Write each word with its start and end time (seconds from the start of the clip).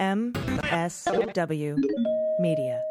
MSW 0.00 1.76
Media. 2.38 2.82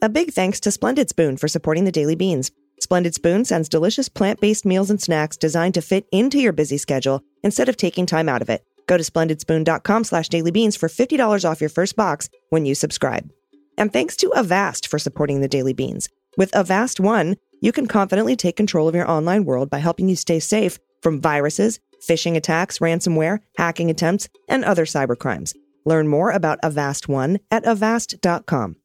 A 0.00 0.08
big 0.08 0.32
thanks 0.32 0.60
to 0.60 0.70
Splendid 0.70 1.08
Spoon 1.10 1.36
for 1.36 1.48
supporting 1.48 1.84
the 1.84 1.90
Daily 1.90 2.14
Beans. 2.14 2.52
Splendid 2.78 3.14
Spoon 3.14 3.44
sends 3.44 3.68
delicious 3.68 4.08
plant 4.08 4.40
based 4.40 4.64
meals 4.64 4.90
and 4.90 5.02
snacks 5.02 5.36
designed 5.36 5.74
to 5.74 5.82
fit 5.82 6.06
into 6.12 6.38
your 6.38 6.52
busy 6.52 6.78
schedule 6.78 7.20
instead 7.42 7.68
of 7.68 7.76
taking 7.76 8.06
time 8.06 8.28
out 8.28 8.42
of 8.42 8.48
it. 8.48 8.64
Go 8.86 8.96
to 8.96 9.02
splendidspoon.com 9.02 10.04
slash 10.04 10.28
dailybeans 10.28 10.78
for 10.78 10.88
$50 10.88 11.44
off 11.44 11.60
your 11.60 11.68
first 11.68 11.96
box 11.96 12.28
when 12.50 12.64
you 12.64 12.76
subscribe. 12.76 13.28
And 13.76 13.92
thanks 13.92 14.14
to 14.18 14.32
Avast 14.36 14.86
for 14.86 15.00
supporting 15.00 15.40
the 15.40 15.48
Daily 15.48 15.72
Beans. 15.72 16.08
With 16.36 16.54
Avast 16.54 17.00
One, 17.00 17.36
you 17.60 17.72
can 17.72 17.88
confidently 17.88 18.36
take 18.36 18.56
control 18.56 18.86
of 18.86 18.94
your 18.94 19.10
online 19.10 19.44
world 19.44 19.68
by 19.68 19.78
helping 19.78 20.08
you 20.08 20.16
stay 20.16 20.38
safe 20.38 20.78
from 21.02 21.20
viruses, 21.20 21.80
phishing 22.00 22.36
attacks, 22.36 22.78
ransomware, 22.78 23.40
hacking 23.56 23.90
attempts, 23.90 24.28
and 24.48 24.64
other 24.64 24.84
cybercrimes. 24.84 25.54
Learn 25.84 26.08
more 26.08 26.30
about 26.30 26.58
Avast 26.62 27.08
One 27.08 27.38
at 27.50 27.64
avast.com. 27.66 28.76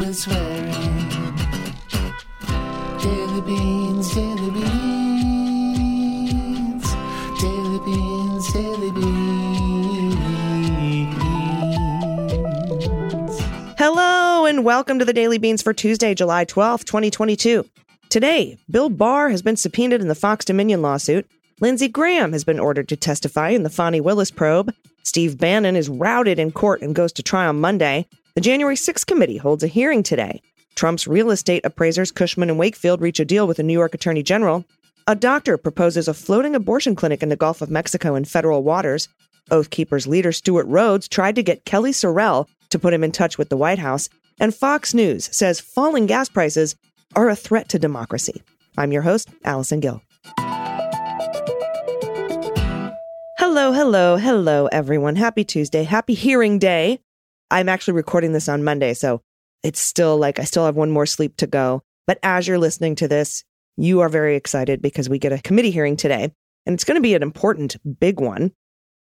We're 0.00 0.12
swearing. 0.12 0.72
Daily 3.02 3.40
beans, 3.40 4.14
daily 4.14 4.50
beans. 4.50 4.68
Daily 7.40 7.78
beans, 7.84 8.52
daily 8.52 8.90
beans. 8.92 9.18
Hello 13.78 14.44
and 14.46 14.64
welcome 14.64 14.98
to 14.98 15.04
the 15.04 15.12
Daily 15.12 15.38
Beans 15.38 15.62
for 15.62 15.72
Tuesday, 15.72 16.14
July 16.14 16.44
12th, 16.44 16.84
2022. 16.84 17.64
Today, 18.10 18.56
Bill 18.70 18.88
Barr 18.88 19.28
has 19.28 19.42
been 19.42 19.56
subpoenaed 19.56 20.00
in 20.00 20.08
the 20.08 20.14
Fox 20.14 20.42
Dominion 20.46 20.80
lawsuit. 20.80 21.28
Lindsey 21.60 21.88
Graham 21.88 22.32
has 22.32 22.42
been 22.42 22.58
ordered 22.58 22.88
to 22.88 22.96
testify 22.96 23.50
in 23.50 23.64
the 23.64 23.70
Fani 23.70 24.00
Willis 24.00 24.30
probe. 24.30 24.72
Steve 25.02 25.36
Bannon 25.36 25.76
is 25.76 25.90
routed 25.90 26.38
in 26.38 26.50
court 26.50 26.80
and 26.80 26.94
goes 26.94 27.12
to 27.12 27.22
trial 27.22 27.52
Monday. 27.52 28.06
The 28.34 28.40
January 28.40 28.76
6th 28.76 29.04
committee 29.04 29.36
holds 29.36 29.62
a 29.62 29.66
hearing 29.66 30.02
today. 30.02 30.40
Trump's 30.74 31.06
real 31.06 31.30
estate 31.30 31.66
appraisers 31.66 32.10
Cushman 32.10 32.48
and 32.48 32.58
Wakefield 32.58 33.02
reach 33.02 33.20
a 33.20 33.26
deal 33.26 33.46
with 33.46 33.58
the 33.58 33.62
New 33.62 33.74
York 33.74 33.94
Attorney 33.94 34.22
General. 34.22 34.64
A 35.06 35.14
doctor 35.14 35.58
proposes 35.58 36.08
a 36.08 36.14
floating 36.14 36.54
abortion 36.54 36.96
clinic 36.96 37.22
in 37.22 37.28
the 37.28 37.36
Gulf 37.36 37.60
of 37.60 37.70
Mexico 37.70 38.14
in 38.14 38.24
federal 38.24 38.62
waters. 38.62 39.08
Oath 39.50 39.68
Keepers 39.68 40.06
leader 40.06 40.32
Stewart 40.32 40.66
Rhodes 40.66 41.08
tried 41.08 41.34
to 41.34 41.42
get 41.42 41.66
Kelly 41.66 41.92
Sorrell 41.92 42.48
to 42.70 42.78
put 42.78 42.94
him 42.94 43.04
in 43.04 43.12
touch 43.12 43.36
with 43.36 43.50
the 43.50 43.56
White 43.58 43.78
House. 43.78 44.08
And 44.40 44.54
Fox 44.54 44.94
News 44.94 45.28
says 45.36 45.60
falling 45.60 46.06
gas 46.06 46.30
prices 46.30 46.74
are 47.14 47.28
a 47.28 47.36
threat 47.36 47.68
to 47.70 47.78
democracy. 47.78 48.42
I'm 48.76 48.92
your 48.92 49.02
host, 49.02 49.28
Allison 49.44 49.80
Gill. 49.80 50.02
Hello, 53.38 53.72
hello, 53.72 54.16
hello, 54.16 54.66
everyone. 54.66 55.16
Happy 55.16 55.44
Tuesday. 55.44 55.84
Happy 55.84 56.14
hearing 56.14 56.58
day. 56.58 57.00
I'm 57.50 57.68
actually 57.68 57.94
recording 57.94 58.32
this 58.32 58.48
on 58.48 58.62
Monday, 58.62 58.94
so 58.94 59.22
it's 59.62 59.80
still 59.80 60.16
like 60.18 60.38
I 60.38 60.44
still 60.44 60.66
have 60.66 60.76
one 60.76 60.90
more 60.90 61.06
sleep 61.06 61.36
to 61.38 61.46
go. 61.46 61.82
But 62.06 62.18
as 62.22 62.46
you're 62.46 62.58
listening 62.58 62.94
to 62.96 63.08
this, 63.08 63.44
you 63.76 64.00
are 64.00 64.08
very 64.08 64.36
excited 64.36 64.82
because 64.82 65.08
we 65.08 65.18
get 65.18 65.32
a 65.32 65.42
committee 65.42 65.70
hearing 65.70 65.96
today, 65.96 66.32
and 66.66 66.74
it's 66.74 66.84
going 66.84 66.96
to 66.96 67.00
be 67.00 67.14
an 67.14 67.22
important, 67.22 67.76
big 67.98 68.20
one. 68.20 68.52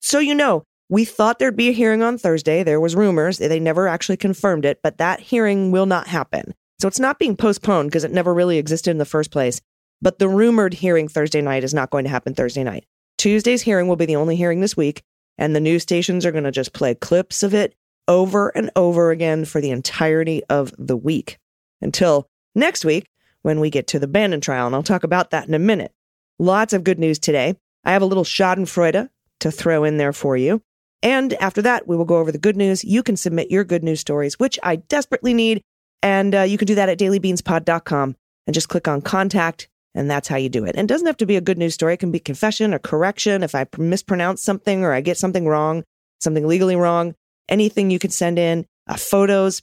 So, 0.01 0.19
you 0.19 0.35
know, 0.35 0.63
we 0.89 1.05
thought 1.05 1.39
there'd 1.39 1.55
be 1.55 1.69
a 1.69 1.73
hearing 1.73 2.03
on 2.03 2.17
Thursday. 2.17 2.63
There 2.63 2.81
was 2.81 2.95
rumors. 2.95 3.37
They 3.37 3.59
never 3.59 3.87
actually 3.87 4.17
confirmed 4.17 4.65
it, 4.65 4.79
but 4.83 4.97
that 4.97 5.19
hearing 5.19 5.71
will 5.71 5.85
not 5.85 6.07
happen. 6.07 6.53
So 6.79 6.87
it's 6.87 6.99
not 6.99 7.19
being 7.19 7.35
postponed 7.35 7.89
because 7.89 8.03
it 8.03 8.11
never 8.11 8.33
really 8.33 8.57
existed 8.57 8.91
in 8.91 8.97
the 8.97 9.05
first 9.05 9.31
place. 9.31 9.61
But 10.01 10.19
the 10.19 10.27
rumored 10.27 10.73
hearing 10.73 11.07
Thursday 11.07 11.41
night 11.41 11.63
is 11.63 11.73
not 11.73 11.89
going 11.89 12.03
to 12.03 12.09
happen 12.09 12.33
Thursday 12.33 12.63
night. 12.63 12.85
Tuesday's 13.17 13.61
hearing 13.61 13.87
will 13.87 13.95
be 13.95 14.05
the 14.05 14.17
only 14.17 14.35
hearing 14.35 14.59
this 14.59 14.75
week, 14.75 15.01
and 15.37 15.55
the 15.55 15.61
news 15.61 15.83
stations 15.83 16.25
are 16.25 16.31
going 16.31 16.43
to 16.43 16.51
just 16.51 16.73
play 16.73 16.93
clips 16.93 17.41
of 17.41 17.53
it 17.53 17.73
over 18.07 18.49
and 18.49 18.69
over 18.75 19.11
again 19.11 19.45
for 19.45 19.61
the 19.61 19.71
entirety 19.71 20.43
of 20.49 20.73
the 20.77 20.97
week 20.97 21.39
until 21.81 22.27
next 22.53 22.83
week 22.83 23.07
when 23.43 23.59
we 23.59 23.69
get 23.69 23.87
to 23.87 23.99
the 23.99 24.07
Bannon 24.07 24.41
trial. 24.41 24.67
And 24.67 24.75
I'll 24.75 24.83
talk 24.83 25.03
about 25.03 25.31
that 25.31 25.47
in 25.47 25.53
a 25.53 25.59
minute. 25.59 25.93
Lots 26.39 26.73
of 26.73 26.83
good 26.83 26.99
news 26.99 27.19
today. 27.19 27.55
I 27.85 27.91
have 27.91 28.01
a 28.01 28.05
little 28.05 28.23
Schadenfreude 28.23 29.09
to 29.41 29.51
throw 29.51 29.83
in 29.83 29.97
there 29.97 30.13
for 30.13 30.35
you. 30.35 30.61
And 31.01 31.33
after 31.33 31.61
that, 31.61 31.87
we 31.87 31.97
will 31.97 32.05
go 32.05 32.17
over 32.17 32.31
the 32.31 32.37
good 32.37 32.55
news. 32.55 32.83
You 32.83 33.03
can 33.03 33.17
submit 33.17 33.51
your 33.51 33.65
good 33.65 33.83
news 33.83 33.99
stories, 33.99 34.39
which 34.39 34.57
I 34.63 34.77
desperately 34.77 35.33
need. 35.33 35.61
And 36.03 36.35
uh, 36.35 36.41
you 36.41 36.57
can 36.57 36.67
do 36.67 36.75
that 36.75 36.89
at 36.89 36.99
dailybeanspod.com 36.99 38.15
and 38.45 38.53
just 38.53 38.69
click 38.69 38.87
on 38.87 39.01
contact. 39.01 39.69
And 39.95 40.09
that's 40.09 40.27
how 40.27 40.35
you 40.35 40.49
do 40.49 40.65
it. 40.65 40.75
And 40.75 40.89
it 40.89 40.93
doesn't 40.93 41.07
have 41.07 41.17
to 41.17 41.25
be 41.25 41.37
a 41.37 41.41
good 41.41 41.57
news 41.57 41.73
story. 41.73 41.93
It 41.93 41.99
can 41.99 42.11
be 42.11 42.19
confession 42.19 42.73
or 42.73 42.79
correction. 42.79 43.41
If 43.41 43.55
I 43.55 43.65
mispronounce 43.77 44.43
something 44.43 44.83
or 44.83 44.91
I 44.91 45.01
get 45.01 45.17
something 45.17 45.47
wrong, 45.47 45.83
something 46.19 46.45
legally 46.45 46.75
wrong, 46.75 47.15
anything 47.47 47.89
you 47.89 47.99
can 47.99 48.09
send 48.09 48.37
in 48.37 48.65
uh, 48.87 48.97
photos, 48.97 49.61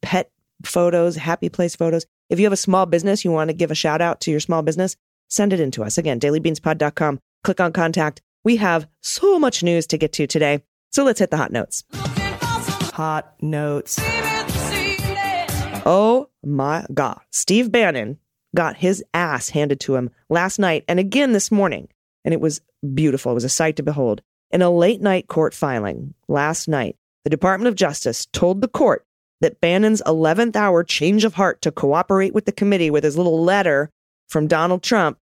pet 0.00 0.30
photos, 0.64 1.16
happy 1.16 1.48
place 1.48 1.76
photos. 1.76 2.06
If 2.30 2.38
you 2.38 2.46
have 2.46 2.52
a 2.52 2.56
small 2.56 2.86
business, 2.86 3.24
you 3.24 3.32
want 3.32 3.48
to 3.48 3.54
give 3.54 3.70
a 3.70 3.74
shout 3.74 4.00
out 4.00 4.20
to 4.22 4.30
your 4.30 4.40
small 4.40 4.62
business, 4.62 4.96
send 5.28 5.52
it 5.52 5.60
in 5.60 5.70
to 5.72 5.84
us. 5.84 5.98
Again, 5.98 6.20
dailybeanspod.com. 6.20 7.18
Click 7.44 7.60
on 7.60 7.72
contact. 7.72 8.22
We 8.44 8.56
have 8.56 8.86
so 9.00 9.38
much 9.38 9.62
news 9.62 9.86
to 9.88 9.98
get 9.98 10.12
to 10.14 10.26
today. 10.26 10.62
So 10.90 11.04
let's 11.04 11.18
hit 11.18 11.30
the 11.30 11.36
hot 11.36 11.52
notes. 11.52 11.84
Hot 11.92 13.34
notes. 13.40 13.98
Oh 15.84 16.28
my 16.44 16.86
God. 16.94 17.20
Steve 17.30 17.72
Bannon 17.72 18.18
got 18.54 18.76
his 18.76 19.02
ass 19.14 19.48
handed 19.48 19.80
to 19.80 19.96
him 19.96 20.10
last 20.28 20.58
night 20.58 20.84
and 20.86 21.00
again 21.00 21.32
this 21.32 21.50
morning. 21.50 21.88
And 22.24 22.32
it 22.32 22.40
was 22.40 22.60
beautiful. 22.94 23.32
It 23.32 23.36
was 23.36 23.44
a 23.44 23.48
sight 23.48 23.76
to 23.76 23.82
behold. 23.82 24.22
In 24.50 24.62
a 24.62 24.70
late 24.70 25.00
night 25.00 25.28
court 25.28 25.54
filing 25.54 26.14
last 26.28 26.68
night, 26.68 26.96
the 27.24 27.30
Department 27.30 27.68
of 27.68 27.74
Justice 27.74 28.26
told 28.26 28.60
the 28.60 28.68
court 28.68 29.04
that 29.40 29.60
Bannon's 29.60 30.02
11th 30.02 30.54
hour 30.54 30.84
change 30.84 31.24
of 31.24 31.34
heart 31.34 31.62
to 31.62 31.72
cooperate 31.72 32.34
with 32.34 32.44
the 32.44 32.52
committee 32.52 32.90
with 32.90 33.02
his 33.02 33.16
little 33.16 33.42
letter 33.42 33.90
from 34.28 34.46
Donald 34.46 34.82
Trump 34.82 35.18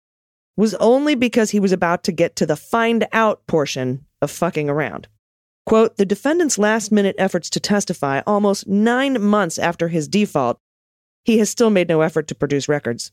was 0.56 0.75
only 0.75 1.16
because 1.16 1.50
he 1.50 1.59
was 1.59 1.72
about 1.72 2.04
to 2.04 2.12
get 2.12 2.37
to 2.37 2.47
the 2.47 2.54
find 2.54 3.06
out 3.12 3.44
portion 3.48 4.04
of 4.22 4.31
fucking 4.31 4.70
around. 4.70 5.09
Quote, 5.66 5.97
the 5.97 6.04
defendant's 6.04 6.58
last 6.58 6.92
minute 6.92 7.16
efforts 7.19 7.48
to 7.50 7.60
testify 7.60 8.20
almost 8.26 8.69
nine 8.69 9.20
months 9.22 9.58
after 9.58 9.88
his 9.88 10.08
default, 10.08 10.58
he 11.25 11.38
has 11.38 11.48
still 11.48 11.70
made 11.70 11.88
no 11.88 12.02
effort 12.02 12.28
to 12.28 12.34
produce 12.34 12.69
records, 12.69 13.12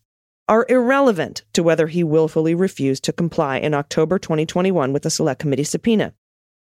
are 0.50 0.66
irrelevant 0.67 1.44
to 1.53 1.63
whether 1.63 1.88
he 1.88 2.03
willfully 2.03 2.53
refused 2.53 3.03
to 3.06 3.13
comply 3.13 3.57
in 3.57 3.73
October 3.73 4.19
2021 4.19 4.91
with 4.91 5.03
the 5.03 5.09
Select 5.09 5.39
Committee 5.39 5.63
subpoena. 5.63 6.13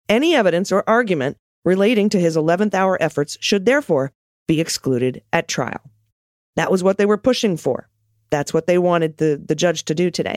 Any 0.08 0.34
evidence 0.34 0.70
or 0.70 0.88
argument 0.88 1.36
relating 1.64 2.08
to 2.10 2.20
his 2.20 2.36
11th 2.36 2.74
hour 2.74 2.96
efforts 3.02 3.36
should 3.40 3.66
therefore 3.66 4.12
be 4.46 4.60
excluded 4.60 5.22
at 5.32 5.48
trial. 5.48 5.80
That 6.56 6.70
was 6.70 6.82
what 6.82 6.98
they 6.98 7.06
were 7.06 7.18
pushing 7.18 7.56
for. 7.56 7.88
That's 8.30 8.54
what 8.54 8.66
they 8.66 8.78
wanted 8.78 9.16
the, 9.16 9.42
the 9.44 9.54
judge 9.54 9.84
to 9.86 9.94
do 9.94 10.10
today. 10.10 10.36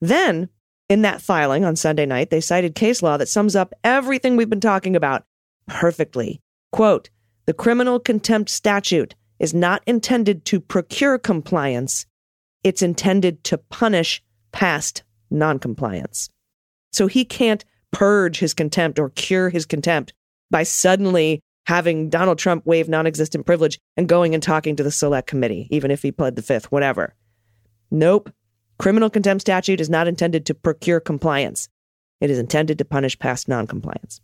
Then, 0.00 0.48
in 0.88 1.02
that 1.02 1.22
filing 1.22 1.64
on 1.64 1.76
Sunday 1.76 2.06
night, 2.06 2.30
they 2.30 2.40
cited 2.40 2.74
case 2.74 3.02
law 3.02 3.16
that 3.16 3.28
sums 3.28 3.56
up 3.56 3.74
everything 3.82 4.36
we've 4.36 4.50
been 4.50 4.60
talking 4.60 4.96
about 4.96 5.24
perfectly. 5.66 6.40
Quote, 6.72 7.10
the 7.46 7.54
criminal 7.54 7.98
contempt 7.98 8.50
statute 8.50 9.14
is 9.38 9.54
not 9.54 9.82
intended 9.86 10.44
to 10.46 10.60
procure 10.60 11.18
compliance. 11.18 12.06
It's 12.64 12.82
intended 12.82 13.44
to 13.44 13.58
punish 13.58 14.22
past 14.52 15.02
noncompliance. 15.30 16.28
So 16.92 17.06
he 17.06 17.24
can't 17.24 17.64
purge 17.92 18.38
his 18.38 18.54
contempt 18.54 18.98
or 18.98 19.10
cure 19.10 19.50
his 19.50 19.66
contempt 19.66 20.12
by 20.50 20.62
suddenly 20.62 21.40
having 21.66 22.08
Donald 22.08 22.38
Trump 22.38 22.64
waive 22.64 22.88
non 22.88 23.06
existent 23.06 23.44
privilege 23.46 23.78
and 23.96 24.08
going 24.08 24.34
and 24.34 24.42
talking 24.42 24.76
to 24.76 24.82
the 24.82 24.90
select 24.90 25.26
committee, 25.28 25.68
even 25.70 25.90
if 25.90 26.02
he 26.02 26.12
pled 26.12 26.36
the 26.36 26.42
fifth, 26.42 26.70
whatever. 26.72 27.14
Nope. 27.90 28.30
Criminal 28.78 29.08
contempt 29.08 29.40
statute 29.40 29.80
is 29.80 29.88
not 29.88 30.06
intended 30.06 30.44
to 30.46 30.54
procure 30.54 31.00
compliance. 31.00 31.68
It 32.20 32.30
is 32.30 32.38
intended 32.38 32.78
to 32.78 32.84
punish 32.84 33.18
past 33.18 33.48
noncompliance. 33.48 34.20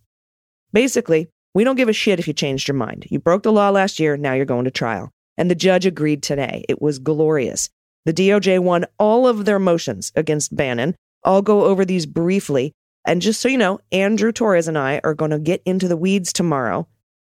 Basically, 0.73 1.29
we 1.55 1.65
don't 1.65 1.77
give 1.77 1.89
a 1.89 1.95
shit 1.95 2.19
if 2.19 2.27
you 2.27 2.35
changed 2.35 2.69
your 2.69 2.75
mind. 2.75 3.07
You 3.11 3.19
broke 3.19 3.43
the 3.43 3.53
law 3.53 3.71
last 3.71 3.99
year, 3.99 4.17
now 4.17 4.35
you're 4.35 4.45
going 4.45 4.65
to 4.65 4.71
trial. 4.71 5.11
And 5.39 5.51
the 5.51 5.55
judge 5.55 5.87
agreed 5.87 6.23
today. 6.23 6.65
It 6.69 6.83
was 6.83 6.99
glorious. 6.99 7.71
The 8.05 8.13
DOJ 8.13 8.59
won 8.61 8.87
all 8.99 9.27
of 9.27 9.45
their 9.45 9.59
motions 9.59 10.13
against 10.15 10.55
Bannon. 10.55 10.97
I'll 11.25 11.43
go 11.43 11.65
over 11.65 11.85
these 11.85 12.07
briefly. 12.07 12.73
And 13.07 13.23
just 13.23 13.41
so 13.41 13.49
you 13.49 13.59
know, 13.59 13.81
Andrew 13.91 14.33
Torrez 14.33 14.69
and 14.69 14.79
I 14.79 15.01
are 15.05 15.15
going 15.15 15.31
to 15.31 15.39
get 15.39 15.63
into 15.65 15.89
the 15.89 15.97
weeds 15.97 16.33
tomorrow 16.33 16.87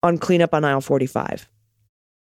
on 0.02 0.18
cleanup 0.18 0.54
on 0.54 0.66
aisle 0.66 0.82
45. 0.82 1.48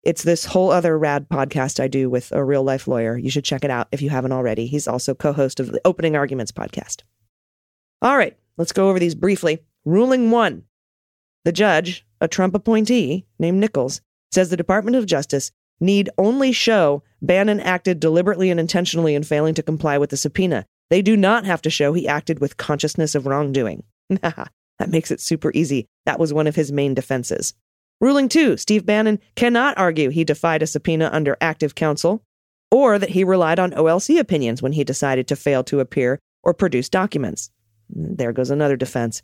It's 0.04 0.24
this 0.24 0.46
whole 0.46 0.72
other 0.72 0.98
rad 0.98 1.28
podcast 1.28 1.80
I 1.80 1.90
do 1.90 2.10
with 2.10 2.32
a 2.32 2.44
real 2.44 2.64
life 2.64 2.88
lawyer. 2.88 3.18
You 3.18 3.30
should 3.30 3.44
check 3.44 3.66
it 3.66 3.72
out 3.72 3.90
if 3.92 4.02
you 4.02 4.10
haven't 4.10 4.32
already. 4.32 4.66
He's 4.66 4.88
also 4.88 5.14
co 5.14 5.34
host 5.34 5.60
of 5.60 5.72
the 5.72 5.82
Opening 5.84 6.16
Arguments 6.16 6.54
podcast. 6.54 7.04
All 8.02 8.18
right, 8.18 8.38
let's 8.58 8.72
go 8.72 8.90
over 8.90 9.00
these 9.00 9.16
briefly. 9.16 9.60
Ruling 9.84 10.32
one 10.32 10.64
The 11.44 11.52
judge, 11.52 12.06
a 12.22 12.28
Trump 12.28 12.56
appointee 12.56 13.26
named 13.40 13.60
Nichols, 13.60 14.02
says 14.32 14.50
the 14.50 14.58
Department 14.58 14.96
of 14.96 15.06
Justice 15.06 15.52
need 15.82 16.10
only 16.18 16.52
show 16.54 17.04
Bannon 17.22 17.60
acted 17.60 18.00
deliberately 18.00 18.50
and 18.50 18.60
intentionally 18.60 19.16
in 19.16 19.24
failing 19.24 19.54
to 19.56 19.64
comply 19.64 19.98
with 19.98 20.12
the 20.12 20.18
subpoena. 20.18 20.66
They 20.90 21.02
do 21.02 21.18
not 21.18 21.46
have 21.46 21.62
to 21.64 21.70
show 21.70 21.94
he 21.94 22.08
acted 22.08 22.40
with 22.40 22.58
consciousness 22.58 23.16
of 23.16 23.26
wrongdoing. 23.26 23.84
that 24.10 24.50
makes 24.88 25.12
it 25.12 25.22
super 25.22 25.52
easy. 25.54 25.88
That 26.06 26.20
was 26.20 26.34
one 26.34 26.48
of 26.48 26.56
his 26.56 26.72
main 26.72 26.94
defenses. 26.94 27.54
Ruling 28.02 28.30
two 28.30 28.56
Steve 28.56 28.86
Bannon 28.86 29.20
cannot 29.36 29.78
argue 29.78 30.10
he 30.10 30.24
defied 30.24 30.62
a 30.62 30.68
subpoena 30.68 31.10
under 31.12 31.38
active 31.42 31.76
counsel 31.76 32.24
or 32.72 32.98
that 32.98 33.10
he 33.10 33.24
relied 33.24 33.60
on 33.60 33.72
OLC 33.72 34.20
opinions 34.20 34.62
when 34.62 34.72
he 34.72 34.84
decided 34.84 35.28
to 35.28 35.36
fail 35.36 35.64
to 35.66 35.80
appear 35.80 36.20
or 36.44 36.54
produce 36.54 36.88
documents. 36.88 37.52
There 37.90 38.32
goes 38.32 38.52
another 38.52 38.78
defense. 38.78 39.22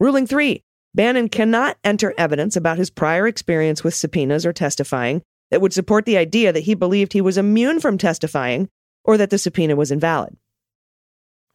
Ruling 0.00 0.26
three 0.26 0.62
Bannon 0.94 1.28
cannot 1.28 1.78
enter 1.84 2.12
evidence 2.18 2.56
about 2.56 2.76
his 2.76 2.90
prior 2.90 3.26
experience 3.26 3.84
with 3.84 3.94
subpoenas 3.94 4.44
or 4.44 4.52
testifying 4.52 5.22
that 5.50 5.60
would 5.60 5.72
support 5.72 6.04
the 6.04 6.18
idea 6.18 6.52
that 6.52 6.64
he 6.64 6.74
believed 6.74 7.12
he 7.12 7.20
was 7.20 7.38
immune 7.38 7.80
from 7.80 7.98
testifying 7.98 8.68
or 9.04 9.16
that 9.16 9.30
the 9.30 9.38
subpoena 9.38 9.76
was 9.76 9.90
invalid. 9.90 10.36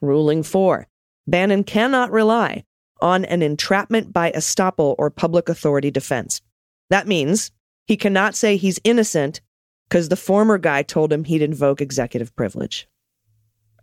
Ruling 0.02 0.44
four 0.44 0.88
Bannon 1.28 1.64
cannot 1.64 2.12
rely 2.12 2.64
on 3.02 3.26
an 3.26 3.42
entrapment 3.42 4.14
by 4.14 4.32
estoppel 4.32 4.96
or 4.98 5.10
public 5.10 5.50
authority 5.50 5.92
defense. 5.92 6.42
That 6.90 7.08
means 7.08 7.52
he 7.86 7.98
cannot 7.98 8.36
say 8.36 8.58
he's 8.58 8.80
innocent 8.84 9.42
because 9.90 10.10
the 10.10 10.16
former 10.16 10.58
guy 10.58 10.84
told 10.84 11.12
him 11.14 11.24
he'd 11.24 11.42
invoke 11.42 11.82
executive 11.82 12.36
privilege. 12.36 12.88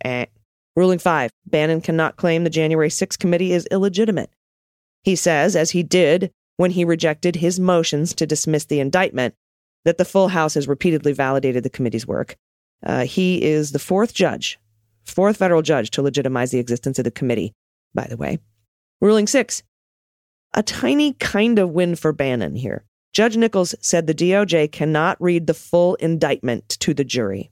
Eh. 0.03 0.25
Ruling 0.75 0.99
five 0.99 1.31
Bannon 1.45 1.81
cannot 1.81 2.17
claim 2.17 2.43
the 2.43 2.49
January 2.49 2.89
6th 2.89 3.17
committee 3.17 3.53
is 3.53 3.67
illegitimate. 3.71 4.29
He 5.03 5.15
says, 5.15 5.55
as 5.55 5.71
he 5.71 5.83
did 5.83 6.31
when 6.57 6.71
he 6.71 6.83
rejected 6.83 7.37
his 7.37 7.59
motions 7.59 8.13
to 8.15 8.25
dismiss 8.25 8.65
the 8.65 8.79
indictment, 8.79 9.35
that 9.85 9.97
the 9.97 10.05
full 10.05 10.29
House 10.29 10.55
has 10.55 10.67
repeatedly 10.67 11.13
validated 11.13 11.63
the 11.63 11.69
committee's 11.69 12.07
work. 12.07 12.35
Uh, 12.83 13.05
he 13.05 13.41
is 13.41 13.71
the 13.71 13.79
fourth 13.79 14.13
judge, 14.13 14.59
fourth 15.03 15.37
federal 15.37 15.61
judge 15.61 15.91
to 15.91 16.01
legitimize 16.01 16.51
the 16.51 16.59
existence 16.59 16.99
of 16.99 17.05
the 17.05 17.11
committee, 17.11 17.53
by 17.93 18.07
the 18.07 18.17
way. 18.17 18.39
Ruling 19.01 19.27
six, 19.27 19.63
a 20.53 20.63
tiny 20.63 21.13
kind 21.13 21.59
of 21.59 21.71
win 21.71 21.95
for 21.95 22.13
Bannon 22.13 22.55
here. 22.55 22.85
Judge 23.13 23.37
Nichols 23.37 23.75
said 23.79 24.07
the 24.07 24.13
DOJ 24.13 24.71
cannot 24.71 25.21
read 25.21 25.47
the 25.47 25.53
full 25.53 25.95
indictment 25.95 26.67
to 26.79 26.93
the 26.93 27.03
jury 27.03 27.51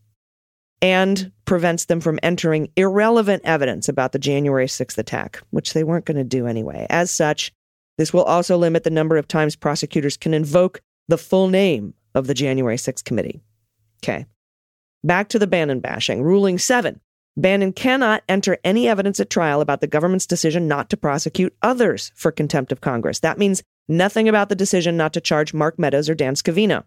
and 0.82 1.32
prevents 1.46 1.86
them 1.86 2.02
from 2.02 2.20
entering 2.22 2.70
irrelevant 2.76 3.42
evidence 3.46 3.88
about 3.88 4.12
the 4.12 4.20
January 4.20 4.66
6th 4.66 4.98
attack, 4.98 5.42
which 5.52 5.74
they 5.74 5.84
weren't 5.84 6.04
going 6.04 6.18
to 6.18 6.24
do 6.26 6.48
anyway. 6.48 6.86
As 6.90 7.10
such, 7.10 7.54
this 7.98 8.14
will 8.14 8.24
also 8.24 8.58
limit 8.58 8.84
the 8.84 8.90
number 8.90 9.16
of 9.16 9.28
times 9.28 9.56
prosecutors 9.56 10.18
can 10.18 10.34
invoke 10.34 10.82
the 11.08 11.18
full 11.18 11.48
name 11.48 11.94
of 12.14 12.28
the 12.28 12.34
January 12.34 12.76
6th 12.76 13.06
committee. 13.06 13.42
Okay. 14.04 14.26
Back 15.06 15.30
to 15.30 15.40
the 15.40 15.48
Bannon 15.48 15.80
bashing. 15.80 16.22
Ruling 16.22 16.58
7 16.58 17.00
Bannon 17.36 17.74
cannot 17.74 18.24
enter 18.30 18.60
any 18.64 18.88
evidence 18.88 19.20
at 19.20 19.30
trial 19.30 19.60
about 19.60 19.82
the 19.82 19.88
government's 19.88 20.28
decision 20.28 20.68
not 20.68 20.90
to 20.92 20.98
prosecute 20.98 21.56
others 21.62 22.12
for 22.16 22.32
contempt 22.32 22.72
of 22.72 22.82
Congress. 22.82 23.20
That 23.20 23.40
means 23.40 23.64
nothing 23.88 24.30
about 24.30 24.50
the 24.50 24.56
decision 24.56 24.98
not 24.98 25.14
to 25.14 25.22
charge 25.22 25.54
Mark 25.54 25.80
Meadows 25.80 26.10
or 26.10 26.16
Dan 26.16 26.36
Scavino. 26.36 26.84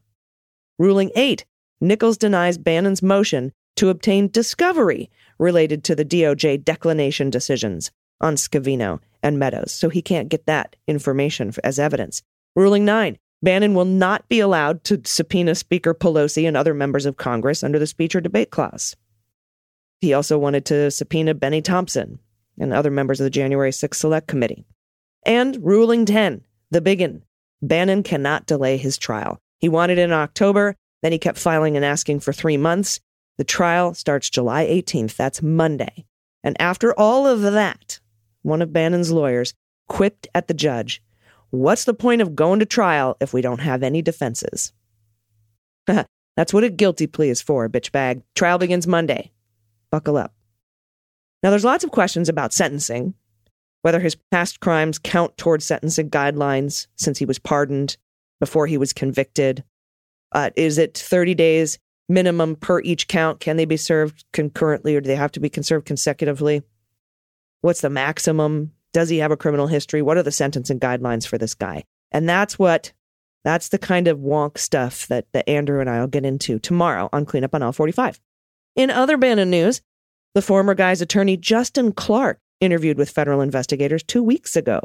Ruling 0.78 1.10
8 1.16 1.44
Nichols 1.80 2.16
denies 2.16 2.58
Bannon's 2.58 3.02
motion 3.02 3.52
to 3.76 3.88
obtain 3.88 4.28
discovery 4.28 5.10
related 5.38 5.84
to 5.84 5.94
the 5.94 6.04
DOJ 6.04 6.64
declination 6.64 7.28
decisions 7.28 7.90
on 8.20 8.36
Scavino 8.36 9.00
and 9.22 9.38
Meadows, 9.38 9.72
so 9.72 9.88
he 9.88 10.00
can't 10.00 10.28
get 10.28 10.46
that 10.46 10.76
information 10.86 11.52
as 11.64 11.78
evidence. 11.78 12.22
Ruling 12.54 12.84
9 12.84 13.18
Bannon 13.42 13.74
will 13.74 13.84
not 13.84 14.28
be 14.28 14.40
allowed 14.40 14.82
to 14.84 15.02
subpoena 15.04 15.54
Speaker 15.54 15.92
Pelosi 15.92 16.48
and 16.48 16.56
other 16.56 16.72
members 16.72 17.04
of 17.04 17.18
Congress 17.18 17.62
under 17.62 17.78
the 17.78 17.86
speech 17.86 18.14
or 18.14 18.20
debate 18.20 18.50
clause. 18.50 18.96
He 20.00 20.12
also 20.12 20.38
wanted 20.38 20.64
to 20.66 20.90
subpoena 20.90 21.34
Bennie 21.34 21.62
Thompson 21.62 22.18
and 22.58 22.72
other 22.72 22.90
members 22.90 23.20
of 23.20 23.24
the 23.24 23.30
January 23.30 23.70
6th 23.70 23.94
Select 23.94 24.26
Committee. 24.26 24.64
And 25.24 25.58
ruling 25.62 26.06
10, 26.06 26.42
the 26.70 26.80
big 26.80 27.00
one, 27.00 27.22
Bannon 27.62 28.02
cannot 28.02 28.46
delay 28.46 28.76
his 28.76 28.98
trial. 28.98 29.38
He 29.58 29.68
wanted 29.68 29.98
it 29.98 30.02
in 30.02 30.12
October, 30.12 30.76
then 31.02 31.12
he 31.12 31.18
kept 31.18 31.38
filing 31.38 31.76
and 31.76 31.84
asking 31.84 32.20
for 32.20 32.32
three 32.32 32.56
months. 32.56 33.00
The 33.38 33.44
trial 33.44 33.94
starts 33.94 34.30
July 34.30 34.66
18th. 34.66 35.16
That's 35.16 35.42
Monday. 35.42 36.06
And 36.42 36.60
after 36.60 36.98
all 36.98 37.26
of 37.26 37.42
that, 37.42 38.00
one 38.42 38.62
of 38.62 38.72
Bannon's 38.72 39.10
lawyers 39.10 39.54
quipped 39.88 40.28
at 40.34 40.48
the 40.48 40.54
judge, 40.54 41.02
What's 41.50 41.84
the 41.84 41.94
point 41.94 42.22
of 42.22 42.34
going 42.34 42.58
to 42.58 42.66
trial 42.66 43.16
if 43.20 43.32
we 43.32 43.40
don't 43.40 43.60
have 43.60 43.82
any 43.82 44.02
defenses? 44.02 44.72
That's 45.86 46.52
what 46.52 46.64
a 46.64 46.70
guilty 46.70 47.06
plea 47.06 47.30
is 47.30 47.40
for, 47.40 47.68
bitch 47.68 47.92
bag. 47.92 48.22
Trial 48.34 48.58
begins 48.58 48.86
Monday. 48.86 49.30
Buckle 49.90 50.16
up. 50.16 50.32
Now, 51.42 51.50
there's 51.50 51.64
lots 51.64 51.84
of 51.84 51.90
questions 51.90 52.28
about 52.28 52.52
sentencing, 52.52 53.14
whether 53.82 54.00
his 54.00 54.16
past 54.30 54.60
crimes 54.60 54.98
count 54.98 55.36
towards 55.36 55.64
sentencing 55.64 56.10
guidelines 56.10 56.86
since 56.96 57.18
he 57.18 57.24
was 57.24 57.38
pardoned 57.38 57.96
before 58.40 58.66
he 58.66 58.78
was 58.78 58.92
convicted. 58.92 59.62
Uh, 60.32 60.50
is 60.56 60.78
it 60.78 60.98
30 60.98 61.34
days 61.34 61.78
minimum 62.08 62.56
per 62.56 62.80
each 62.80 63.08
count? 63.08 63.40
Can 63.40 63.56
they 63.56 63.64
be 63.64 63.76
served 63.76 64.24
concurrently 64.32 64.96
or 64.96 65.00
do 65.00 65.08
they 65.08 65.16
have 65.16 65.32
to 65.32 65.40
be 65.40 65.50
served 65.62 65.86
consecutively? 65.86 66.62
What's 67.60 67.80
the 67.80 67.90
maximum? 67.90 68.72
Does 68.92 69.08
he 69.08 69.18
have 69.18 69.30
a 69.30 69.36
criminal 69.36 69.66
history? 69.66 70.02
What 70.02 70.16
are 70.16 70.22
the 70.22 70.32
sentencing 70.32 70.80
guidelines 70.80 71.26
for 71.26 71.38
this 71.38 71.54
guy? 71.54 71.84
And 72.12 72.28
that's 72.28 72.58
what 72.58 72.92
that's 73.44 73.68
the 73.68 73.78
kind 73.78 74.08
of 74.08 74.18
wonk 74.18 74.58
stuff 74.58 75.06
that, 75.06 75.26
that 75.32 75.48
Andrew 75.48 75.80
and 75.80 75.88
I 75.88 76.00
will 76.00 76.08
get 76.08 76.24
into 76.24 76.58
tomorrow 76.58 77.08
on 77.12 77.24
Cleanup 77.24 77.54
on 77.54 77.62
Aisle 77.62 77.72
45. 77.72 78.20
In 78.76 78.90
other 78.90 79.16
Bannon 79.16 79.48
news, 79.48 79.80
the 80.34 80.42
former 80.42 80.74
guy's 80.74 81.00
attorney 81.00 81.38
Justin 81.38 81.92
Clark 81.92 82.38
interviewed 82.60 82.98
with 82.98 83.10
federal 83.10 83.40
investigators 83.40 84.02
two 84.02 84.22
weeks 84.22 84.54
ago. 84.54 84.80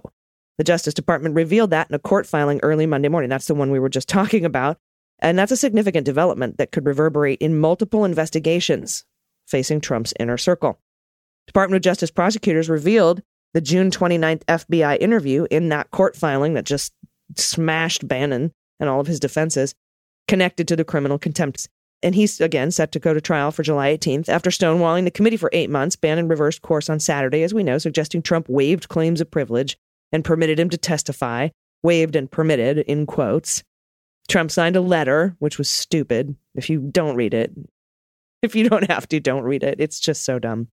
The 0.57 0.63
Justice 0.63 0.93
Department 0.93 1.35
revealed 1.35 1.71
that 1.71 1.89
in 1.89 1.95
a 1.95 1.99
court 1.99 2.25
filing 2.25 2.61
early 2.63 2.85
Monday 2.85 3.09
morning. 3.09 3.29
That's 3.29 3.47
the 3.47 3.55
one 3.55 3.69
we 3.69 3.79
were 3.79 3.89
just 3.89 4.07
talking 4.09 4.45
about. 4.45 4.77
And 5.19 5.37
that's 5.37 5.51
a 5.51 5.57
significant 5.57 6.05
development 6.05 6.57
that 6.57 6.71
could 6.71 6.85
reverberate 6.85 7.41
in 7.41 7.59
multiple 7.59 8.05
investigations 8.05 9.03
facing 9.45 9.81
Trump's 9.81 10.13
inner 10.19 10.37
circle. 10.37 10.79
Department 11.47 11.75
of 11.75 11.83
Justice 11.83 12.11
prosecutors 12.11 12.69
revealed 12.69 13.21
the 13.53 13.61
June 13.61 13.91
29th 13.91 14.45
FBI 14.45 14.97
interview 15.01 15.45
in 15.51 15.69
that 15.69 15.91
court 15.91 16.15
filing 16.15 16.53
that 16.53 16.63
just 16.63 16.93
smashed 17.35 18.07
Bannon 18.07 18.53
and 18.79 18.89
all 18.89 19.01
of 19.01 19.07
his 19.07 19.19
defenses 19.19 19.75
connected 20.27 20.67
to 20.69 20.77
the 20.77 20.85
criminal 20.85 21.19
contempt. 21.19 21.67
And 22.03 22.15
he's 22.15 22.41
again 22.41 22.71
set 22.71 22.91
to 22.93 22.99
go 22.99 23.13
to 23.13 23.21
trial 23.21 23.51
for 23.51 23.63
July 23.63 23.95
18th. 23.95 24.27
After 24.27 24.49
stonewalling 24.49 25.03
the 25.03 25.11
committee 25.11 25.37
for 25.37 25.51
eight 25.53 25.69
months, 25.69 25.95
Bannon 25.95 26.27
reversed 26.27 26.61
course 26.61 26.89
on 26.89 26.99
Saturday, 26.99 27.43
as 27.43 27.53
we 27.53 27.63
know, 27.63 27.77
suggesting 27.77 28.21
Trump 28.21 28.49
waived 28.49 28.89
claims 28.89 29.21
of 29.21 29.29
privilege 29.29 29.77
and 30.11 30.25
permitted 30.25 30.59
him 30.59 30.69
to 30.69 30.77
testify, 30.77 31.49
waived 31.83 32.15
and 32.15 32.31
permitted 32.31 32.79
in 32.79 33.05
quotes. 33.05 33.63
Trump 34.27 34.49
signed 34.49 34.75
a 34.75 34.81
letter, 34.81 35.35
which 35.39 35.57
was 35.57 35.69
stupid. 35.69 36.35
If 36.55 36.69
you 36.69 36.79
don't 36.79 37.15
read 37.15 37.33
it, 37.33 37.51
if 38.41 38.55
you 38.55 38.67
don't 38.67 38.89
have 38.89 39.07
to, 39.09 39.19
don't 39.19 39.43
read 39.43 39.63
it. 39.63 39.75
It's 39.79 39.99
just 39.99 40.23
so 40.23 40.39
dumb. 40.39 40.69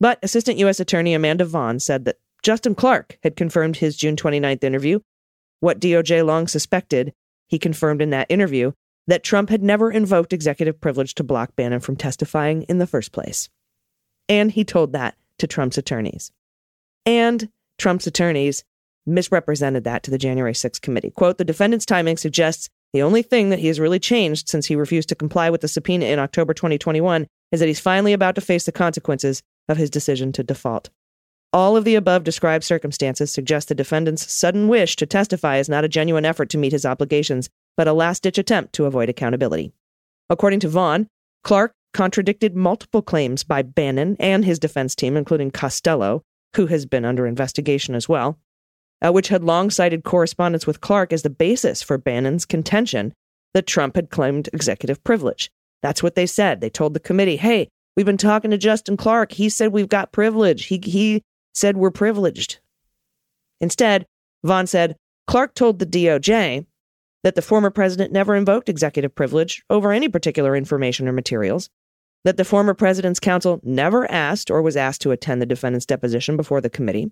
But 0.00 0.18
Assistant 0.22 0.58
U.S. 0.58 0.80
Attorney 0.80 1.14
Amanda 1.14 1.44
Vaughn 1.44 1.78
said 1.80 2.04
that 2.04 2.18
Justin 2.42 2.74
Clark 2.74 3.18
had 3.22 3.36
confirmed 3.36 3.76
his 3.76 3.96
June 3.96 4.16
29th 4.16 4.64
interview. 4.64 5.00
What 5.60 5.80
DOJ 5.80 6.24
long 6.26 6.48
suspected, 6.48 7.12
he 7.48 7.58
confirmed 7.58 8.02
in 8.02 8.10
that 8.10 8.26
interview 8.28 8.72
that 9.06 9.24
Trump 9.24 9.50
had 9.50 9.62
never 9.62 9.90
invoked 9.90 10.32
executive 10.32 10.80
privilege 10.80 11.14
to 11.16 11.24
block 11.24 11.56
Bannon 11.56 11.80
from 11.80 11.96
testifying 11.96 12.62
in 12.62 12.78
the 12.78 12.86
first 12.86 13.12
place. 13.12 13.48
And 14.28 14.52
he 14.52 14.64
told 14.64 14.92
that 14.92 15.16
to 15.38 15.46
Trump's 15.46 15.78
attorneys. 15.78 16.30
And 17.04 17.48
Trump's 17.78 18.06
attorneys 18.06 18.64
misrepresented 19.06 19.84
that 19.84 20.02
to 20.04 20.10
the 20.10 20.18
January 20.18 20.52
6th 20.52 20.80
committee. 20.80 21.10
Quote, 21.10 21.38
the 21.38 21.44
defendant's 21.44 21.86
timing 21.86 22.16
suggests 22.16 22.68
the 22.92 23.02
only 23.02 23.22
thing 23.22 23.48
that 23.48 23.58
he 23.58 23.66
has 23.68 23.80
really 23.80 23.98
changed 23.98 24.48
since 24.48 24.66
he 24.66 24.76
refused 24.76 25.08
to 25.08 25.14
comply 25.14 25.50
with 25.50 25.62
the 25.62 25.68
subpoena 25.68 26.06
in 26.06 26.18
October 26.18 26.54
2021 26.54 27.26
is 27.50 27.60
that 27.60 27.66
he's 27.66 27.80
finally 27.80 28.12
about 28.12 28.34
to 28.36 28.40
face 28.40 28.64
the 28.64 28.72
consequences 28.72 29.42
of 29.68 29.78
his 29.78 29.90
decision 29.90 30.30
to 30.32 30.44
default. 30.44 30.90
All 31.52 31.76
of 31.76 31.84
the 31.84 31.96
above 31.96 32.24
described 32.24 32.64
circumstances 32.64 33.30
suggest 33.30 33.68
the 33.68 33.74
defendant's 33.74 34.32
sudden 34.32 34.68
wish 34.68 34.96
to 34.96 35.06
testify 35.06 35.58
is 35.58 35.68
not 35.68 35.84
a 35.84 35.88
genuine 35.88 36.24
effort 36.24 36.48
to 36.50 36.58
meet 36.58 36.72
his 36.72 36.86
obligations, 36.86 37.50
but 37.76 37.88
a 37.88 37.92
last 37.92 38.22
ditch 38.22 38.38
attempt 38.38 38.72
to 38.74 38.84
avoid 38.84 39.08
accountability. 39.08 39.72
According 40.30 40.60
to 40.60 40.68
Vaughn, 40.68 41.08
Clark 41.44 41.72
contradicted 41.92 42.56
multiple 42.56 43.02
claims 43.02 43.44
by 43.44 43.62
Bannon 43.62 44.16
and 44.18 44.44
his 44.44 44.58
defense 44.58 44.94
team, 44.94 45.16
including 45.16 45.50
Costello, 45.50 46.22
who 46.56 46.66
has 46.66 46.86
been 46.86 47.04
under 47.04 47.26
investigation 47.26 47.94
as 47.94 48.08
well, 48.08 48.38
uh, 49.04 49.12
which 49.12 49.28
had 49.28 49.44
long 49.44 49.70
cited 49.70 50.04
correspondence 50.04 50.66
with 50.66 50.80
Clark 50.80 51.12
as 51.12 51.22
the 51.22 51.30
basis 51.30 51.82
for 51.82 51.98
Bannon's 51.98 52.44
contention 52.44 53.12
that 53.54 53.66
Trump 53.66 53.96
had 53.96 54.10
claimed 54.10 54.48
executive 54.52 55.02
privilege. 55.04 55.50
That's 55.82 56.02
what 56.02 56.14
they 56.14 56.26
said. 56.26 56.60
They 56.60 56.70
told 56.70 56.94
the 56.94 57.00
committee, 57.00 57.36
hey, 57.36 57.68
we've 57.96 58.06
been 58.06 58.16
talking 58.16 58.50
to 58.50 58.58
Justin 58.58 58.96
Clark. 58.96 59.32
He 59.32 59.48
said 59.48 59.72
we've 59.72 59.88
got 59.88 60.12
privilege. 60.12 60.66
He, 60.66 60.80
he 60.82 61.22
said 61.52 61.76
we're 61.76 61.90
privileged. 61.90 62.60
Instead, 63.60 64.06
Vaughn 64.44 64.66
said, 64.66 64.96
Clark 65.26 65.54
told 65.54 65.78
the 65.78 65.86
DOJ 65.86 66.66
that 67.22 67.34
the 67.34 67.42
former 67.42 67.70
president 67.70 68.12
never 68.12 68.34
invoked 68.34 68.68
executive 68.68 69.14
privilege 69.14 69.62
over 69.70 69.92
any 69.92 70.08
particular 70.08 70.56
information 70.56 71.08
or 71.08 71.12
materials, 71.12 71.70
that 72.24 72.36
the 72.36 72.44
former 72.44 72.74
president's 72.74 73.20
counsel 73.20 73.60
never 73.62 74.10
asked 74.10 74.50
or 74.50 74.62
was 74.62 74.76
asked 74.76 75.00
to 75.02 75.10
attend 75.10 75.40
the 75.40 75.46
defendant's 75.46 75.86
deposition 75.86 76.36
before 76.36 76.60
the 76.60 76.70
committee, 76.70 77.10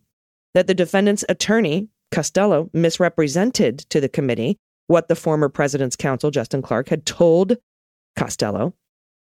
that 0.54 0.66
the 0.66 0.74
defendant's 0.74 1.24
attorney, 1.28 1.88
Costello, 2.12 2.70
misrepresented 2.72 3.78
to 3.90 4.00
the 4.00 4.08
committee 4.08 4.56
what 4.86 5.08
the 5.08 5.16
former 5.16 5.48
president's 5.48 5.96
counsel, 5.96 6.30
Justin 6.30 6.62
Clark, 6.62 6.88
had 6.88 7.06
told 7.06 7.56
Costello, 8.16 8.74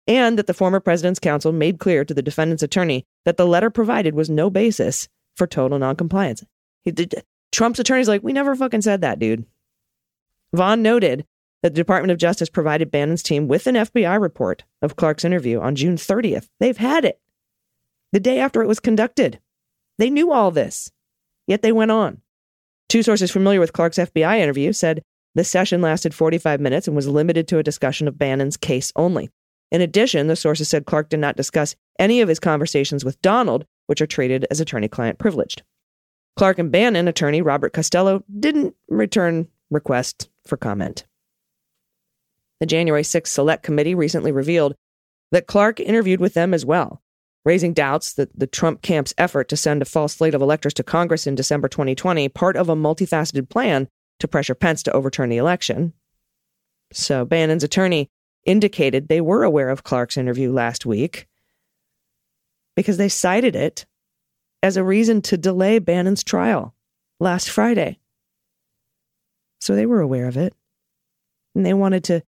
and 0.06 0.38
that 0.38 0.46
the 0.46 0.54
former 0.54 0.80
president's 0.80 1.18
counsel 1.18 1.52
made 1.52 1.78
clear 1.78 2.04
to 2.04 2.12
the 2.12 2.22
defendant's 2.22 2.62
attorney 2.62 3.04
that 3.24 3.38
the 3.38 3.46
letter 3.46 3.70
provided 3.70 4.14
was 4.14 4.28
no 4.28 4.50
basis 4.50 5.08
for 5.36 5.46
total 5.46 5.78
noncompliance. 5.78 6.44
He 6.82 6.90
did, 6.90 7.14
Trump's 7.52 7.78
attorney's 7.78 8.08
like, 8.08 8.22
we 8.22 8.34
never 8.34 8.54
fucking 8.54 8.82
said 8.82 9.00
that, 9.00 9.18
dude. 9.18 9.46
Vaughn 10.54 10.82
noted 10.82 11.26
that 11.62 11.74
the 11.74 11.80
Department 11.80 12.12
of 12.12 12.18
Justice 12.18 12.48
provided 12.48 12.90
Bannon's 12.90 13.22
team 13.22 13.48
with 13.48 13.66
an 13.66 13.74
FBI 13.74 14.20
report 14.20 14.64
of 14.82 14.96
Clark's 14.96 15.24
interview 15.24 15.60
on 15.60 15.74
June 15.74 15.96
30th. 15.96 16.48
They've 16.60 16.76
had 16.76 17.04
it 17.04 17.20
the 18.12 18.20
day 18.20 18.38
after 18.38 18.62
it 18.62 18.68
was 18.68 18.78
conducted. 18.78 19.40
They 19.98 20.10
knew 20.10 20.30
all 20.30 20.52
this, 20.52 20.92
yet 21.48 21.62
they 21.62 21.72
went 21.72 21.90
on. 21.90 22.20
Two 22.88 23.02
sources 23.02 23.32
familiar 23.32 23.58
with 23.58 23.72
Clark's 23.72 23.98
FBI 23.98 24.38
interview 24.38 24.72
said 24.72 25.02
the 25.34 25.42
session 25.42 25.80
lasted 25.80 26.14
45 26.14 26.60
minutes 26.60 26.86
and 26.86 26.94
was 26.94 27.08
limited 27.08 27.48
to 27.48 27.58
a 27.58 27.64
discussion 27.64 28.06
of 28.06 28.18
Bannon's 28.18 28.56
case 28.56 28.92
only. 28.94 29.30
In 29.72 29.80
addition, 29.80 30.28
the 30.28 30.36
sources 30.36 30.68
said 30.68 30.86
Clark 30.86 31.08
did 31.08 31.18
not 31.18 31.36
discuss 31.36 31.74
any 31.98 32.20
of 32.20 32.28
his 32.28 32.38
conversations 32.38 33.04
with 33.04 33.20
Donald, 33.22 33.66
which 33.88 34.00
are 34.00 34.06
treated 34.06 34.46
as 34.50 34.60
attorney 34.60 34.86
client 34.86 35.18
privileged. 35.18 35.62
Clark 36.36 36.60
and 36.60 36.70
Bannon 36.70 37.08
attorney 37.08 37.42
Robert 37.42 37.72
Costello 37.72 38.22
didn't 38.38 38.76
return 38.88 39.48
requests 39.70 40.28
for 40.46 40.56
comment. 40.56 41.04
The 42.60 42.66
January 42.66 43.02
6th 43.02 43.28
Select 43.28 43.62
Committee 43.62 43.94
recently 43.94 44.32
revealed 44.32 44.74
that 45.32 45.46
Clark 45.46 45.80
interviewed 45.80 46.20
with 46.20 46.34
them 46.34 46.54
as 46.54 46.64
well, 46.64 47.02
raising 47.44 47.72
doubts 47.72 48.12
that 48.14 48.38
the 48.38 48.46
Trump 48.46 48.82
camp's 48.82 49.14
effort 49.18 49.48
to 49.48 49.56
send 49.56 49.82
a 49.82 49.86
false 49.86 50.14
slate 50.14 50.34
of 50.34 50.42
electors 50.42 50.74
to 50.74 50.82
Congress 50.82 51.26
in 51.26 51.34
December 51.34 51.68
2020 51.68 52.28
part 52.28 52.56
of 52.56 52.68
a 52.68 52.76
multifaceted 52.76 53.48
plan 53.48 53.88
to 54.20 54.28
pressure 54.28 54.54
Pence 54.54 54.82
to 54.84 54.92
overturn 54.92 55.28
the 55.28 55.36
election. 55.36 55.92
So 56.92 57.24
Bannon's 57.24 57.64
attorney 57.64 58.08
indicated 58.46 59.08
they 59.08 59.20
were 59.20 59.42
aware 59.42 59.70
of 59.70 59.84
Clark's 59.84 60.16
interview 60.16 60.52
last 60.52 60.86
week 60.86 61.26
because 62.76 62.96
they 62.96 63.08
cited 63.08 63.56
it 63.56 63.86
as 64.62 64.76
a 64.76 64.84
reason 64.84 65.20
to 65.22 65.36
delay 65.36 65.78
Bannon's 65.78 66.24
trial 66.24 66.74
last 67.20 67.50
Friday. 67.50 67.98
So 69.64 69.74
they 69.74 69.86
were 69.86 70.02
aware 70.02 70.28
of 70.28 70.36
it. 70.36 70.52
And 71.54 71.64
they 71.64 71.72
wanted 71.72 72.04
to 72.04 72.22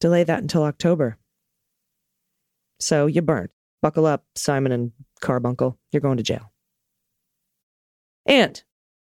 delay 0.00 0.24
that 0.24 0.40
until 0.40 0.62
October. 0.62 1.18
So 2.78 3.04
you 3.04 3.20
burned. 3.20 3.50
Buckle 3.82 4.06
up, 4.06 4.24
Simon 4.34 4.72
and 4.72 4.92
Carbuncle. 5.20 5.78
You're 5.92 6.00
going 6.00 6.16
to 6.16 6.22
jail. 6.22 6.50
And 8.24 8.62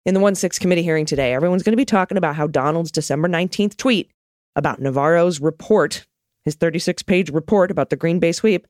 in 0.06 0.14
the 0.14 0.20
1 0.20 0.36
6 0.36 0.60
committee 0.60 0.84
hearing 0.84 1.04
today, 1.04 1.34
everyone's 1.34 1.64
going 1.64 1.72
to 1.72 1.76
be 1.76 1.84
talking 1.84 2.16
about 2.16 2.36
how 2.36 2.46
Donald's 2.46 2.92
December 2.92 3.28
19th 3.28 3.76
tweet 3.76 4.12
about 4.54 4.80
Navarro's 4.80 5.40
report, 5.40 6.06
his 6.44 6.54
36 6.54 7.02
page 7.02 7.30
report 7.30 7.72
about 7.72 7.90
the 7.90 7.96
Green 7.96 8.20
Bay 8.20 8.30
sweep, 8.30 8.68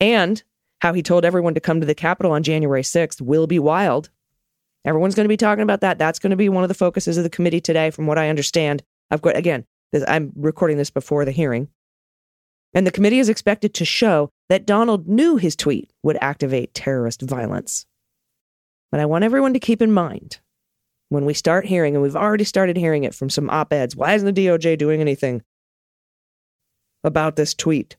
and 0.00 0.42
how 0.80 0.94
he 0.94 1.02
told 1.02 1.26
everyone 1.26 1.52
to 1.54 1.60
come 1.60 1.78
to 1.78 1.86
the 1.86 1.94
Capitol 1.94 2.32
on 2.32 2.42
January 2.42 2.82
6th 2.82 3.20
will 3.20 3.46
be 3.46 3.58
wild. 3.58 4.08
Everyone's 4.84 5.14
going 5.14 5.24
to 5.24 5.30
be 5.30 5.36
talking 5.36 5.62
about 5.62 5.80
that. 5.80 5.98
That's 5.98 6.18
going 6.18 6.30
to 6.30 6.36
be 6.36 6.48
one 6.48 6.62
of 6.62 6.68
the 6.68 6.74
focuses 6.74 7.16
of 7.16 7.24
the 7.24 7.30
committee 7.30 7.60
today, 7.60 7.90
from 7.90 8.06
what 8.06 8.18
I 8.18 8.28
understand. 8.28 8.82
I've 9.10 9.22
got, 9.22 9.36
again, 9.36 9.64
this, 9.92 10.04
I'm 10.06 10.32
recording 10.36 10.76
this 10.76 10.90
before 10.90 11.24
the 11.24 11.30
hearing. 11.30 11.68
And 12.74 12.86
the 12.86 12.90
committee 12.90 13.20
is 13.20 13.28
expected 13.28 13.72
to 13.74 13.84
show 13.84 14.30
that 14.48 14.66
Donald 14.66 15.08
knew 15.08 15.36
his 15.36 15.56
tweet 15.56 15.92
would 16.02 16.18
activate 16.20 16.74
terrorist 16.74 17.22
violence. 17.22 17.86
But 18.90 19.00
I 19.00 19.06
want 19.06 19.24
everyone 19.24 19.54
to 19.54 19.60
keep 19.60 19.80
in 19.80 19.92
mind 19.92 20.40
when 21.08 21.24
we 21.24 21.34
start 21.34 21.66
hearing, 21.66 21.94
and 21.94 22.02
we've 22.02 22.16
already 22.16 22.44
started 22.44 22.76
hearing 22.76 23.04
it 23.04 23.14
from 23.14 23.30
some 23.30 23.48
op 23.50 23.72
eds, 23.72 23.96
why 23.96 24.14
isn't 24.14 24.34
the 24.34 24.46
DOJ 24.46 24.76
doing 24.76 25.00
anything 25.00 25.42
about 27.04 27.36
this 27.36 27.54
tweet? 27.54 27.96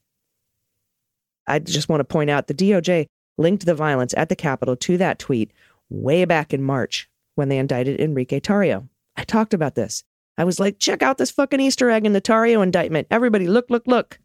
I 1.47 1.59
just 1.59 1.89
want 1.89 2.01
to 2.01 2.05
point 2.05 2.29
out 2.29 2.47
the 2.47 2.53
DOJ 2.53 3.07
linked 3.37 3.65
the 3.65 3.75
violence 3.75 4.13
at 4.17 4.29
the 4.29 4.35
Capitol 4.35 4.75
to 4.75 4.97
that 4.97 5.19
tweet 5.19 5.51
way 5.89 6.25
back 6.25 6.53
in 6.53 6.63
March 6.63 7.09
when 7.35 7.49
they 7.49 7.57
indicted 7.57 7.99
Enrique 7.99 8.39
Tarrio. 8.39 8.87
I 9.15 9.23
talked 9.23 9.53
about 9.53 9.75
this. 9.75 10.03
I 10.37 10.43
was 10.43 10.59
like, 10.59 10.79
check 10.79 11.01
out 11.01 11.17
this 11.17 11.31
fucking 11.31 11.59
Easter 11.59 11.89
egg 11.89 12.05
in 12.05 12.13
the 12.13 12.21
Tarrio 12.21 12.61
indictment. 12.61 13.07
Everybody, 13.09 13.47
look, 13.47 13.69
look, 13.69 13.87
look. 13.87 14.19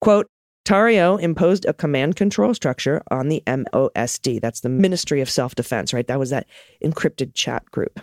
Quote, 0.00 0.28
Tarrio 0.64 1.20
imposed 1.20 1.64
a 1.64 1.72
command 1.72 2.14
control 2.14 2.54
structure 2.54 3.02
on 3.10 3.28
the 3.28 3.42
MOSD. 3.46 4.40
That's 4.40 4.60
the 4.60 4.68
Ministry 4.68 5.20
of 5.20 5.30
Self 5.30 5.54
Defense, 5.54 5.92
right? 5.92 6.06
That 6.06 6.18
was 6.18 6.30
that 6.30 6.46
encrypted 6.84 7.34
chat 7.34 7.64
group. 7.70 8.00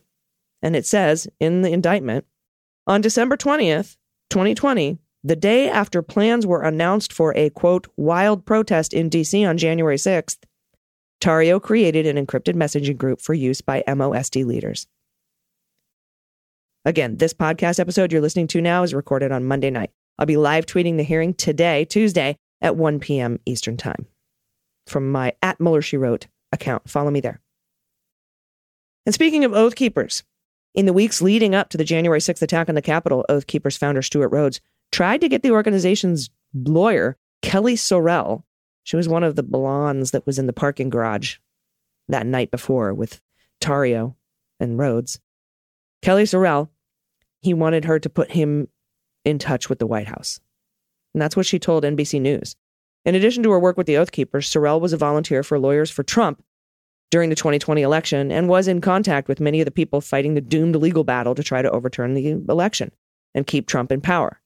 And 0.61 0.75
it 0.75 0.85
says 0.85 1.27
in 1.39 1.61
the 1.61 1.71
indictment 1.71 2.25
on 2.87 3.01
December 3.01 3.37
20th, 3.37 3.97
2020, 4.31 4.97
the 5.23 5.35
day 5.35 5.69
after 5.69 6.01
plans 6.01 6.45
were 6.45 6.63
announced 6.63 7.13
for 7.13 7.35
a 7.37 7.49
quote, 7.51 7.87
wild 7.97 8.45
protest 8.45 8.93
in 8.93 9.09
DC 9.09 9.47
on 9.47 9.57
January 9.57 9.97
6th, 9.97 10.37
Tarrio 11.25 11.59
created 11.59 12.05
an 12.05 12.23
encrypted 12.23 12.53
messaging 12.53 12.99
group 12.99 13.19
for 13.19 13.33
use 13.33 13.59
by 13.59 13.83
MOSD 13.87 14.45
leaders. 14.45 14.85
Again, 16.85 17.17
this 17.17 17.33
podcast 17.33 17.79
episode 17.79 18.11
you're 18.11 18.21
listening 18.21 18.45
to 18.49 18.61
now 18.61 18.83
is 18.83 18.93
recorded 18.93 19.31
on 19.31 19.43
Monday 19.43 19.71
night. 19.71 19.89
I'll 20.19 20.27
be 20.27 20.37
live 20.37 20.67
tweeting 20.67 20.97
the 20.97 21.03
hearing 21.03 21.33
today, 21.33 21.83
Tuesday, 21.83 22.37
at 22.61 22.75
1 22.75 22.99
p.m. 22.99 23.39
Eastern 23.47 23.75
Time 23.75 24.05
from 24.85 25.11
my 25.11 25.33
at 25.41 25.59
Mueller 25.59 25.81
She 25.81 25.97
Wrote 25.97 26.27
account. 26.51 26.87
Follow 26.87 27.09
me 27.09 27.21
there. 27.21 27.41
And 29.07 29.15
speaking 29.15 29.43
of 29.43 29.51
Oath 29.51 29.73
Keepers, 29.73 30.23
in 30.75 30.85
the 30.85 30.93
weeks 30.93 31.23
leading 31.23 31.55
up 31.55 31.69
to 31.69 31.77
the 31.79 31.83
January 31.83 32.19
6th 32.19 32.43
attack 32.43 32.69
on 32.69 32.75
the 32.75 32.83
Capitol, 32.83 33.25
Oath 33.29 33.47
Keepers 33.47 33.77
founder 33.77 34.03
Stewart 34.03 34.31
Rhodes 34.31 34.61
tried 34.91 35.21
to 35.21 35.27
get 35.27 35.41
the 35.41 35.49
organization's 35.49 36.29
lawyer, 36.53 37.17
Kelly 37.41 37.75
Sorrell, 37.75 38.43
she 38.85 38.95
was 38.95 39.09
one 39.09 39.23
of 39.23 39.35
the 39.35 39.43
blondes 39.43 40.11
that 40.11 40.25
was 40.27 40.37
in 40.37 40.45
the 40.45 40.53
parking 40.53 40.89
garage 40.89 41.37
that 42.07 42.27
night 42.27 42.51
before 42.51 42.93
with 42.93 43.19
Tarrio 43.59 44.13
and 44.59 44.77
Rhodes. 44.77 45.19
Kelly 46.03 46.23
Sorrell, 46.23 46.69
he 47.41 47.51
wanted 47.51 47.85
her 47.85 47.99
to 47.99 48.09
put 48.09 48.31
him 48.31 48.67
in 49.25 49.39
touch 49.39 49.69
with 49.69 49.79
the 49.79 49.87
White 49.87 50.07
House. 50.07 50.39
And 51.15 51.21
that's 51.21 51.35
what 51.35 51.47
she 51.47 51.57
told 51.57 51.83
NBC 51.83 52.21
News. 52.21 52.55
In 53.05 53.15
addition 53.15 53.41
to 53.43 53.51
her 53.51 53.59
work 53.59 53.75
with 53.75 53.87
the 53.87 53.97
Oath 53.97 54.11
Keepers, 54.11 54.47
Sorrell 54.47 54.79
was 54.79 54.93
a 54.93 54.97
volunteer 54.97 55.41
for 55.41 55.57
Lawyers 55.57 55.89
for 55.89 56.03
Trump 56.03 56.43
during 57.09 57.31
the 57.31 57.35
2020 57.35 57.81
election 57.81 58.31
and 58.31 58.47
was 58.47 58.67
in 58.67 58.81
contact 58.81 59.27
with 59.27 59.39
many 59.39 59.61
of 59.61 59.65
the 59.65 59.71
people 59.71 59.99
fighting 59.99 60.35
the 60.35 60.41
doomed 60.41 60.75
legal 60.75 61.03
battle 61.03 61.33
to 61.33 61.43
try 61.43 61.63
to 61.63 61.71
overturn 61.71 62.13
the 62.13 62.27
election 62.49 62.91
and 63.33 63.47
keep 63.47 63.65
Trump 63.65 63.91
in 63.91 63.99
power. 63.99 64.39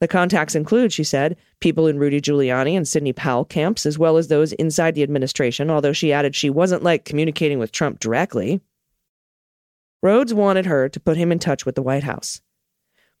The 0.00 0.08
contacts 0.08 0.54
include, 0.54 0.92
she 0.92 1.04
said, 1.04 1.36
people 1.60 1.86
in 1.86 1.98
Rudy 1.98 2.20
Giuliani 2.20 2.76
and 2.76 2.86
Sidney 2.86 3.14
Powell 3.14 3.46
camps, 3.46 3.86
as 3.86 3.98
well 3.98 4.18
as 4.18 4.28
those 4.28 4.52
inside 4.54 4.94
the 4.94 5.02
administration, 5.02 5.70
although 5.70 5.94
she 5.94 6.12
added 6.12 6.36
she 6.36 6.50
wasn't 6.50 6.82
like 6.82 7.06
communicating 7.06 7.58
with 7.58 7.72
Trump 7.72 7.98
directly. 7.98 8.60
Rhodes 10.02 10.34
wanted 10.34 10.66
her 10.66 10.88
to 10.90 11.00
put 11.00 11.16
him 11.16 11.32
in 11.32 11.38
touch 11.38 11.64
with 11.64 11.74
the 11.74 11.82
White 11.82 12.04
House. 12.04 12.42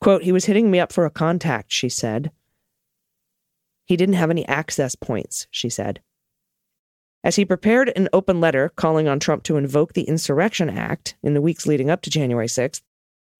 Quote, 0.00 0.22
he 0.22 0.32
was 0.32 0.44
hitting 0.44 0.70
me 0.70 0.78
up 0.78 0.92
for 0.92 1.06
a 1.06 1.10
contact, 1.10 1.72
she 1.72 1.88
said. 1.88 2.30
He 3.86 3.96
didn't 3.96 4.16
have 4.16 4.30
any 4.30 4.46
access 4.46 4.94
points, 4.94 5.46
she 5.50 5.70
said. 5.70 6.00
As 7.24 7.36
he 7.36 7.44
prepared 7.44 7.90
an 7.96 8.08
open 8.12 8.40
letter 8.40 8.68
calling 8.76 9.08
on 9.08 9.18
Trump 9.18 9.42
to 9.44 9.56
invoke 9.56 9.94
the 9.94 10.02
Insurrection 10.04 10.68
Act 10.68 11.16
in 11.22 11.32
the 11.32 11.40
weeks 11.40 11.66
leading 11.66 11.88
up 11.88 12.02
to 12.02 12.10
January 12.10 12.46
6th, 12.46 12.82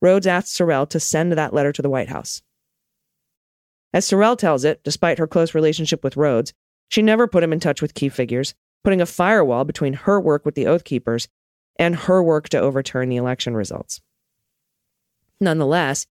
Rhodes 0.00 0.26
asked 0.26 0.56
Sorrell 0.56 0.88
to 0.88 0.98
send 0.98 1.32
that 1.32 1.54
letter 1.54 1.72
to 1.72 1.82
the 1.82 1.90
White 1.90 2.08
House. 2.08 2.42
As 3.92 4.06
Sorrell 4.06 4.36
tells 4.36 4.64
it, 4.64 4.82
despite 4.84 5.18
her 5.18 5.26
close 5.26 5.54
relationship 5.54 6.04
with 6.04 6.16
Rhodes, 6.16 6.52
she 6.88 7.02
never 7.02 7.26
put 7.26 7.42
him 7.42 7.52
in 7.52 7.60
touch 7.60 7.82
with 7.82 7.94
key 7.94 8.08
figures, 8.08 8.54
putting 8.84 9.00
a 9.00 9.06
firewall 9.06 9.64
between 9.64 9.94
her 9.94 10.20
work 10.20 10.44
with 10.44 10.54
the 10.54 10.66
Oath 10.66 10.84
Keepers 10.84 11.28
and 11.78 11.96
her 11.96 12.22
work 12.22 12.48
to 12.50 12.58
overturn 12.58 13.08
the 13.08 13.16
election 13.16 13.54
results. 13.54 14.00
Nonetheless, 15.40 16.06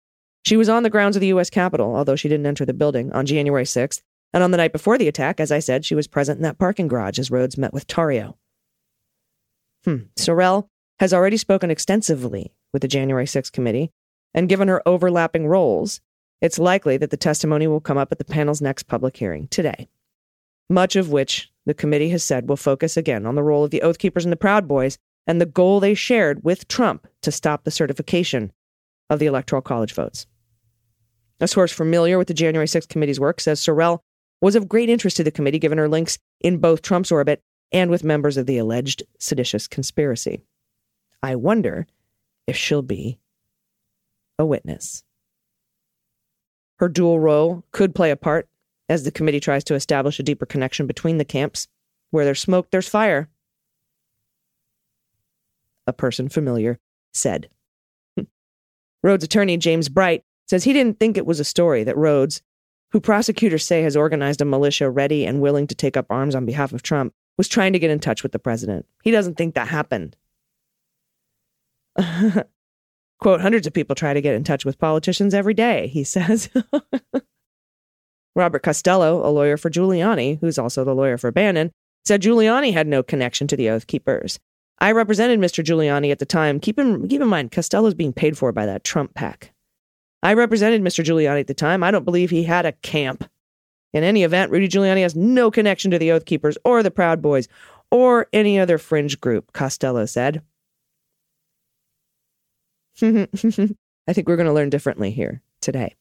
she 0.45 0.57
was 0.57 0.69
on 0.69 0.83
the 0.83 0.91
grounds 0.91 1.17
of 1.17 1.21
the 1.21 1.29
U.S. 1.29 1.49
Capitol, 1.49 1.97
although 1.97 2.17
she 2.17 2.29
didn't 2.29 2.47
enter 2.47 2.67
the 2.67 2.75
building, 2.75 3.13
on 3.13 3.25
January 3.25 3.65
6th, 3.65 4.03
and 4.33 4.43
on 4.43 4.51
the 4.51 4.57
night 4.57 4.73
before 4.73 4.99
the 4.99 5.09
attack, 5.09 5.41
as 5.41 5.51
I 5.51 5.61
said, 5.61 5.85
she 5.85 5.95
was 5.95 6.07
present 6.07 6.39
in 6.39 6.43
that 6.43 6.59
parking 6.59 6.89
garage 6.89 7.19
as 7.19 7.31
Rhodes 7.31 7.57
met 7.57 7.73
with 7.73 7.87
Tarrio. 7.87 8.35
Hmm. 9.85 10.05
Sorrell 10.17 10.69
has 10.99 11.15
already 11.15 11.37
spoken 11.37 11.71
extensively 11.71 12.53
with 12.73 12.83
the 12.83 12.89
January 12.89 13.27
6th 13.27 13.53
committee, 13.53 13.91
and 14.35 14.49
given 14.49 14.69
her 14.69 14.87
overlapping 14.87 15.47
roles, 15.47 16.01
it's 16.41 16.59
likely 16.59 16.97
that 16.97 17.11
the 17.11 17.17
testimony 17.17 17.67
will 17.67 17.81
come 17.81 17.99
up 17.99 18.13
at 18.13 18.19
the 18.19 18.25
panel's 18.25 18.61
next 18.61 18.85
public 18.85 19.17
hearing 19.17 19.49
today, 19.49 19.89
much 20.69 20.97
of 20.97 21.11
which 21.11 21.51
the 21.67 21.75
committee 21.75 22.11
has 22.11 22.23
said 22.23 22.49
will 22.49 22.57
focus 22.57 22.97
again 22.97 23.27
on 23.27 23.35
the 23.35 23.43
role 23.43 23.65
of 23.65 23.71
the 23.71 23.83
Oath 23.83 23.99
Keepers 23.99 24.25
and 24.25 24.33
the 24.33 24.37
Proud 24.37 24.69
Boys 24.69 24.99
and 25.27 25.41
the 25.41 25.47
goal 25.47 25.81
they 25.81 25.95
shared 25.95 26.45
with 26.45 26.69
Trump 26.69 27.07
to 27.23 27.33
stop 27.33 27.65
the 27.65 27.71
certification 27.71 28.53
of 29.09 29.19
the 29.19 29.27
Electoral 29.27 29.63
College 29.63 29.95
votes. 29.95 30.27
A 31.41 31.49
source 31.49 31.73
familiar 31.73 32.19
with 32.19 32.29
the 32.29 32.35
January 32.35 32.67
6th 32.67 32.89
committee's 32.89 33.21
work 33.21 33.41
says 33.41 33.61
Sorrell 33.61 34.01
was 34.41 34.55
of 34.55 34.69
great 34.69 34.89
interest 34.89 35.17
to 35.17 35.25
the 35.25 35.31
committee 35.31 35.59
given 35.59 35.79
her 35.79 35.89
links 35.89 36.19
in 36.41 36.59
both 36.59 36.83
Trump's 36.83 37.11
orbit 37.11 37.43
and 37.73 37.91
with 37.91 38.05
members 38.05 38.37
of 38.37 38.47
the 38.47 38.59
alleged 38.59 39.03
seditious 39.19 39.67
conspiracy. 39.67 40.43
I 41.23 41.37
wonder 41.37 41.87
if 42.47 42.57
she'll 42.57 42.83
be 42.83 43.19
a 44.39 44.45
witness. 44.45 45.03
Her 46.79 46.89
dual 46.89 47.21
role 47.21 47.65
could 47.71 47.95
play 47.95 48.11
a 48.11 48.17
part 48.17 48.49
as 48.89 49.05
the 49.05 49.11
committee 49.11 49.41
tries 49.41 49.65
to 49.65 49.75
establish 49.75 50.19
a 50.19 50.23
deeper 50.23 50.47
connection 50.47 50.87
between 50.87 51.19
the 51.19 51.25
camps. 51.25 51.69
Where 52.11 52.25
there's 52.25 52.41
smoke, 52.41 52.71
there's 52.71 52.89
fire. 52.89 53.29
A 55.87 55.93
person 55.93 56.29
familiar 56.29 56.79
said. 57.13 57.49
Rhodes 59.03 59.25
attorney 59.25 59.57
James 59.57 59.89
Bright 59.89 60.25
says 60.47 60.65
he 60.65 60.73
didn't 60.73 61.01
think 61.01 61.17
it 61.17 61.27
was 61.27 61.41
a 61.41 61.45
story 61.45 61.85
that 61.85 61.97
Rhodes, 61.97 62.43
who 62.93 63.01
prosecutors 63.01 63.65
say 63.65 63.83
has 63.83 63.97
organized 63.97 64.41
a 64.41 64.45
militia 64.45 64.91
ready 64.91 65.27
and 65.27 65.41
willing 65.41 65.67
to 65.67 65.75
take 65.75 65.97
up 65.97 66.07
arms 66.11 66.35
on 66.35 66.47
behalf 66.47 66.73
of 66.73 66.83
Trump, 66.83 67.15
was 67.37 67.49
trying 67.49 67.73
to 67.73 67.79
get 67.79 67.91
in 67.91 67.99
touch 67.99 68.23
with 68.23 68.33
the 68.33 68.39
president. 68.39 68.87
He 69.03 69.11
doesn't 69.11 69.37
think 69.37 69.55
that 69.55 69.69
happened. 69.69 70.17
Quote, 73.25 73.41
hundreds 73.41 73.67
of 73.67 73.73
people 73.73 73.95
try 73.97 74.13
to 74.13 74.21
get 74.21 74.35
in 74.35 74.45
touch 74.45 74.67
with 74.67 74.79
politicians 74.79 75.33
every 75.33 75.55
day, 75.55 75.87
he 75.87 76.05
says. 76.15 76.51
Robert 78.37 78.63
Costello, 78.63 79.27
a 79.27 79.33
lawyer 79.33 79.57
for 79.57 79.71
Giuliani, 79.71 80.39
who's 80.41 80.59
also 80.59 80.85
the 80.85 80.95
lawyer 80.95 81.17
for 81.17 81.33
Bannon, 81.33 81.73
said 82.05 82.21
Giuliani 82.21 82.75
had 82.75 82.87
no 82.87 83.03
connection 83.03 83.47
to 83.47 83.57
the 83.57 83.71
Oath 83.71 83.87
Keepers. 83.87 84.39
I 84.79 84.93
represented 84.93 85.41
Mr. 85.41 85.65
Giuliani 85.65 86.13
at 86.13 86.19
the 86.19 86.27
time. 86.27 86.61
Keep 86.61 86.79
in, 86.79 87.09
keep 87.09 87.23
in 87.23 87.29
mind, 87.29 87.51
Costello's 87.51 87.95
being 87.95 88.13
paid 88.13 88.37
for 88.37 88.53
by 88.53 88.67
that 88.67 88.85
Trump 88.85 89.15
pack. 89.15 89.55
I 90.23 90.35
represented 90.35 90.83
Mr. 90.83 91.03
Giuliani 91.03 91.41
at 91.41 91.47
the 91.47 91.55
time. 91.55 91.83
I 91.83 91.91
don't 91.91 92.05
believe 92.05 92.29
he 92.29 92.43
had 92.43 92.67
a 92.67 92.73
camp. 92.73 93.25
In 93.95 94.05
any 94.05 94.23
event, 94.25 94.53
Rudy 94.53 94.69
Giuliani 94.69 95.01
has 95.01 95.17
no 95.17 95.51
connection 95.51 95.91
to 95.93 95.99
the 95.99 96.13
Oath 96.13 96.27
Keepers 96.27 96.59
or 96.63 96.83
the 96.83 96.91
Proud 96.91 97.23
Boys 97.23 97.49
or 97.91 98.27
any 98.35 98.59
other 98.59 98.77
fringe 98.77 99.19
group, 99.19 99.55
Costello 99.55 100.05
said. 100.05 100.43
I 103.03 104.13
think 104.13 104.29
we're 104.29 104.37
going 104.37 104.47
to 104.47 104.53
learn 104.53 104.71
differently 104.71 105.11
here 105.11 105.43
today. 105.61 105.97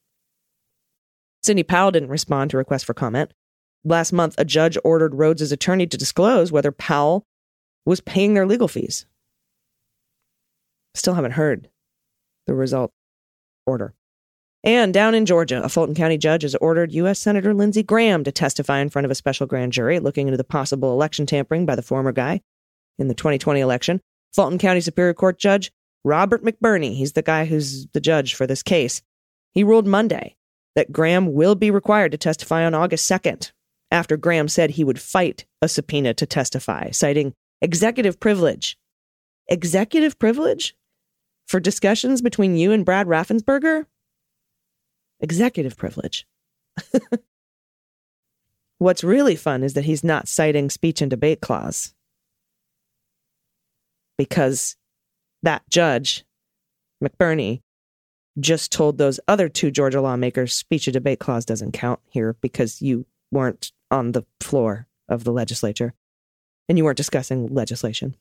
Sidney 1.42 1.64
Powell 1.64 1.92
didn't 1.92 2.10
respond 2.10 2.52
to 2.52 2.58
requests 2.58 2.84
for 2.84 2.94
comment. 2.94 3.34
Last 3.84 4.14
month, 4.14 4.36
a 4.38 4.46
judge 4.46 4.78
ordered 4.84 5.16
Rhodes' 5.16 5.52
attorney 5.52 5.88
to 5.88 5.98
disclose 5.98 6.52
whether 6.52 6.72
Powell 6.72 7.26
was 7.86 8.00
paying 8.00 8.34
their 8.34 8.46
legal 8.46 8.68
fees. 8.68 9.06
Still 10.96 11.16
haven't 11.16 11.32
heard 11.32 11.70
the 12.48 12.54
result 12.54 12.92
order. 13.66 13.94
And 14.64 14.94
down 14.94 15.16
in 15.16 15.26
Georgia, 15.26 15.62
a 15.62 15.68
Fulton 15.68 15.96
County 15.96 16.18
judge 16.18 16.44
has 16.44 16.56
ordered 16.56 16.94
U.S. 16.94 17.20
Senator 17.20 17.54
Lindsey 17.54 17.84
Graham 17.84 18.24
to 18.24 18.32
testify 18.32 18.80
in 18.80 18.90
front 18.90 19.04
of 19.04 19.12
a 19.12 19.16
special 19.16 19.46
grand 19.46 19.74
jury 19.74 20.00
looking 20.00 20.28
into 20.28 20.38
the 20.38 20.46
possible 20.46 20.94
election 20.94 21.26
tampering 21.26 21.66
by 21.66 21.76
the 21.76 21.82
former 21.82 22.14
guy 22.14 22.42
in 22.98 23.10
the 23.10 23.14
2020 23.14 23.60
election. 23.60 24.00
Fulton 24.34 24.58
County 24.58 24.80
Superior 24.80 25.14
Court 25.14 25.38
Judge 25.38 25.72
Robert 26.04 26.44
McBurney, 26.44 26.96
he's 26.96 27.14
the 27.14 27.22
guy 27.22 27.46
who's 27.46 27.88
the 27.88 28.02
judge 28.02 28.36
for 28.36 28.46
this 28.46 28.64
case, 28.64 29.02
he 29.54 29.64
ruled 29.64 29.88
Monday 29.88 30.36
that 30.76 30.92
Graham 30.92 31.34
will 31.34 31.56
be 31.56 31.72
required 31.72 32.12
to 32.12 32.18
testify 32.18 32.66
on 32.66 32.74
August 32.74 33.10
2nd, 33.10 33.52
after 33.92 34.18
Graham 34.18 34.48
said 34.48 34.72
he 34.72 34.84
would 34.84 35.00
fight 35.00 35.46
a 35.62 35.68
subpoena 35.68 36.14
to 36.16 36.26
testify, 36.26 36.90
citing 36.92 37.34
executive 37.62 38.20
privilege. 38.20 38.78
Executive 39.48 40.18
privilege? 40.18 40.76
For 41.48 41.60
discussions 41.60 42.22
between 42.22 42.56
you 42.56 42.72
and 42.72 42.86
Brad 42.86 43.08
Raffensperger? 43.08 43.86
Executive 45.20 45.78
privilege. 45.78 46.26
What's 48.80 49.04
really 49.04 49.36
fun 49.36 49.64
is 49.64 49.74
that 49.74 49.86
he's 49.86 50.04
not 50.04 50.28
citing 50.28 50.70
speech 50.70 51.02
and 51.02 51.10
debate 51.10 51.42
clause. 51.42 51.94
Because 54.18 54.76
that 55.44 55.64
judge, 55.70 56.26
McBurney, 57.04 57.62
just 58.40 58.72
told 58.72 58.98
those 58.98 59.20
other 59.28 59.48
two 59.48 59.70
Georgia 59.70 60.02
lawmakers 60.02 60.56
speech 60.56 60.88
and 60.88 60.94
debate 60.94 61.20
clause 61.20 61.46
doesn't 61.46 61.74
count 61.74 62.00
here 62.10 62.36
because 62.42 62.82
you 62.82 63.06
weren't 63.32 63.72
on 63.92 64.14
the 64.14 64.24
floor 64.40 64.88
of 65.08 65.24
the 65.24 65.32
legislature 65.32 65.94
and 66.68 66.78
you 66.78 66.84
weren't 66.84 66.98
discussing 66.98 67.48
legislation. 67.54 68.16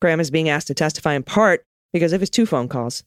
Graham 0.00 0.20
is 0.20 0.30
being 0.30 0.48
asked 0.48 0.68
to 0.68 0.74
testify 0.74 1.14
in 1.14 1.22
part 1.22 1.64
because 1.92 2.12
of 2.12 2.20
his 2.20 2.30
two 2.30 2.46
phone 2.46 2.68
calls 2.68 3.02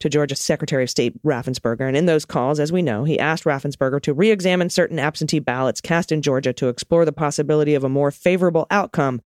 to 0.00 0.08
Georgia 0.08 0.34
Secretary 0.34 0.82
of 0.82 0.90
State 0.90 1.22
Raffensperger. 1.22 1.86
And 1.86 1.96
in 1.96 2.06
those 2.06 2.24
calls, 2.24 2.58
as 2.58 2.72
we 2.72 2.82
know, 2.82 3.04
he 3.04 3.20
asked 3.20 3.44
Raffensperger 3.44 4.02
to 4.02 4.12
re 4.12 4.30
examine 4.30 4.68
certain 4.68 4.98
absentee 4.98 5.38
ballots 5.38 5.80
cast 5.80 6.10
in 6.10 6.22
Georgia 6.22 6.52
to 6.54 6.68
explore 6.68 7.04
the 7.04 7.12
possibility 7.12 7.74
of 7.74 7.84
a 7.84 7.88
more 7.88 8.10
favorable 8.10 8.66
outcome 8.70 9.22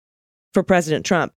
for 0.52 0.64
President 0.64 1.06
Trump, 1.06 1.32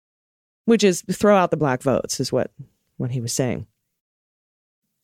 which 0.65 0.85
is 0.85 1.03
throw 1.11 1.37
out 1.37 1.51
the 1.51 1.57
black 1.57 1.83
votes, 1.83 2.21
is 2.21 2.33
what, 2.33 2.51
what 2.97 3.11
he 3.11 3.21
was 3.21 3.33
saying. 3.33 3.67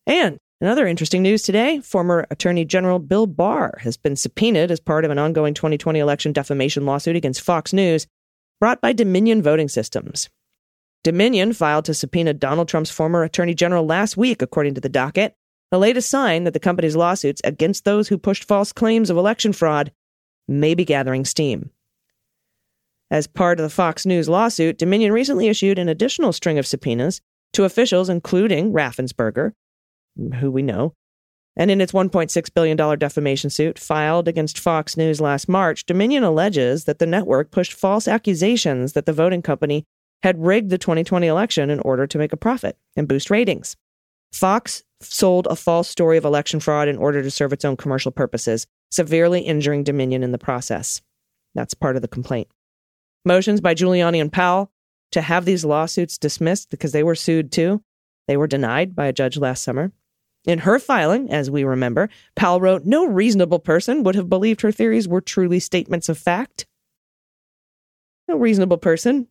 And 0.06 0.38
another 0.60 0.86
interesting 0.86 1.22
news 1.22 1.42
today 1.42 1.80
former 1.80 2.26
Attorney 2.30 2.64
General 2.64 2.98
Bill 2.98 3.26
Barr 3.26 3.78
has 3.82 3.96
been 3.96 4.16
subpoenaed 4.16 4.70
as 4.70 4.80
part 4.80 5.04
of 5.04 5.10
an 5.10 5.18
ongoing 5.18 5.54
2020 5.54 5.98
election 5.98 6.32
defamation 6.32 6.86
lawsuit 6.86 7.16
against 7.16 7.42
Fox 7.42 7.72
News 7.72 8.06
brought 8.60 8.80
by 8.80 8.92
Dominion 8.92 9.42
Voting 9.42 9.68
Systems. 9.68 10.28
Dominion 11.02 11.54
filed 11.54 11.86
to 11.86 11.94
subpoena 11.94 12.34
Donald 12.34 12.68
Trump's 12.68 12.90
former 12.90 13.22
Attorney 13.22 13.54
General 13.54 13.86
last 13.86 14.18
week, 14.18 14.42
according 14.42 14.74
to 14.74 14.82
the 14.82 14.88
docket, 14.88 15.34
the 15.70 15.78
latest 15.78 16.10
sign 16.10 16.44
that 16.44 16.52
the 16.52 16.60
company's 16.60 16.96
lawsuits 16.96 17.40
against 17.44 17.84
those 17.84 18.08
who 18.08 18.18
pushed 18.18 18.44
false 18.44 18.72
claims 18.72 19.08
of 19.08 19.16
election 19.16 19.52
fraud 19.52 19.92
may 20.46 20.74
be 20.74 20.84
gathering 20.84 21.24
steam. 21.24 21.70
As 23.10 23.26
part 23.26 23.58
of 23.58 23.64
the 23.64 23.70
Fox 23.70 24.06
News 24.06 24.28
lawsuit, 24.28 24.78
Dominion 24.78 25.12
recently 25.12 25.48
issued 25.48 25.78
an 25.78 25.88
additional 25.88 26.32
string 26.32 26.58
of 26.58 26.66
subpoenas 26.66 27.20
to 27.52 27.64
officials, 27.64 28.08
including 28.08 28.72
Raffensperger, 28.72 29.52
who 30.38 30.50
we 30.50 30.62
know. 30.62 30.94
And 31.56 31.70
in 31.70 31.80
its 31.80 31.92
$1.6 31.92 32.54
billion 32.54 32.76
defamation 32.98 33.50
suit 33.50 33.78
filed 33.78 34.28
against 34.28 34.58
Fox 34.58 34.96
News 34.96 35.20
last 35.20 35.48
March, 35.48 35.84
Dominion 35.84 36.22
alleges 36.22 36.84
that 36.84 37.00
the 37.00 37.06
network 37.06 37.50
pushed 37.50 37.72
false 37.72 38.06
accusations 38.06 38.92
that 38.92 39.06
the 39.06 39.12
voting 39.12 39.42
company 39.42 39.84
had 40.22 40.44
rigged 40.44 40.70
the 40.70 40.78
2020 40.78 41.26
election 41.26 41.70
in 41.70 41.80
order 41.80 42.06
to 42.06 42.18
make 42.18 42.32
a 42.32 42.36
profit 42.36 42.76
and 42.96 43.08
boost 43.08 43.30
ratings. 43.30 43.76
Fox 44.32 44.84
sold 45.00 45.48
a 45.48 45.56
false 45.56 45.88
story 45.88 46.16
of 46.16 46.24
election 46.24 46.60
fraud 46.60 46.86
in 46.86 46.96
order 46.96 47.22
to 47.22 47.30
serve 47.30 47.52
its 47.52 47.64
own 47.64 47.76
commercial 47.76 48.12
purposes, 48.12 48.66
severely 48.92 49.40
injuring 49.40 49.82
Dominion 49.82 50.22
in 50.22 50.30
the 50.30 50.38
process. 50.38 51.02
That's 51.54 51.74
part 51.74 51.96
of 51.96 52.02
the 52.02 52.08
complaint. 52.08 52.48
Motions 53.24 53.60
by 53.60 53.74
Giuliani 53.74 54.20
and 54.20 54.32
Powell 54.32 54.70
to 55.12 55.20
have 55.20 55.44
these 55.44 55.64
lawsuits 55.64 56.18
dismissed 56.18 56.70
because 56.70 56.92
they 56.92 57.02
were 57.02 57.14
sued 57.14 57.52
too. 57.52 57.82
They 58.28 58.36
were 58.36 58.46
denied 58.46 58.94
by 58.94 59.06
a 59.06 59.12
judge 59.12 59.36
last 59.36 59.62
summer. 59.62 59.92
In 60.46 60.60
her 60.60 60.78
filing, 60.78 61.30
as 61.30 61.50
we 61.50 61.64
remember, 61.64 62.08
Powell 62.34 62.60
wrote, 62.60 62.84
No 62.84 63.06
reasonable 63.06 63.58
person 63.58 64.02
would 64.04 64.14
have 64.14 64.30
believed 64.30 64.62
her 64.62 64.72
theories 64.72 65.06
were 65.06 65.20
truly 65.20 65.60
statements 65.60 66.08
of 66.08 66.16
fact. 66.16 66.66
No 68.26 68.36
reasonable 68.36 68.78
person. 68.78 69.28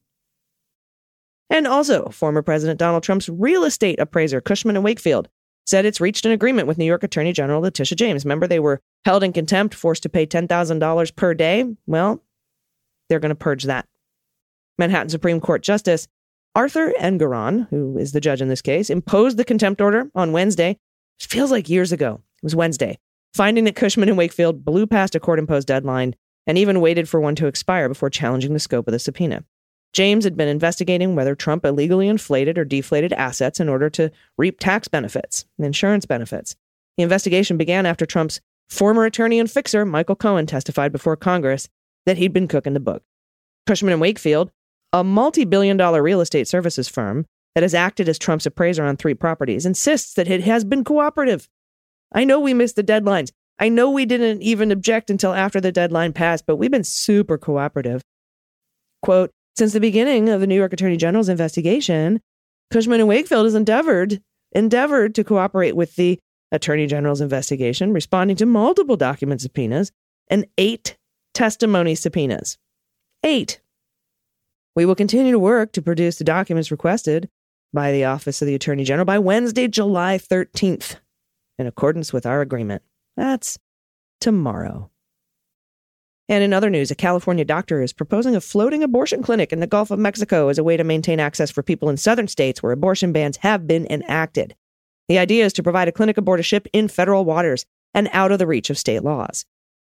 And 1.49 1.65
also, 1.65 2.10
former 2.10 2.43
President 2.43 2.78
Donald 2.78 3.02
Trump's 3.02 3.28
real 3.28 3.63
estate 3.63 3.99
appraiser, 3.99 4.39
Cushman 4.39 4.75
and 4.75 4.86
Wakefield, 4.86 5.30
said 5.65 5.86
it's 5.86 6.02
reached 6.02 6.25
an 6.25 6.32
agreement 6.32 6.67
with 6.67 6.78
New 6.78 6.86
York 6.86 7.04
Attorney 7.04 7.34
General 7.34 7.62
Letitia 7.62 7.95
James. 7.95 8.23
Remember, 8.23 8.45
they 8.45 8.60
were 8.60 8.82
held 9.06 9.23
in 9.23 9.34
contempt, 9.34 9.73
forced 9.73 10.04
to 10.04 10.10
pay 10.10 10.28
$10,000 10.28 11.15
per 11.15 11.34
day? 11.34 11.65
Well, 11.88 12.21
they're 13.10 13.19
going 13.19 13.30
to 13.30 13.36
purge 13.36 13.63
that. 13.63 13.86
Manhattan 14.78 15.10
Supreme 15.10 15.41
Court 15.41 15.62
Justice 15.62 16.08
Arthur 16.56 16.93
Engoron, 17.00 17.67
who 17.69 17.98
is 17.98 18.12
the 18.12 18.22
judge 18.22 18.41
in 18.41 18.48
this 18.48 18.62
case, 18.62 18.89
imposed 18.89 19.38
the 19.38 19.45
contempt 19.45 19.82
order 19.82 20.10
on 20.15 20.32
Wednesday 20.32 20.78
it 21.19 21.26
feels 21.28 21.52
like 21.52 21.69
years 21.69 21.91
ago. 21.91 22.22
It 22.38 22.45
was 22.45 22.56
Wednesday. 22.56 22.98
Finding 23.34 23.65
that 23.65 23.76
Cushman 23.76 24.10
and 24.10 24.17
Wakefield 24.17 24.63
blew 24.63 24.88
past 24.88 25.15
a 25.15 25.19
court 25.19 25.39
imposed 25.39 25.67
deadline 25.67 26.15
and 26.48 26.58
even 26.58 26.82
waited 26.82 27.08
for 27.08 27.19
one 27.19 27.36
to 27.36 27.48
expire 27.48 27.88
before 27.89 28.10
challenging 28.10 28.54
the 28.54 28.60
scope 28.60 28.88
of 28.88 28.91
the 28.91 29.00
subpoena. 29.00 29.43
James 29.91 30.24
had 30.24 30.38
been 30.38 30.48
investigating 30.48 31.15
whether 31.15 31.36
Trump 31.36 31.65
illegally 31.65 32.08
inflated 32.08 32.58
or 32.58 32.65
deflated 32.65 33.12
assets 33.13 33.60
in 33.60 33.67
order 33.67 33.89
to 33.89 34.12
reap 34.38 34.60
tax 34.60 34.88
benefits 34.88 35.45
and 35.58 35.65
insurance 35.65 36.06
benefits. 36.06 36.56
The 36.98 37.04
investigation 37.04 37.58
began 37.58 37.86
after 37.86 38.06
Trump's 38.06 38.39
former 38.69 39.06
attorney 39.06 39.39
and 39.39 39.50
fixer, 39.50 39.86
Michael 39.86 40.15
Cohen, 40.15 40.45
testified 40.45 40.91
before 40.91 41.15
Congress 41.15 41.69
that 42.05 42.17
he'd 42.17 42.33
been 42.33 42.47
cooking 42.47 42.73
the 42.73 42.79
book. 42.79 43.03
Cushman 43.67 43.93
and 43.93 44.01
Wakefield, 44.01 44.51
a 44.93 45.03
multi 45.03 45.45
billion 45.45 45.77
dollar 45.77 46.01
real 46.01 46.21
estate 46.21 46.47
services 46.47 46.88
firm, 46.88 47.25
that 47.55 47.63
has 47.63 47.73
acted 47.73 48.07
as 48.07 48.17
Trump's 48.17 48.45
appraiser 48.45 48.83
on 48.83 48.97
three 48.97 49.13
properties 49.13 49.65
insists 49.65 50.13
that 50.13 50.29
it 50.29 50.43
has 50.43 50.63
been 50.63 50.83
cooperative. 50.83 51.49
I 52.13 52.23
know 52.23 52.39
we 52.39 52.53
missed 52.53 52.75
the 52.75 52.83
deadlines. 52.83 53.31
I 53.59 53.69
know 53.69 53.91
we 53.91 54.05
didn't 54.05 54.41
even 54.41 54.71
object 54.71 55.09
until 55.09 55.33
after 55.33 55.59
the 55.59 55.71
deadline 55.71 56.13
passed, 56.13 56.45
but 56.47 56.55
we've 56.55 56.71
been 56.71 56.83
super 56.83 57.38
cooperative. 57.38 58.01
Quote, 59.01 59.31
since 59.57 59.73
the 59.73 59.79
beginning 59.81 60.29
of 60.29 60.39
the 60.39 60.47
New 60.47 60.55
York 60.55 60.71
Attorney 60.71 60.95
General's 60.95 61.29
investigation, 61.29 62.21
Cushman 62.71 63.01
and 63.01 63.09
Wakefield 63.09 63.45
has 63.45 63.55
endeavored 63.55 64.21
endeavored 64.53 65.13
to 65.15 65.23
cooperate 65.23 65.75
with 65.75 65.95
the 65.95 66.19
Attorney 66.51 66.88
General's 66.88 67.21
investigation, 67.21 67.93
responding 67.93 68.35
to 68.38 68.45
multiple 68.45 68.95
document 68.95 69.41
subpoenas 69.41 69.91
and 70.29 70.45
eight 70.57 70.95
testimony 71.39 71.95
subpoenas. 71.95 72.58
Eight. 73.23 73.62
We 74.75 74.86
will 74.86 74.93
continue 74.93 75.32
to 75.32 75.39
work 75.39 75.71
to 75.71 75.82
produce 75.82 76.17
the 76.17 76.25
documents 76.25 76.69
requested 76.69 77.30
by 77.71 77.93
the 77.93 78.04
Office 78.04 78.41
of 78.41 78.45
the 78.45 78.56
Attorney 78.56 78.84
General 78.84 79.06
by 79.06 79.19
Wednesday, 79.19 79.69
July 79.69 80.17
13th, 80.17 80.97
in 81.58 81.65
accordance 81.65 82.12
with 82.12 82.25
our 82.25 82.41
agreement. 82.41 82.82
That's 83.15 83.58
tomorrow. 84.19 84.91
And 86.28 86.43
in 86.43 86.52
other 86.52 86.69
news, 86.69 86.91
a 86.91 86.95
California 86.95 87.45
doctor 87.45 87.82
is 87.82 87.93
proposing 87.93 88.36
a 88.36 88.41
floating 88.41 88.84
abortion 88.84 89.23
clinic 89.23 89.54
in 89.54 89.62
the 89.62 89.65
Gulf 89.65 89.91
of 89.91 89.97
Mexico 89.97 90.49
as 90.49 90.58
a 90.58 90.63
way 90.65 90.75
to 90.75 90.84
maintain 90.84 91.21
access 91.21 91.49
for 91.49 91.63
people 91.63 91.88
in 91.88 91.95
southern 91.95 92.28
states 92.28 92.62
where 92.62 92.73
abortion 92.73 93.13
bans 93.13 93.38
have 93.38 93.65
been 93.65 93.88
enacted. 93.89 94.58
The 95.08 95.19
idea 95.19 95.45
is 95.45 95.54
to 95.54 95.63
provide 95.63 95.88
a 95.88 95.93
clinic 95.93 96.17
aboard 96.17 96.41
a 96.41 96.43
ship 96.43 96.67
in 96.73 96.89
federal 96.89 97.23
waters 97.23 97.65
and 97.93 98.10
out 98.12 98.34
of 98.34 98.39
the 98.39 98.47
reach 98.47 98.69
of 98.69 98.78
state 98.78 99.06
laws. 99.06 99.45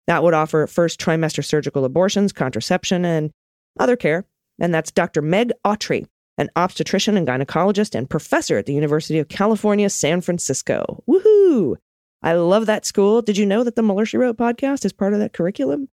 That 0.06 0.22
would 0.22 0.34
offer 0.34 0.66
first 0.66 1.00
trimester 1.00 1.44
surgical 1.44 1.84
abortions, 1.84 2.32
contraception, 2.32 3.04
and 3.04 3.30
other 3.78 3.96
care. 3.96 4.24
And 4.58 4.74
that's 4.74 4.90
Dr. 4.90 5.22
Meg 5.22 5.52
Autry, 5.64 6.06
an 6.38 6.50
obstetrician 6.56 7.16
and 7.16 7.26
gynecologist 7.26 7.94
and 7.94 8.10
professor 8.10 8.58
at 8.58 8.66
the 8.66 8.74
University 8.74 9.18
of 9.18 9.28
California, 9.28 9.88
San 9.88 10.20
Francisco. 10.20 11.02
Woohoo! 11.08 11.76
I 12.22 12.34
love 12.34 12.66
that 12.66 12.86
school. 12.86 13.22
Did 13.22 13.36
you 13.36 13.46
know 13.46 13.64
that 13.64 13.74
the 13.74 13.82
Mueller 13.82 14.06
She 14.06 14.16
Wrote 14.16 14.36
podcast 14.36 14.84
is 14.84 14.92
part 14.92 15.12
of 15.12 15.18
that 15.18 15.32
curriculum 15.32 15.88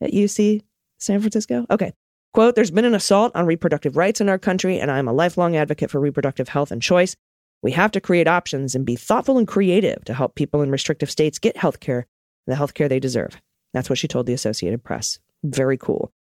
at 0.00 0.12
UC 0.12 0.62
San 0.98 1.20
Francisco? 1.20 1.66
Okay. 1.70 1.92
Quote, 2.32 2.54
there's 2.54 2.70
been 2.70 2.84
an 2.84 2.94
assault 2.94 3.34
on 3.34 3.46
reproductive 3.46 3.96
rights 3.96 4.20
in 4.20 4.28
our 4.28 4.38
country, 4.38 4.78
and 4.78 4.90
I'm 4.90 5.08
a 5.08 5.12
lifelong 5.12 5.56
advocate 5.56 5.90
for 5.90 5.98
reproductive 5.98 6.48
health 6.48 6.70
and 6.70 6.80
choice. 6.80 7.16
We 7.62 7.72
have 7.72 7.90
to 7.92 8.00
create 8.00 8.28
options 8.28 8.76
and 8.76 8.86
be 8.86 8.94
thoughtful 8.94 9.36
and 9.36 9.48
creative 9.48 10.04
to 10.04 10.14
help 10.14 10.36
people 10.36 10.62
in 10.62 10.70
restrictive 10.70 11.10
states 11.10 11.40
get 11.40 11.56
health 11.56 11.80
care, 11.80 12.06
the 12.50 12.56
health 12.56 12.74
care 12.74 12.88
they 12.88 13.00
deserve. 13.00 13.40
That's 13.72 13.88
what 13.88 13.98
she 13.98 14.08
told 14.08 14.26
the 14.26 14.32
Associated 14.32 14.82
Press. 14.82 15.18
Very 15.42 15.78
cool. 15.78 16.12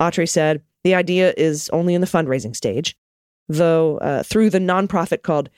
Autry 0.00 0.28
said 0.28 0.62
the 0.84 0.94
idea 0.94 1.32
is 1.36 1.68
only 1.70 1.94
in 1.94 2.00
the 2.00 2.06
fundraising 2.06 2.54
stage, 2.54 2.96
though 3.48 3.98
uh, 3.98 4.22
through 4.22 4.50
the 4.50 4.58
nonprofit 4.58 5.22
called 5.22 5.50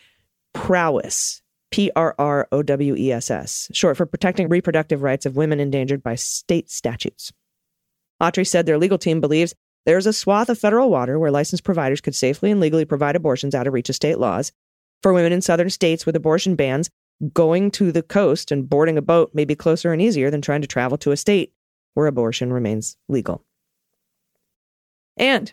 Prowess, 0.55 1.43
P 1.71 1.91
R 1.95 2.15
R 2.19 2.49
O 2.51 2.63
W 2.63 2.95
E 2.97 3.13
S 3.13 3.31
S, 3.31 3.69
short 3.73 3.97
for 3.97 4.07
Protecting 4.07 4.49
Reproductive 4.49 5.03
Rights 5.03 5.27
of 5.27 5.37
Women 5.37 5.61
Endangered 5.61 6.03
by 6.03 6.15
State 6.15 6.71
Statutes. 6.71 7.33
Autry 8.23 8.47
said 8.47 8.67
their 8.67 8.79
legal 8.79 8.99
team 8.99 9.21
believes 9.21 9.55
there's 9.87 10.07
a 10.07 10.13
swath 10.13 10.49
of 10.49 10.59
federal 10.59 10.91
water 10.91 11.19
where 11.19 11.31
licensed 11.31 11.65
providers 11.65 12.01
could 12.01 12.15
safely 12.15 12.51
and 12.51 12.61
legally 12.61 12.85
provide 12.85 13.17
abortions 13.17 13.55
out 13.55 13.67
of 13.67 13.73
reach 13.73 13.89
of 13.89 13.95
state 13.95 14.19
laws, 14.19 14.53
for 15.03 15.13
women 15.13 15.33
in 15.33 15.41
southern 15.41 15.71
states 15.71 16.05
with 16.05 16.17
abortion 16.17 16.57
bans, 16.57 16.91
going 17.33 17.71
to 17.73 17.91
the 17.91 18.03
coast 18.03 18.53
and 18.53 18.69
boarding 18.69 18.97
a 18.97 19.03
boat 19.03 19.31
may 19.35 19.45
be 19.45 19.55
closer 19.55 19.93
and 19.93 20.01
easier 20.01 20.31
than 20.31 20.41
trying 20.41 20.61
to 20.63 20.69
travel 20.69 20.97
to 20.99 21.11
a 21.13 21.17
state 21.17 21.53
where 21.95 22.07
abortion 22.07 22.53
remains 22.53 22.97
legal. 23.09 23.45
And 25.17 25.53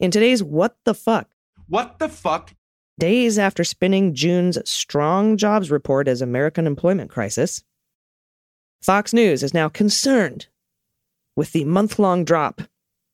in 0.00 0.10
today's 0.10 0.42
What 0.42 0.76
the 0.84 0.94
Fuck, 0.94 1.28
What 1.68 1.98
the 1.98 2.08
fuck? 2.08 2.54
days 2.98 3.38
after 3.38 3.62
spinning 3.62 4.14
June's 4.14 4.58
strong 4.68 5.36
jobs 5.36 5.70
report 5.70 6.08
as 6.08 6.22
American 6.22 6.66
employment 6.66 7.10
crisis, 7.10 7.62
Fox 8.82 9.12
News 9.12 9.42
is 9.42 9.52
now 9.52 9.68
concerned 9.68 10.46
with 11.34 11.52
the 11.52 11.64
month 11.64 11.98
long 11.98 12.24
drop 12.24 12.62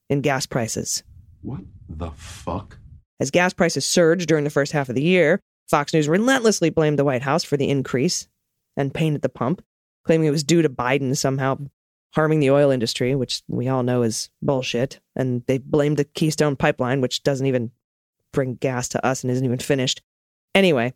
in 0.09 0.21
gas 0.21 0.47
prices. 0.47 1.03
What 1.41 1.63
the 1.89 2.11
fuck? 2.13 2.79
As 3.19 3.31
gas 3.33 3.53
prices 3.53 3.85
surged 3.85 4.29
during 4.29 4.45
the 4.45 4.51
first 4.51 4.71
half 4.73 4.89
of 4.89 4.95
the 4.95 5.03
year, 5.03 5.41
Fox 5.73 5.95
News 5.95 6.07
relentlessly 6.07 6.69
blamed 6.69 6.99
the 6.99 7.05
White 7.05 7.23
House 7.23 7.45
for 7.45 7.57
the 7.57 7.71
increase 7.71 8.29
and 8.77 8.93
pain 8.93 9.15
at 9.15 9.23
the 9.23 9.31
pump, 9.31 9.65
claiming 10.05 10.27
it 10.27 10.31
was 10.31 10.45
due 10.45 10.61
to 10.61 10.69
Biden 10.69 11.17
somehow 11.17 11.57
harming 12.13 12.41
the 12.41 12.51
oil 12.51 12.71
industry, 12.71 13.15
which 13.15 13.43
we 13.49 13.69
all 13.69 13.83
know 13.83 14.03
is 14.03 14.29
bullshit. 14.43 15.01
And 15.17 15.43
they 15.47 15.57
blamed 15.57 15.97
the 15.97 16.05
Keystone 16.05 16.57
Pipeline, 16.57 17.01
which 17.01 17.23
doesn't 17.23 17.47
even 17.47 17.71
bring 18.35 18.57
gas 18.57 18.87
to 18.89 19.05
us 19.05 19.25
and 19.25 19.31
isn't 19.31 19.47
even 19.47 19.59
finished. 19.59 20.03
Anyway, 20.55 20.93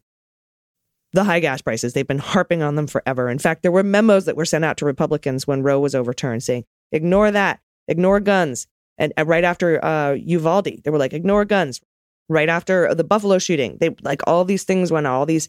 the 1.15 1.25
high 1.25 1.41
gas 1.41 1.62
prices, 1.62 1.95
they've 1.95 2.07
been 2.07 2.19
harping 2.19 2.62
on 2.62 2.75
them 2.75 2.87
forever. 2.87 3.31
In 3.31 3.39
fact, 3.39 3.62
there 3.62 3.73
were 3.73 3.83
memos 3.83 4.27
that 4.27 4.37
were 4.37 4.45
sent 4.45 4.62
out 4.62 4.77
to 4.77 4.85
Republicans 4.85 5.47
when 5.47 5.62
Roe 5.62 5.81
was 5.81 5.95
overturned 5.95 6.43
saying, 6.43 6.67
ignore 6.93 7.31
that, 7.31 7.61
ignore 7.89 8.21
guns. 8.21 8.67
And 8.99 9.15
uh, 9.17 9.25
right 9.25 9.45
after 9.45 9.83
uh, 9.83 10.12
Uvalde, 10.12 10.83
they 10.85 10.91
were 10.91 10.99
like, 10.99 11.15
ignore 11.15 11.47
guns. 11.47 11.81
Right 12.29 12.49
after 12.49 12.93
the 12.95 13.05
Buffalo 13.05 13.39
shooting, 13.39 13.77
they 13.79 13.95
like 14.03 14.21
all 14.27 14.45
these 14.45 14.65
things 14.65 14.91
went, 14.91 15.07
all 15.07 15.27
these, 15.27 15.49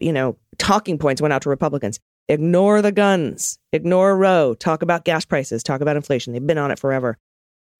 you 0.00 0.12
know, 0.12 0.36
talking 0.58 0.98
points 0.98 1.22
went 1.22 1.32
out 1.32 1.42
to 1.42 1.48
Republicans. 1.48 1.98
Ignore 2.28 2.82
the 2.82 2.92
guns, 2.92 3.58
ignore 3.72 4.16
Roe, 4.16 4.54
talk 4.54 4.82
about 4.82 5.04
gas 5.04 5.24
prices, 5.24 5.62
talk 5.62 5.80
about 5.80 5.96
inflation. 5.96 6.32
They've 6.32 6.46
been 6.46 6.58
on 6.58 6.70
it 6.70 6.78
forever. 6.78 7.18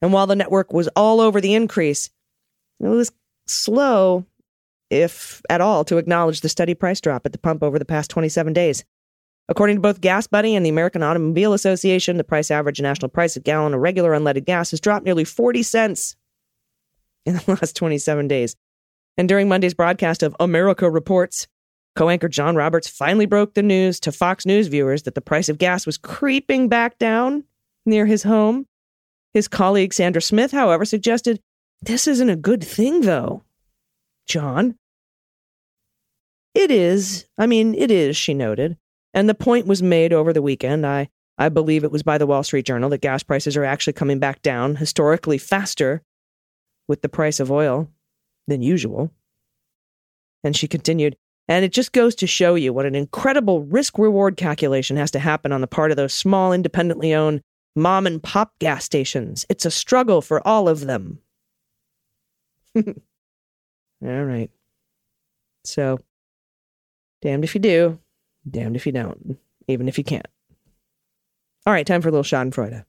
And 0.02 0.12
while 0.12 0.26
the 0.26 0.36
network 0.36 0.72
was 0.72 0.88
all 0.88 1.20
over 1.20 1.40
the 1.40 1.54
increase, 1.54 2.10
it 2.80 2.88
was 2.88 3.10
slow, 3.46 4.26
if 4.90 5.40
at 5.48 5.60
all, 5.60 5.84
to 5.84 5.96
acknowledge 5.96 6.40
the 6.40 6.48
steady 6.48 6.74
price 6.74 7.00
drop 7.00 7.24
at 7.24 7.32
the 7.32 7.38
pump 7.38 7.62
over 7.62 7.78
the 7.78 7.86
past 7.86 8.10
27 8.10 8.52
days. 8.52 8.84
According 9.48 9.76
to 9.76 9.82
both 9.82 10.00
Gas 10.00 10.26
Buddy 10.26 10.54
and 10.54 10.64
the 10.64 10.70
American 10.70 11.02
Automobile 11.02 11.52
Association, 11.52 12.16
the 12.16 12.24
price 12.24 12.50
average 12.50 12.80
national 12.80 13.10
price 13.10 13.36
a 13.36 13.40
gallon 13.40 13.74
of 13.74 13.80
regular 13.80 14.12
unleaded 14.12 14.46
gas 14.46 14.70
has 14.70 14.80
dropped 14.80 15.04
nearly 15.04 15.24
40 15.24 15.62
cents 15.62 16.16
in 17.26 17.34
the 17.34 17.44
last 17.46 17.76
27 17.76 18.28
days. 18.28 18.56
And 19.16 19.28
during 19.28 19.48
Monday's 19.48 19.74
broadcast 19.74 20.22
of 20.22 20.36
America 20.40 20.90
Reports, 20.90 21.46
co 21.96 22.08
anchor 22.08 22.28
John 22.28 22.56
Roberts 22.56 22.88
finally 22.88 23.26
broke 23.26 23.54
the 23.54 23.62
news 23.62 24.00
to 24.00 24.12
Fox 24.12 24.44
News 24.44 24.66
viewers 24.66 25.04
that 25.04 25.14
the 25.14 25.20
price 25.20 25.48
of 25.48 25.58
gas 25.58 25.86
was 25.86 25.96
creeping 25.96 26.68
back 26.68 26.98
down 26.98 27.44
near 27.86 28.06
his 28.06 28.22
home. 28.22 28.66
His 29.32 29.48
colleague 29.48 29.92
Sandra 29.92 30.22
Smith, 30.22 30.52
however, 30.52 30.84
suggested 30.84 31.40
this 31.82 32.06
isn't 32.06 32.30
a 32.30 32.36
good 32.36 32.62
thing, 32.62 33.02
though. 33.02 33.42
John? 34.26 34.76
It 36.54 36.70
is. 36.70 37.26
I 37.36 37.46
mean, 37.46 37.74
it 37.74 37.90
is, 37.90 38.16
she 38.16 38.32
noted. 38.32 38.76
And 39.12 39.28
the 39.28 39.34
point 39.34 39.66
was 39.66 39.82
made 39.82 40.12
over 40.12 40.32
the 40.32 40.42
weekend. 40.42 40.86
I, 40.86 41.08
I 41.36 41.48
believe 41.48 41.84
it 41.84 41.92
was 41.92 42.02
by 42.02 42.16
the 42.16 42.26
Wall 42.26 42.42
Street 42.42 42.66
Journal 42.66 42.90
that 42.90 43.00
gas 43.00 43.22
prices 43.22 43.56
are 43.56 43.64
actually 43.64 43.92
coming 43.92 44.18
back 44.18 44.40
down 44.42 44.76
historically 44.76 45.38
faster 45.38 46.02
with 46.88 47.02
the 47.02 47.08
price 47.08 47.40
of 47.40 47.50
oil 47.50 47.88
than 48.46 48.62
usual. 48.62 49.10
And 50.42 50.56
she 50.56 50.68
continued, 50.68 51.16
and 51.48 51.64
it 51.64 51.72
just 51.72 51.92
goes 51.92 52.14
to 52.16 52.26
show 52.26 52.54
you 52.54 52.72
what 52.72 52.86
an 52.86 52.94
incredible 52.94 53.62
risk 53.62 53.98
reward 53.98 54.36
calculation 54.36 54.96
has 54.96 55.10
to 55.12 55.18
happen 55.18 55.52
on 55.52 55.60
the 55.60 55.66
part 55.66 55.90
of 55.90 55.96
those 55.96 56.12
small, 56.12 56.52
independently 56.52 57.14
owned 57.14 57.40
mom 57.74 58.06
and 58.06 58.22
pop 58.22 58.58
gas 58.58 58.84
stations. 58.84 59.46
It's 59.48 59.66
a 59.66 59.70
struggle 59.70 60.20
for 60.22 60.46
all 60.46 60.68
of 60.68 60.80
them. 60.80 61.18
all 62.76 62.84
right. 64.02 64.50
So, 65.64 66.00
damned 67.22 67.44
if 67.44 67.54
you 67.54 67.60
do, 67.60 67.98
damned 68.48 68.76
if 68.76 68.86
you 68.86 68.92
don't, 68.92 69.38
even 69.66 69.88
if 69.88 69.96
you 69.96 70.04
can't. 70.04 70.26
All 71.66 71.72
right, 71.72 71.86
time 71.86 72.02
for 72.02 72.08
a 72.08 72.12
little 72.12 72.24
Schadenfreude. 72.24 72.84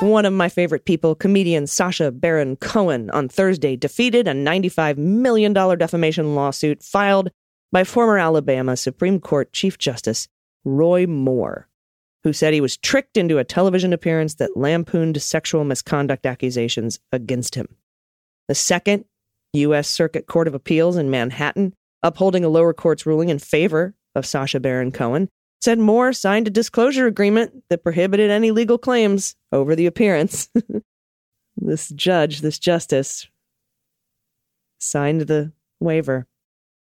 One 0.00 0.26
of 0.26 0.32
my 0.34 0.50
favorite 0.50 0.84
people, 0.84 1.14
comedian 1.14 1.66
Sacha 1.66 2.10
Baron 2.10 2.56
Cohen, 2.56 3.08
on 3.10 3.30
Thursday 3.30 3.76
defeated 3.76 4.28
a 4.28 4.32
$95 4.32 4.98
million 4.98 5.54
defamation 5.54 6.34
lawsuit 6.34 6.82
filed 6.82 7.30
by 7.72 7.82
former 7.82 8.18
Alabama 8.18 8.76
Supreme 8.76 9.18
Court 9.18 9.54
Chief 9.54 9.78
Justice 9.78 10.28
Roy 10.66 11.06
Moore, 11.06 11.66
who 12.24 12.34
said 12.34 12.52
he 12.52 12.60
was 12.60 12.76
tricked 12.76 13.16
into 13.16 13.38
a 13.38 13.44
television 13.44 13.94
appearance 13.94 14.34
that 14.34 14.54
lampooned 14.54 15.22
sexual 15.22 15.64
misconduct 15.64 16.26
accusations 16.26 17.00
against 17.10 17.54
him. 17.54 17.66
The 18.48 18.54
second 18.54 19.06
U.S. 19.54 19.88
Circuit 19.88 20.26
Court 20.26 20.46
of 20.46 20.54
Appeals 20.54 20.98
in 20.98 21.10
Manhattan, 21.10 21.72
upholding 22.02 22.44
a 22.44 22.50
lower 22.50 22.74
court's 22.74 23.06
ruling 23.06 23.30
in 23.30 23.38
favor 23.38 23.94
of 24.14 24.26
Sacha 24.26 24.60
Baron 24.60 24.92
Cohen, 24.92 25.30
said 25.66 25.80
Moore 25.80 26.12
signed 26.12 26.46
a 26.46 26.50
disclosure 26.50 27.08
agreement 27.08 27.64
that 27.70 27.82
prohibited 27.82 28.30
any 28.30 28.52
legal 28.52 28.78
claims 28.78 29.34
over 29.50 29.74
the 29.74 29.86
appearance. 29.86 30.48
this 31.56 31.88
judge, 31.88 32.40
this 32.40 32.60
justice, 32.60 33.26
signed 34.78 35.22
the 35.22 35.50
waiver. 35.80 36.28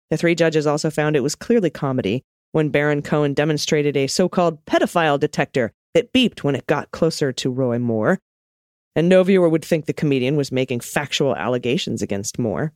The 0.09 0.17
three 0.17 0.33
judges 0.33 0.65
also 0.65 0.89
found 0.89 1.15
it 1.15 1.19
was 1.19 1.35
clearly 1.35 1.69
comedy 1.69 2.23
when 2.51 2.69
Baron 2.69 3.03
Cohen 3.03 3.35
demonstrated 3.35 3.95
a 3.95 4.07
so 4.07 4.27
called 4.27 4.65
pedophile 4.65 5.19
detector 5.19 5.71
that 5.93 6.11
beeped 6.11 6.39
when 6.43 6.55
it 6.55 6.65
got 6.65 6.89
closer 6.89 7.31
to 7.31 7.51
Roy 7.51 7.77
Moore. 7.77 8.17
And 8.95 9.07
no 9.07 9.21
viewer 9.23 9.49
would 9.49 9.63
think 9.63 9.85
the 9.85 9.93
comedian 9.93 10.35
was 10.35 10.51
making 10.51 10.79
factual 10.79 11.35
allegations 11.35 12.01
against 12.01 12.39
Moore. 12.39 12.73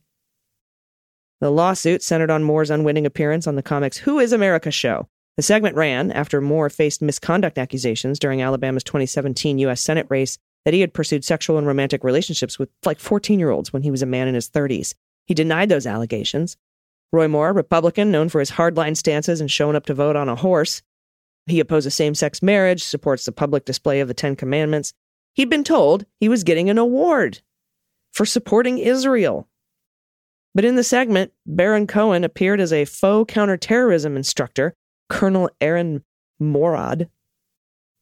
The 1.40 1.50
lawsuit 1.50 2.04
centered 2.04 2.30
on 2.30 2.44
Moore's 2.44 2.70
unwitting 2.70 3.04
appearance 3.04 3.48
on 3.48 3.56
the 3.56 3.64
comic's 3.64 3.98
Who 3.98 4.20
is 4.20 4.32
America 4.32 4.70
show, 4.70 5.08
the 5.38 5.42
segment 5.42 5.76
ran 5.76 6.10
after 6.10 6.40
Moore 6.40 6.68
faced 6.68 7.00
misconduct 7.00 7.58
accusations 7.58 8.18
during 8.18 8.42
Alabama's 8.42 8.82
2017 8.82 9.60
U.S. 9.60 9.80
Senate 9.80 10.08
race 10.08 10.36
that 10.64 10.74
he 10.74 10.80
had 10.80 10.92
pursued 10.92 11.24
sexual 11.24 11.58
and 11.58 11.66
romantic 11.66 12.02
relationships 12.02 12.58
with 12.58 12.68
like 12.84 12.98
14 12.98 13.38
year 13.38 13.50
olds 13.50 13.72
when 13.72 13.84
he 13.84 13.90
was 13.92 14.02
a 14.02 14.06
man 14.06 14.26
in 14.26 14.34
his 14.34 14.50
30s. 14.50 14.94
He 15.26 15.34
denied 15.34 15.68
those 15.68 15.86
allegations. 15.86 16.56
Roy 17.12 17.28
Moore, 17.28 17.52
Republican, 17.52 18.10
known 18.10 18.28
for 18.28 18.40
his 18.40 18.50
hardline 18.50 18.96
stances 18.96 19.40
and 19.40 19.48
showing 19.48 19.76
up 19.76 19.86
to 19.86 19.94
vote 19.94 20.16
on 20.16 20.28
a 20.28 20.34
horse. 20.34 20.82
He 21.46 21.60
opposes 21.60 21.94
same 21.94 22.16
sex 22.16 22.42
marriage, 22.42 22.82
supports 22.82 23.24
the 23.24 23.30
public 23.30 23.64
display 23.64 24.00
of 24.00 24.08
the 24.08 24.14
Ten 24.14 24.34
Commandments. 24.34 24.92
He'd 25.34 25.48
been 25.48 25.62
told 25.62 26.04
he 26.18 26.28
was 26.28 26.42
getting 26.42 26.68
an 26.68 26.78
award 26.78 27.42
for 28.12 28.26
supporting 28.26 28.78
Israel. 28.78 29.48
But 30.52 30.64
in 30.64 30.74
the 30.74 30.82
segment, 30.82 31.30
Baron 31.46 31.86
Cohen 31.86 32.24
appeared 32.24 32.60
as 32.60 32.72
a 32.72 32.84
faux 32.84 33.32
counterterrorism 33.32 34.16
instructor, 34.16 34.74
Colonel 35.08 35.50
Erran 35.60 36.02
Morad, 36.38 37.08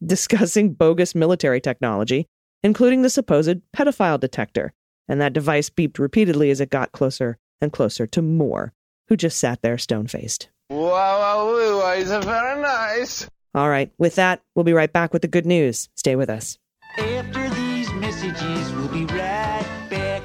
discussing 0.05 0.75
bogus 0.75 1.15
military 1.15 1.61
technology, 1.61 2.27
including 2.63 3.03
the 3.03 3.11
supposed 3.11 3.61
pedophile 3.75 4.21
detector. 4.21 4.73
And 5.09 5.21
that 5.21 5.33
device 5.33 5.71
beeped 5.71 5.99
repeatedly 5.99 6.51
as 6.51 6.61
it 6.61 6.71
got 6.71 6.93
closer 6.93 7.39
and 7.61 7.73
closer 7.73 8.07
to 8.09 8.23
Moore, 8.23 8.73
who 9.09 9.17
just 9.17 9.39
sat 9.39 9.63
there 9.63 9.79
stone 9.79 10.09
faced. 10.09 10.49
Wow, 10.69 10.81
wow, 10.81 11.79
wow, 11.79 11.93
is 11.93 12.11
very 12.11 12.61
nice. 12.61 13.29
All 13.55 13.69
right, 13.69 13.93
with 13.99 14.17
that, 14.17 14.43
we'll 14.55 14.65
be 14.65 14.73
right 14.73 14.93
back 14.93 15.13
with 15.13 15.23
the 15.23 15.29
good 15.29 15.47
news. 15.47 15.89
Stay 15.95 16.17
with 16.17 16.29
us. 16.29 16.59
After 16.99 17.49
these 17.51 17.91
messages, 17.93 18.73
we'll 18.73 18.89
be 18.89 19.05
right 19.05 19.87
back. 19.89 20.23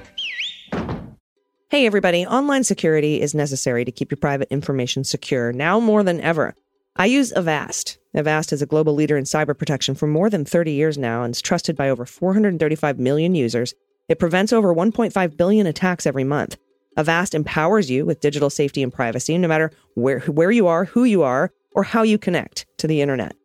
Hey, 1.70 1.86
everybody, 1.86 2.26
online 2.26 2.64
security 2.64 3.22
is 3.22 3.34
necessary 3.34 3.86
to 3.86 3.92
keep 3.92 4.12
your 4.12 4.18
private 4.18 4.50
information 4.52 5.04
secure 5.04 5.54
now 5.54 5.80
more 5.80 6.04
than 6.04 6.20
ever. 6.20 6.56
I 6.98 7.06
use 7.06 7.32
Avast. 7.32 7.98
Avast 8.14 8.52
is 8.52 8.62
a 8.62 8.66
global 8.66 8.94
leader 8.94 9.18
in 9.18 9.24
cyber 9.24 9.58
protection 9.58 9.96
for 9.96 10.08
more 10.08 10.30
than 10.30 10.44
30 10.44 10.74
years 10.74 10.98
now 10.98 11.24
and 11.24 11.34
is 11.34 11.42
trusted 11.42 11.78
by 11.78 11.90
over 11.90 12.06
435 12.06 13.00
million 13.00 13.34
users. 13.34 13.74
It 14.10 14.20
prevents 14.20 14.52
over 14.52 14.74
1.5 14.76 15.38
billion 15.38 15.66
attacks 15.66 16.06
every 16.06 16.26
month. 16.26 16.58
Avast 16.98 17.34
empowers 17.34 17.90
you 17.90 18.06
with 18.06 18.20
digital 18.20 18.50
safety 18.50 18.84
and 18.84 18.94
privacy 18.94 19.38
no 19.38 19.48
matter 19.48 19.72
where, 19.96 20.20
where 20.20 20.52
you 20.52 20.68
are, 20.68 20.84
who 20.84 21.06
you 21.06 21.24
are, 21.24 21.54
or 21.74 21.84
how 21.84 22.04
you 22.04 22.18
connect 22.18 22.66
to 22.78 22.88
the 22.88 23.02
internet. 23.02 23.36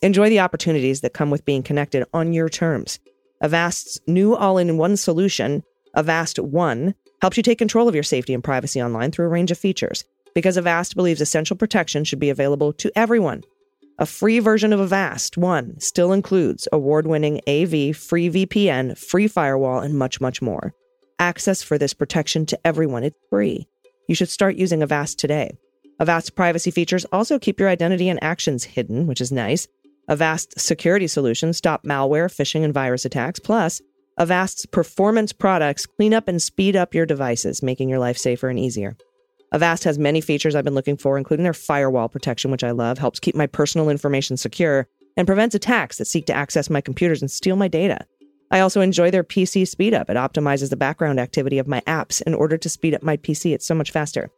Enjoy 0.00 0.30
the 0.30 0.40
opportunities 0.40 1.02
that 1.02 1.12
come 1.12 1.30
with 1.30 1.44
being 1.44 1.62
connected 1.62 2.06
on 2.14 2.32
your 2.32 2.48
terms. 2.48 2.98
Avast's 3.42 4.00
new 4.06 4.34
all 4.34 4.56
in 4.56 4.78
one 4.78 4.96
solution, 4.96 5.62
Avast 5.94 6.38
One, 6.38 6.94
helps 7.20 7.36
you 7.36 7.42
take 7.42 7.58
control 7.58 7.86
of 7.86 7.94
your 7.94 8.02
safety 8.02 8.32
and 8.32 8.42
privacy 8.42 8.82
online 8.82 9.10
through 9.10 9.26
a 9.26 9.30
range 9.30 9.50
of 9.50 9.58
features 9.58 10.04
because 10.34 10.56
Avast 10.56 10.96
believes 10.96 11.20
essential 11.20 11.56
protection 11.56 12.04
should 12.04 12.18
be 12.18 12.30
available 12.30 12.72
to 12.74 12.90
everyone. 12.96 13.42
A 13.98 14.06
free 14.06 14.40
version 14.40 14.72
of 14.72 14.80
Avast 14.80 15.36
One 15.36 15.78
still 15.78 16.12
includes 16.12 16.66
award 16.72 17.06
winning 17.06 17.40
AV, 17.48 17.96
free 17.96 18.28
VPN, 18.28 18.98
free 18.98 19.28
firewall, 19.28 19.78
and 19.78 19.96
much, 19.96 20.20
much 20.20 20.42
more. 20.42 20.74
Access 21.20 21.62
for 21.62 21.78
this 21.78 21.94
protection 21.94 22.44
to 22.46 22.58
everyone. 22.66 23.04
It's 23.04 23.16
free. 23.30 23.68
You 24.08 24.16
should 24.16 24.28
start 24.28 24.56
using 24.56 24.82
Avast 24.82 25.18
today. 25.20 25.56
Avast's 26.00 26.30
privacy 26.30 26.72
features 26.72 27.06
also 27.12 27.38
keep 27.38 27.60
your 27.60 27.68
identity 27.68 28.08
and 28.08 28.22
actions 28.22 28.64
hidden, 28.64 29.06
which 29.06 29.20
is 29.20 29.30
nice. 29.30 29.68
Avast 30.08 30.58
security 30.58 31.06
solutions 31.06 31.56
stop 31.56 31.84
malware, 31.84 32.26
phishing, 32.26 32.64
and 32.64 32.74
virus 32.74 33.04
attacks. 33.04 33.38
Plus, 33.38 33.80
Avast's 34.18 34.66
performance 34.66 35.32
products 35.32 35.86
clean 35.86 36.12
up 36.12 36.26
and 36.26 36.42
speed 36.42 36.74
up 36.74 36.94
your 36.94 37.06
devices, 37.06 37.62
making 37.62 37.88
your 37.88 38.00
life 38.00 38.18
safer 38.18 38.48
and 38.48 38.58
easier. 38.58 38.96
Avast 39.52 39.84
has 39.84 39.98
many 39.98 40.20
features 40.20 40.54
I've 40.54 40.64
been 40.64 40.74
looking 40.74 40.96
for, 40.96 41.16
including 41.16 41.44
their 41.44 41.52
firewall 41.52 42.08
protection, 42.08 42.50
which 42.50 42.64
I 42.64 42.72
love, 42.72 42.98
helps 42.98 43.20
keep 43.20 43.34
my 43.34 43.46
personal 43.46 43.88
information 43.88 44.36
secure, 44.36 44.88
and 45.16 45.26
prevents 45.26 45.54
attacks 45.54 45.98
that 45.98 46.06
seek 46.06 46.26
to 46.26 46.34
access 46.34 46.70
my 46.70 46.80
computers 46.80 47.22
and 47.22 47.30
steal 47.30 47.56
my 47.56 47.68
data. 47.68 48.04
I 48.50 48.60
also 48.60 48.80
enjoy 48.80 49.10
their 49.10 49.24
PC 49.24 49.62
speedup. 49.62 50.10
It 50.10 50.16
optimizes 50.16 50.70
the 50.70 50.76
background 50.76 51.18
activity 51.18 51.58
of 51.58 51.68
my 51.68 51.80
apps 51.82 52.22
in 52.22 52.34
order 52.34 52.56
to 52.56 52.68
speed 52.68 52.94
up 52.94 53.02
my 53.02 53.16
PC. 53.16 53.54
It's 53.54 53.66
so 53.66 53.74
much 53.74 53.90
faster. 53.90 54.30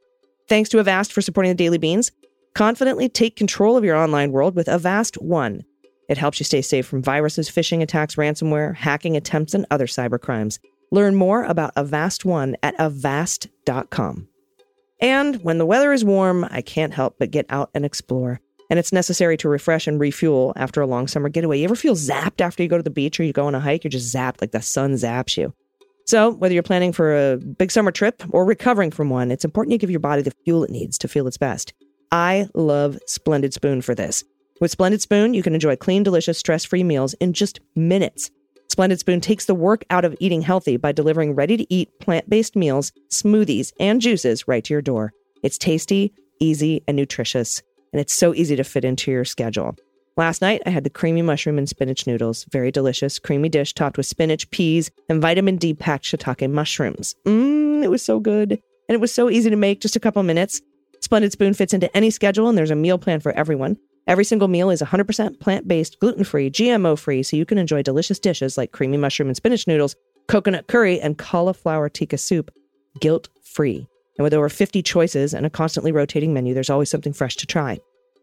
Thanks 0.49 0.71
to 0.71 0.79
Avast 0.79 1.13
for 1.13 1.21
supporting 1.21 1.51
the 1.51 1.57
Daily 1.57 1.79
Beans. 1.79 2.13
Confidently 2.55 3.09
take 3.09 3.37
control 3.37 3.77
of 3.77 3.85
your 3.85 3.97
online 3.97 4.33
world 4.33 4.55
with 4.55 4.69
Avast 4.69 5.17
One. 5.17 5.65
It 6.09 6.19
helps 6.19 6.39
you 6.41 6.45
stay 6.45 6.63
safe 6.63 6.87
from 6.87 7.03
viruses, 7.03 7.51
phishing 7.51 7.83
attacks, 7.83 8.15
ransomware, 8.15 8.77
hacking 8.77 9.17
attempts, 9.17 9.55
and 9.55 9.67
other 9.71 9.87
cybercrimes. 9.87 10.59
Learn 10.93 11.17
more 11.17 11.43
about 11.43 11.73
Avast 11.77 12.25
One 12.25 12.57
at 12.63 12.79
avast.com. 12.79 14.29
And 15.01 15.37
when 15.43 15.59
the 15.59 15.67
weather 15.67 15.93
is 15.93 16.05
warm, 16.05 16.47
I 16.51 16.63
can't 16.63 16.95
help 16.95 17.17
but 17.19 17.31
get 17.31 17.47
out 17.49 17.71
and 17.75 17.85
explore. 17.85 18.41
And 18.69 18.79
it's 18.79 18.93
necessary 18.93 19.37
to 19.39 19.49
refresh 19.49 19.87
and 19.87 20.01
refuel 20.01 20.53
after 20.57 20.81
a 20.81 20.87
long 20.87 21.07
summer 21.07 21.29
getaway. 21.29 21.59
You 21.59 21.65
ever 21.65 21.77
feel 21.77 21.95
zapped 21.95 22.41
after 22.41 22.63
you 22.63 22.69
go 22.69 22.77
to 22.77 22.83
the 22.83 22.91
beach 22.91 23.21
or 23.21 23.25
you 23.25 23.33
go 23.33 23.47
on 23.47 23.55
a 23.55 23.61
hike? 23.61 23.85
You're 23.85 23.91
just 23.91 24.15
zapped 24.15 24.41
like 24.41 24.51
the 24.53 24.63
sun 24.63 24.95
zaps 24.95 25.37
you. 25.37 25.55
So, 26.07 26.31
whether 26.31 26.55
you're 26.55 26.63
planning 26.63 26.93
for 26.93 27.33
a 27.33 27.37
big 27.37 27.73
summer 27.73 27.91
trip 27.91 28.23
or 28.31 28.45
recovering 28.45 28.93
from 28.93 29.11
one, 29.11 29.31
it's 29.31 29.45
important 29.45 29.73
you 29.73 29.79
give 29.79 29.91
your 29.91 30.01
body 30.01 30.23
the 30.23 30.33
fuel 30.45 30.63
it 30.63 30.71
needs 30.71 30.99
to 30.99 31.09
feel 31.09 31.27
its 31.27 31.37
best. 31.37 31.75
I 32.13 32.49
love 32.55 32.99
Splendid 33.07 33.53
Spoon 33.53 33.83
for 33.83 33.95
this. 33.95 34.23
With 34.61 34.71
Splendid 34.71 35.03
Spoon, 35.03 35.35
you 35.35 35.43
can 35.43 35.55
enjoy 35.55 35.75
clean, 35.77 36.05
delicious, 36.05 36.39
stress 36.39 36.65
free 36.65 36.85
meals 36.85 37.15
in 37.15 37.33
just 37.33 37.59
minutes. 37.75 38.31
Splendid 38.69 39.01
Spoon 39.01 39.21
takes 39.21 39.47
the 39.47 39.55
work 39.55 39.85
out 39.91 40.05
of 40.05 40.17
eating 40.21 40.43
healthy 40.43 40.77
by 40.77 40.93
delivering 40.93 41.35
ready 41.35 41.57
to 41.57 41.73
eat 41.73 41.99
plant 42.01 42.29
based 42.29 42.57
meals, 42.57 42.93
smoothies, 43.11 43.73
and 43.81 44.01
juices 44.01 44.47
right 44.49 44.65
to 44.65 44.75
your 44.75 44.83
door. 44.83 45.13
It's 45.43 45.59
tasty, 45.59 46.13
easy, 46.41 46.83
and 46.87 46.97
nutritious, 46.97 47.63
and 47.93 48.01
it's 48.01 48.15
so 48.15 48.35
easy 48.35 48.57
to 48.57 48.65
fit 48.65 48.85
into 48.85 49.11
your 49.11 49.25
schedule. 49.25 49.77
Last 50.17 50.41
night, 50.41 50.63
I 50.65 50.71
had 50.71 50.85
the 50.85 50.91
creamy 50.91 51.23
mushroom 51.23 51.59
and 51.59 51.69
spinach 51.69 52.07
noodles. 52.07 52.47
Very 52.51 52.71
delicious, 52.71 53.19
creamy 53.19 53.51
dish 53.51 53.75
topped 53.75 53.99
with 53.99 54.07
spinach, 54.07 54.51
peas, 54.51 54.91
and 55.11 55.21
vitamin 55.21 55.57
D 55.57 55.75
packed 55.75 56.05
shiitake 56.05 56.51
mushrooms. 56.51 57.15
Mmm, 57.27 57.85
it 57.85 57.89
was 57.89 58.03
so 58.03 58.19
good. 58.19 58.53
And 58.53 58.95
it 58.95 59.01
was 59.01 59.13
so 59.13 59.29
easy 59.29 59.51
to 59.51 59.57
make, 59.57 59.81
just 59.81 59.97
a 59.97 60.01
couple 60.01 60.23
minutes. 60.23 60.63
Splendid 61.01 61.33
Spoon 61.33 61.55
fits 61.55 61.75
into 61.75 61.95
any 61.95 62.11
schedule, 62.11 62.49
and 62.49 62.57
there's 62.57 62.71
a 62.71 62.77
meal 62.77 62.99
plan 62.99 63.21
for 63.21 63.33
everyone. 63.33 63.77
Every 64.07 64.25
single 64.25 64.47
meal 64.47 64.71
is 64.71 64.81
100% 64.81 65.41
plant 65.41 65.67
based, 65.67 65.99
gluten 65.99 66.23
free, 66.23 66.49
GMO 66.49 66.97
free, 66.97 67.25
so 67.25 67.37
you 67.37 67.45
can 67.45 67.59
enjoy 67.59 67.83
delicious 67.83 68.21
dishes 68.21 68.57
like 68.57 68.71
creamy 68.71 68.97
mushroom 68.97 69.29
and 69.29 69.37
spinach 69.37 69.67
noodles, 69.67 69.97
coconut 70.29 70.69
curry, 70.69 71.01
and 71.01 71.19
cauliflower 71.19 71.89
tikka 71.89 72.19
soup 72.19 72.53
guilt 73.01 73.29
free. 73.43 73.89
And 74.17 74.23
with 74.23 74.33
over 74.33 74.49
50 74.49 74.83
choices 74.83 75.35
and 75.35 75.45
a 75.45 75.51
constantly 75.51 75.91
rotating 75.91 76.33
menu, 76.33 76.55
there's 76.55 76.71
always 76.71 76.89
something 76.89 77.13
fresh 77.13 77.37
to 77.37 77.47
try. 77.47 77.79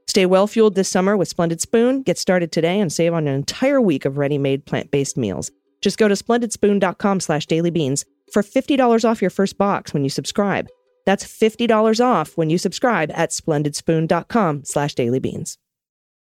Stay 0.08 0.26
well 0.26 0.48
fueled 0.48 0.76
this 0.76 0.90
summer 0.90 1.18
with 1.18 1.28
Splendid 1.28 1.62
Spoon. 1.62 2.02
Get 2.02 2.18
started 2.18 2.52
today 2.52 2.80
and 2.80 2.92
save 2.92 3.14
on 3.14 3.28
an 3.28 3.36
entire 3.36 3.82
week 3.82 4.06
of 4.06 4.18
ready-made 4.18 4.66
plant-based 4.66 5.18
meals. 5.18 5.52
Just 5.82 5.98
go 5.98 6.08
to 6.08 6.16
splendidspoon.com 6.16 7.20
slash 7.20 7.46
dailybeans 7.48 8.06
for 8.32 8.42
$50 8.42 9.06
off 9.08 9.22
your 9.22 9.30
first 9.30 9.58
box 9.58 9.94
when 9.94 10.04
you 10.04 10.10
subscribe. 10.10 10.68
That's 11.06 11.26
$50 11.26 12.04
off 12.04 12.38
when 12.38 12.50
you 12.50 12.58
subscribe 12.58 13.12
at 13.14 13.32
splendidspoon.com 13.32 14.64
slash 14.64 14.96
dailybeans. 14.96 15.58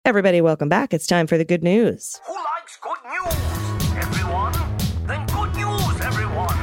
Everybody, 0.06 0.40
welcome 0.40 0.70
back. 0.70 0.94
It's 0.94 1.08
time 1.08 1.26
for 1.26 1.36
the 1.36 1.44
good 1.44 1.64
news. 1.64 2.22
Who 2.28 2.36
likes 2.36 2.78
good 2.80 2.98
news? 3.10 3.34
Everyone? 3.98 4.54
Then 5.08 5.26
good 5.26 5.56
news, 5.56 6.00
everyone! 6.02 6.56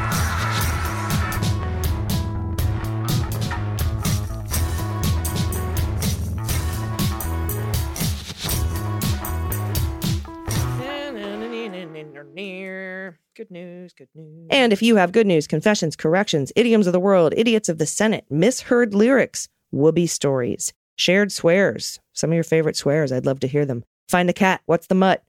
Good 13.34 13.50
news, 13.50 13.92
good 13.92 14.08
news. 14.14 14.46
And 14.50 14.72
if 14.72 14.82
you 14.82 14.94
have 14.94 15.10
good 15.10 15.26
news, 15.26 15.48
confessions, 15.48 15.96
corrections, 15.96 16.52
idioms 16.54 16.86
of 16.86 16.92
the 16.92 17.00
world, 17.00 17.34
idiots 17.36 17.68
of 17.68 17.78
the 17.78 17.86
Senate, 17.86 18.24
misheard 18.30 18.94
lyrics, 18.94 19.48
whoopee 19.72 20.06
stories, 20.06 20.72
shared 20.96 21.32
swears, 21.32 22.00
some 22.12 22.30
of 22.30 22.34
your 22.34 22.44
favorite 22.44 22.76
swears, 22.76 23.12
I'd 23.12 23.26
love 23.26 23.40
to 23.40 23.48
hear 23.48 23.64
them. 23.64 23.84
Find 24.08 24.28
the 24.28 24.34
cat, 24.34 24.60
what's 24.66 24.86
the 24.86 24.94
mutt? 24.94 25.22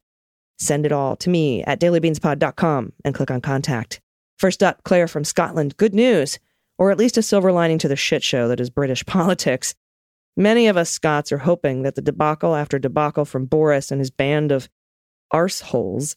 Send 0.57 0.85
it 0.85 0.91
all 0.91 1.15
to 1.17 1.29
me 1.29 1.63
at 1.63 1.79
dailybeanspod.com 1.79 2.93
and 3.03 3.15
click 3.15 3.31
on 3.31 3.41
contact. 3.41 4.01
First 4.37 4.61
up, 4.61 4.83
Claire 4.83 5.07
from 5.07 5.23
Scotland. 5.23 5.77
Good 5.77 5.93
news, 5.93 6.39
or 6.77 6.91
at 6.91 6.97
least 6.97 7.17
a 7.17 7.21
silver 7.21 7.51
lining 7.51 7.77
to 7.79 7.87
the 7.87 7.95
shit 7.95 8.23
show 8.23 8.47
that 8.47 8.59
is 8.59 8.69
British 8.69 9.05
politics. 9.05 9.75
Many 10.35 10.67
of 10.67 10.77
us 10.77 10.89
Scots 10.89 11.31
are 11.31 11.39
hoping 11.39 11.83
that 11.83 11.95
the 11.95 12.01
debacle 12.01 12.55
after 12.55 12.79
debacle 12.79 13.25
from 13.25 13.45
Boris 13.45 13.91
and 13.91 13.99
his 13.99 14.09
band 14.09 14.51
of 14.51 14.67
arseholes 15.33 16.15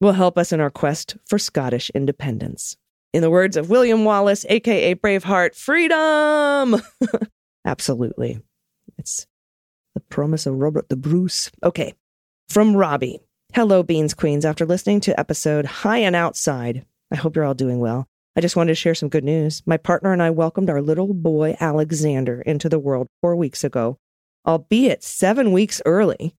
will 0.00 0.12
help 0.12 0.38
us 0.38 0.52
in 0.52 0.60
our 0.60 0.70
quest 0.70 1.16
for 1.26 1.38
Scottish 1.38 1.90
independence. 1.90 2.76
In 3.12 3.22
the 3.22 3.30
words 3.30 3.56
of 3.56 3.70
William 3.70 4.04
Wallace, 4.04 4.46
aka 4.48 4.94
Braveheart, 4.94 5.54
freedom! 5.54 6.80
Absolutely. 7.66 8.40
It's 9.00 9.26
the 9.94 10.00
promise 10.00 10.44
of 10.44 10.56
Robert 10.56 10.90
the 10.90 10.96
Bruce. 10.96 11.50
Okay. 11.62 11.94
From 12.50 12.76
Robbie. 12.76 13.20
Hello, 13.54 13.82
Beans 13.82 14.12
Queens. 14.12 14.44
After 14.44 14.66
listening 14.66 15.00
to 15.00 15.18
episode 15.18 15.64
High 15.64 16.00
and 16.00 16.14
Outside, 16.14 16.84
I 17.10 17.16
hope 17.16 17.34
you're 17.34 17.46
all 17.46 17.54
doing 17.54 17.80
well. 17.80 18.06
I 18.36 18.42
just 18.42 18.56
wanted 18.56 18.72
to 18.72 18.74
share 18.74 18.94
some 18.94 19.08
good 19.08 19.24
news. 19.24 19.62
My 19.64 19.78
partner 19.78 20.12
and 20.12 20.22
I 20.22 20.28
welcomed 20.28 20.68
our 20.68 20.82
little 20.82 21.14
boy 21.14 21.56
Alexander 21.60 22.42
into 22.42 22.68
the 22.68 22.78
world 22.78 23.06
four 23.22 23.34
weeks 23.36 23.64
ago, 23.64 23.96
albeit 24.46 25.02
seven 25.02 25.50
weeks 25.50 25.80
early. 25.86 26.36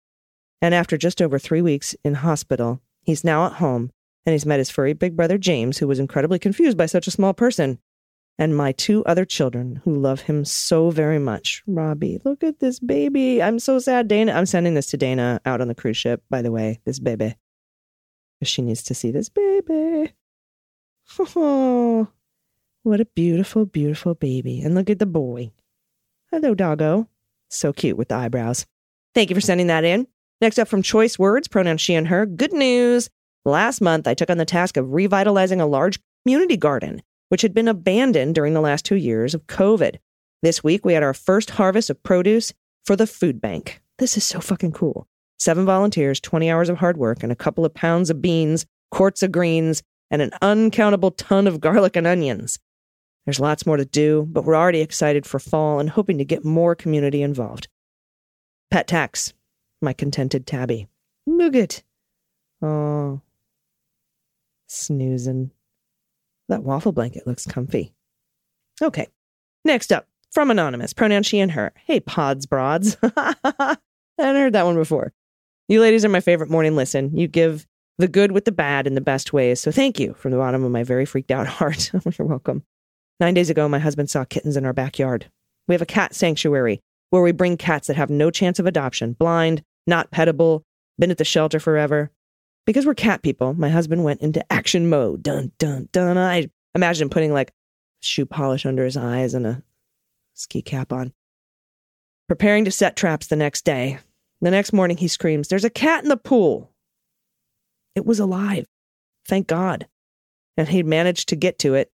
And 0.61 0.75
after 0.75 0.97
just 0.97 1.19
over 1.19 1.39
three 1.39 1.63
weeks 1.63 1.95
in 2.03 2.13
hospital, 2.13 2.79
he's 3.01 3.23
now 3.23 3.47
at 3.47 3.53
home 3.53 3.89
and 4.23 4.33
he's 4.33 4.45
met 4.45 4.59
his 4.59 4.69
furry 4.69 4.93
big 4.93 5.15
brother 5.15 5.39
James, 5.39 5.79
who 5.79 5.87
was 5.87 5.97
incredibly 5.97 6.37
confused 6.37 6.77
by 6.77 6.85
such 6.85 7.07
a 7.07 7.11
small 7.11 7.33
person. 7.33 7.79
And 8.37 8.55
my 8.55 8.71
two 8.71 9.03
other 9.05 9.25
children 9.25 9.81
who 9.83 9.93
love 9.95 10.21
him 10.21 10.45
so 10.45 10.89
very 10.89 11.19
much. 11.19 11.63
Robbie, 11.67 12.19
look 12.23 12.43
at 12.43 12.59
this 12.59 12.79
baby. 12.79 13.41
I'm 13.41 13.59
so 13.59 13.79
sad. 13.79 14.07
Dana, 14.07 14.33
I'm 14.33 14.45
sending 14.45 14.73
this 14.73 14.87
to 14.87 14.97
Dana 14.97 15.39
out 15.45 15.61
on 15.61 15.67
the 15.67 15.75
cruise 15.75 15.97
ship, 15.97 16.23
by 16.29 16.41
the 16.41 16.51
way, 16.51 16.79
this 16.85 16.99
baby. 16.99 17.35
She 18.43 18.61
needs 18.61 18.83
to 18.83 18.95
see 18.95 19.11
this 19.11 19.29
baby. 19.29 20.13
Oh, 21.19 22.07
what 22.83 22.99
a 22.99 23.05
beautiful, 23.05 23.65
beautiful 23.65 24.15
baby. 24.15 24.61
And 24.61 24.73
look 24.73 24.89
at 24.89 24.99
the 24.99 25.05
boy. 25.05 25.51
Hello, 26.31 26.55
doggo. 26.55 27.07
So 27.49 27.73
cute 27.73 27.97
with 27.97 28.07
the 28.07 28.15
eyebrows. 28.15 28.65
Thank 29.13 29.29
you 29.29 29.35
for 29.35 29.41
sending 29.41 29.67
that 29.67 29.83
in. 29.83 30.07
Next 30.39 30.57
up 30.57 30.67
from 30.67 30.81
Choice 30.81 31.19
Words, 31.19 31.47
pronoun 31.47 31.77
she 31.77 31.93
and 31.93 32.07
her. 32.07 32.25
Good 32.25 32.53
news. 32.53 33.09
Last 33.45 33.81
month, 33.81 34.07
I 34.07 34.13
took 34.13 34.29
on 34.29 34.37
the 34.37 34.45
task 34.45 34.77
of 34.77 34.91
revitalizing 34.91 35.61
a 35.61 35.67
large 35.67 35.99
community 36.23 36.57
garden, 36.57 37.01
which 37.31 37.43
had 37.43 37.53
been 37.53 37.69
abandoned 37.69 38.35
during 38.35 38.53
the 38.53 38.59
last 38.59 38.83
two 38.83 38.97
years 38.97 39.33
of 39.33 39.47
COVID. 39.47 39.99
This 40.41 40.61
week, 40.65 40.83
we 40.83 40.91
had 40.91 41.01
our 41.01 41.13
first 41.13 41.51
harvest 41.51 41.89
of 41.89 42.03
produce 42.03 42.51
for 42.83 42.97
the 42.97 43.07
food 43.07 43.39
bank. 43.39 43.81
This 43.99 44.17
is 44.17 44.25
so 44.25 44.41
fucking 44.41 44.73
cool. 44.73 45.07
Seven 45.39 45.65
volunteers, 45.65 46.19
20 46.19 46.51
hours 46.51 46.67
of 46.67 46.79
hard 46.79 46.97
work, 46.97 47.23
and 47.23 47.31
a 47.31 47.35
couple 47.37 47.63
of 47.63 47.73
pounds 47.73 48.09
of 48.09 48.21
beans, 48.21 48.65
quarts 48.91 49.23
of 49.23 49.31
greens, 49.31 49.81
and 50.09 50.21
an 50.21 50.31
uncountable 50.41 51.11
ton 51.11 51.47
of 51.47 51.61
garlic 51.61 51.95
and 51.95 52.05
onions. 52.05 52.59
There's 53.25 53.39
lots 53.39 53.65
more 53.65 53.77
to 53.77 53.85
do, 53.85 54.27
but 54.29 54.43
we're 54.43 54.57
already 54.57 54.81
excited 54.81 55.25
for 55.25 55.39
fall 55.39 55.79
and 55.79 55.89
hoping 55.89 56.17
to 56.17 56.25
get 56.25 56.43
more 56.43 56.75
community 56.75 57.21
involved. 57.21 57.69
Pet 58.69 58.89
tax, 58.89 59.31
my 59.81 59.93
contented 59.93 60.45
tabby. 60.45 60.89
Nougat. 61.25 61.81
Oh, 62.61 63.21
snoozing. 64.67 65.51
That 66.51 66.63
waffle 66.63 66.91
blanket 66.91 67.25
looks 67.25 67.45
comfy. 67.45 67.93
Okay. 68.81 69.07
Next 69.63 69.93
up, 69.93 70.05
from 70.31 70.51
Anonymous, 70.51 70.91
pronoun 70.91 71.23
she 71.23 71.39
and 71.39 71.53
her. 71.53 71.71
Hey, 71.85 72.01
pods, 72.01 72.45
broads. 72.45 72.97
I 73.15 73.77
heard 74.17 74.51
that 74.51 74.65
one 74.65 74.75
before. 74.75 75.13
You 75.69 75.79
ladies 75.79 76.03
are 76.03 76.09
my 76.09 76.19
favorite 76.19 76.49
morning 76.49 76.75
listen. 76.75 77.15
You 77.15 77.29
give 77.29 77.65
the 77.99 78.09
good 78.09 78.33
with 78.33 78.43
the 78.43 78.51
bad 78.51 78.85
in 78.85 78.95
the 78.95 79.01
best 79.01 79.31
ways. 79.31 79.61
So 79.61 79.71
thank 79.71 79.97
you 79.97 80.13
from 80.15 80.31
the 80.31 80.37
bottom 80.37 80.61
of 80.65 80.71
my 80.71 80.83
very 80.83 81.05
freaked 81.05 81.31
out 81.31 81.47
heart. 81.47 81.89
You're 81.93 82.27
welcome. 82.27 82.63
Nine 83.21 83.33
days 83.33 83.49
ago, 83.49 83.69
my 83.69 83.79
husband 83.79 84.09
saw 84.09 84.25
kittens 84.25 84.57
in 84.57 84.65
our 84.65 84.73
backyard. 84.73 85.31
We 85.69 85.73
have 85.73 85.81
a 85.81 85.85
cat 85.85 86.13
sanctuary 86.13 86.81
where 87.11 87.21
we 87.21 87.31
bring 87.31 87.55
cats 87.55 87.87
that 87.87 87.95
have 87.95 88.09
no 88.09 88.29
chance 88.29 88.59
of 88.59 88.65
adoption, 88.65 89.13
blind, 89.13 89.63
not 89.87 90.11
pettable, 90.11 90.63
been 90.99 91.11
at 91.11 91.17
the 91.17 91.23
shelter 91.23 91.61
forever. 91.61 92.11
Because 92.65 92.85
we're 92.85 92.93
cat 92.93 93.23
people, 93.23 93.53
my 93.53 93.69
husband 93.69 94.03
went 94.03 94.21
into 94.21 94.45
action 94.51 94.89
mode. 94.89 95.23
Dun, 95.23 95.51
dun, 95.57 95.89
dun. 95.91 96.17
I 96.17 96.49
imagine 96.75 97.09
putting 97.09 97.33
like 97.33 97.53
shoe 98.01 98.25
polish 98.25 98.65
under 98.65 98.85
his 98.85 98.97
eyes 98.97 99.33
and 99.33 99.47
a 99.47 99.63
ski 100.33 100.61
cap 100.61 100.93
on. 100.93 101.13
Preparing 102.27 102.65
to 102.65 102.71
set 102.71 102.95
traps 102.95 103.27
the 103.27 103.35
next 103.35 103.65
day. 103.65 103.99
The 104.41 104.51
next 104.51 104.73
morning, 104.73 104.97
he 104.97 105.07
screams, 105.07 105.47
There's 105.47 105.65
a 105.65 105.69
cat 105.69 106.03
in 106.03 106.09
the 106.09 106.17
pool. 106.17 106.71
It 107.95 108.05
was 108.05 108.19
alive. 108.19 108.65
Thank 109.27 109.47
God. 109.47 109.87
And 110.57 110.67
he'd 110.67 110.85
managed 110.85 111.29
to 111.29 111.35
get 111.35 111.59
to 111.59 111.75
it 111.75 111.91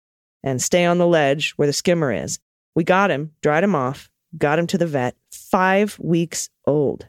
and 0.43 0.61
stay 0.61 0.85
on 0.85 0.97
the 0.97 1.07
ledge 1.07 1.51
where 1.51 1.67
the 1.67 1.73
skimmer 1.73 2.11
is. 2.11 2.39
We 2.75 2.83
got 2.83 3.11
him, 3.11 3.31
dried 3.41 3.63
him 3.63 3.75
off, 3.75 4.09
got 4.37 4.57
him 4.57 4.67
to 4.67 4.77
the 4.77 4.87
vet, 4.87 5.15
five 5.31 5.97
weeks 5.99 6.49
old. 6.65 7.07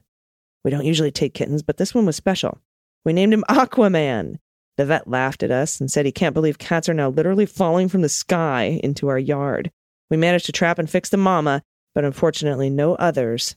We 0.64 0.70
don't 0.70 0.84
usually 0.84 1.10
take 1.10 1.34
kittens, 1.34 1.62
but 1.62 1.76
this 1.76 1.94
one 1.94 2.06
was 2.06 2.16
special. 2.16 2.58
We 3.04 3.12
named 3.12 3.34
him 3.34 3.44
Aquaman. 3.48 4.38
The 4.76 4.86
vet 4.86 5.08
laughed 5.08 5.42
at 5.42 5.50
us 5.50 5.80
and 5.80 5.90
said 5.90 6.06
he 6.06 6.12
can't 6.12 6.34
believe 6.34 6.58
cats 6.58 6.88
are 6.88 6.94
now 6.94 7.10
literally 7.10 7.46
falling 7.46 7.88
from 7.88 8.02
the 8.02 8.08
sky 8.08 8.80
into 8.82 9.08
our 9.08 9.18
yard. 9.18 9.70
We 10.10 10.16
managed 10.16 10.46
to 10.46 10.52
trap 10.52 10.78
and 10.78 10.88
fix 10.88 11.08
the 11.08 11.16
mama, 11.16 11.62
but 11.94 12.04
unfortunately 12.04 12.70
no 12.70 12.94
others. 12.94 13.56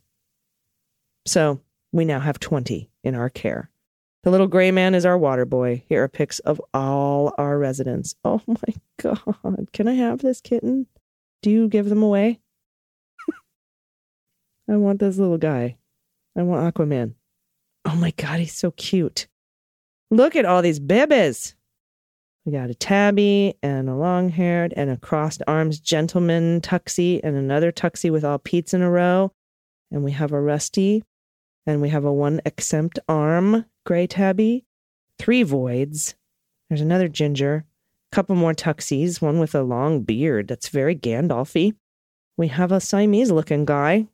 So 1.26 1.62
we 1.92 2.06
now 2.06 2.20
have 2.20 2.40
20 2.40 2.90
in 3.04 3.16
our 3.16 3.30
care. 3.30 3.70
The 4.24 4.32
little 4.32 4.48
gray 4.48 4.72
man 4.72 4.96
is 4.96 5.06
our 5.06 5.18
water 5.18 5.46
boy. 5.46 5.84
Here 5.88 6.04
are 6.04 6.08
pics 6.08 6.40
of 6.40 6.60
all 6.74 7.34
our 7.38 7.58
residents. 7.58 8.16
Oh 8.26 8.42
my 8.48 8.74
God. 9.02 9.70
Can 9.72 9.88
I 9.88 9.94
have 9.94 10.20
this 10.20 10.42
kitten? 10.42 10.88
Do 11.42 11.52
you 11.52 11.68
give 11.68 11.90
them 11.90 12.02
away? 12.02 12.40
I 14.70 14.78
want 14.78 15.00
this 15.00 15.18
little 15.18 15.38
guy. 15.38 15.78
I 16.36 16.42
want 16.42 16.74
Aquaman. 16.74 17.14
Oh 17.86 17.96
my 17.96 18.12
God, 18.12 18.40
he's 18.40 18.56
so 18.56 18.72
cute. 18.72 19.28
Look 20.12 20.36
at 20.36 20.46
all 20.46 20.62
these 20.62 20.80
babies. 20.80 21.56
We 22.46 22.52
got 22.52 22.70
a 22.70 22.76
tabby 22.76 23.56
and 23.64 23.90
a 23.90 23.96
long 23.96 24.30
haired 24.30 24.74
and 24.78 24.92
a 24.92 24.98
crossed 24.98 25.42
arms 25.48 25.80
gentleman 25.80 26.62
tuxie 26.62 27.20
and 27.24 27.36
another 27.36 27.72
tuxie 27.72 28.12
with 28.12 28.24
all 28.24 28.38
Pete's 28.38 28.74
in 28.74 28.84
a 28.84 28.90
row. 28.90 29.32
And 29.92 30.04
we 30.04 30.12
have 30.12 30.32
a 30.32 30.40
rusty 30.40 31.04
and 31.66 31.82
we 31.82 31.90
have 31.90 32.06
a 32.06 32.14
one 32.14 32.42
exempt 32.46 33.00
arm 33.10 33.66
gray 33.84 34.06
tabby, 34.06 34.64
three 35.18 35.42
voids. 35.42 36.14
There's 36.70 36.82
another 36.82 37.08
ginger, 37.08 37.66
a 38.12 38.16
couple 38.16 38.36
more 38.36 38.54
tuxies, 38.54 39.22
one 39.22 39.40
with 39.40 39.56
a 39.56 39.64
long 39.64 40.02
beard 40.02 40.48
that's 40.48 40.70
very 40.70 40.96
Gandalfy. 40.96 41.74
We 42.38 42.50
have 42.50 42.72
a 42.72 42.80
Siamese 42.80 43.32
looking 43.32 43.66
guy, 43.66 44.08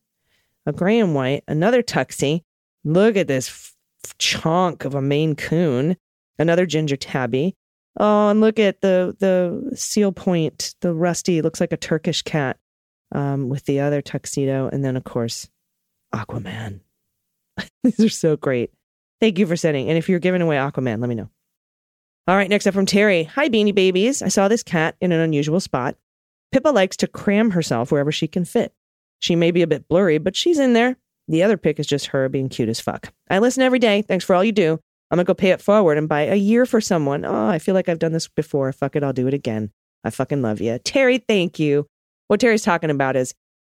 a 0.65 0.71
gray 0.71 0.99
and 0.99 1.15
white, 1.15 1.43
another 1.47 1.84
tuxie. 1.84 2.43
Look 2.86 3.17
at 3.17 3.27
this 3.27 3.75
chunk 4.17 4.85
of 4.85 4.95
a 4.95 5.01
Maine 5.01 5.35
coon, 5.35 5.97
another 6.39 6.65
ginger 6.65 6.97
tabby. 6.97 7.55
Oh, 7.99 8.29
and 8.29 8.41
look 8.41 8.59
at 8.59 8.81
the 8.81 9.15
the 9.19 9.75
seal 9.75 10.11
point, 10.11 10.75
the 10.81 10.93
rusty 10.93 11.41
looks 11.41 11.59
like 11.59 11.73
a 11.73 11.77
Turkish 11.77 12.21
cat, 12.21 12.57
um, 13.11 13.49
with 13.49 13.65
the 13.65 13.81
other 13.81 14.01
tuxedo, 14.01 14.69
and 14.71 14.83
then 14.83 14.95
of 14.95 15.03
course, 15.03 15.49
Aquaman. 16.13 16.81
These 17.83 17.99
are 17.99 18.09
so 18.09 18.37
great. 18.37 18.71
Thank 19.19 19.37
you 19.37 19.45
for 19.45 19.55
sending. 19.55 19.89
And 19.89 19.97
if 19.97 20.09
you're 20.09 20.19
giving 20.19 20.41
away 20.41 20.55
Aquaman, 20.55 20.99
let 20.99 21.09
me 21.09 21.15
know. 21.15 21.29
All 22.27 22.35
right, 22.35 22.49
next 22.49 22.67
up 22.67 22.73
from 22.73 22.85
Terry. 22.85 23.23
Hi, 23.23 23.49
Beanie 23.49 23.75
Babies. 23.75 24.21
I 24.21 24.29
saw 24.29 24.47
this 24.47 24.63
cat 24.63 24.95
in 25.01 25.11
an 25.11 25.19
unusual 25.19 25.59
spot. 25.59 25.95
Pippa 26.51 26.69
likes 26.69 26.97
to 26.97 27.07
cram 27.07 27.51
herself 27.51 27.91
wherever 27.91 28.11
she 28.11 28.27
can 28.27 28.45
fit. 28.45 28.73
She 29.19 29.35
may 29.35 29.51
be 29.51 29.61
a 29.61 29.67
bit 29.67 29.87
blurry, 29.87 30.17
but 30.17 30.35
she's 30.35 30.59
in 30.59 30.73
there. 30.73 30.97
The 31.32 31.44
other 31.44 31.58
pick 31.58 31.80
is 31.80 31.88
just 31.88 32.08
her 32.08 32.30
being 32.30 32.50
cute 32.50 32.70
as 32.70 32.80
fuck. 32.80 33.12
I 33.30 33.39
listen 33.39 33.63
every 33.63 33.80
day. 33.80 34.02
Thanks 34.02 34.26
for 34.26 34.36
all 34.36 34.44
you 34.44 34.52
do. 34.52 34.80
I'm 35.10 35.17
gonna 35.17 35.26
go 35.26 35.34
pay 35.34 35.50
it 35.50 35.62
forward 35.62 35.98
and 35.98 36.08
buy 36.08 36.22
a 36.22 36.36
year 36.36 36.65
for 36.65 36.80
someone. 36.80 37.26
Oh, 37.26 37.48
I 37.48 37.60
feel 37.60 37.74
like 37.74 37.89
I've 37.89 38.00
done 38.00 38.12
this 38.12 38.28
before. 38.28 38.72
Fuck 38.72 38.96
it, 38.96 39.04
I'll 39.04 39.13
do 39.13 39.28
it 39.28 39.34
again. 39.34 39.72
I 40.04 40.10
fucking 40.10 40.41
love 40.41 40.62
you. 40.62 40.78
Terry, 40.80 41.17
thank 41.17 41.60
you. 41.60 41.88
What 42.28 42.39
Terry's 42.39 42.63
talking 42.63 42.89
about 42.89 43.15
is 43.15 43.34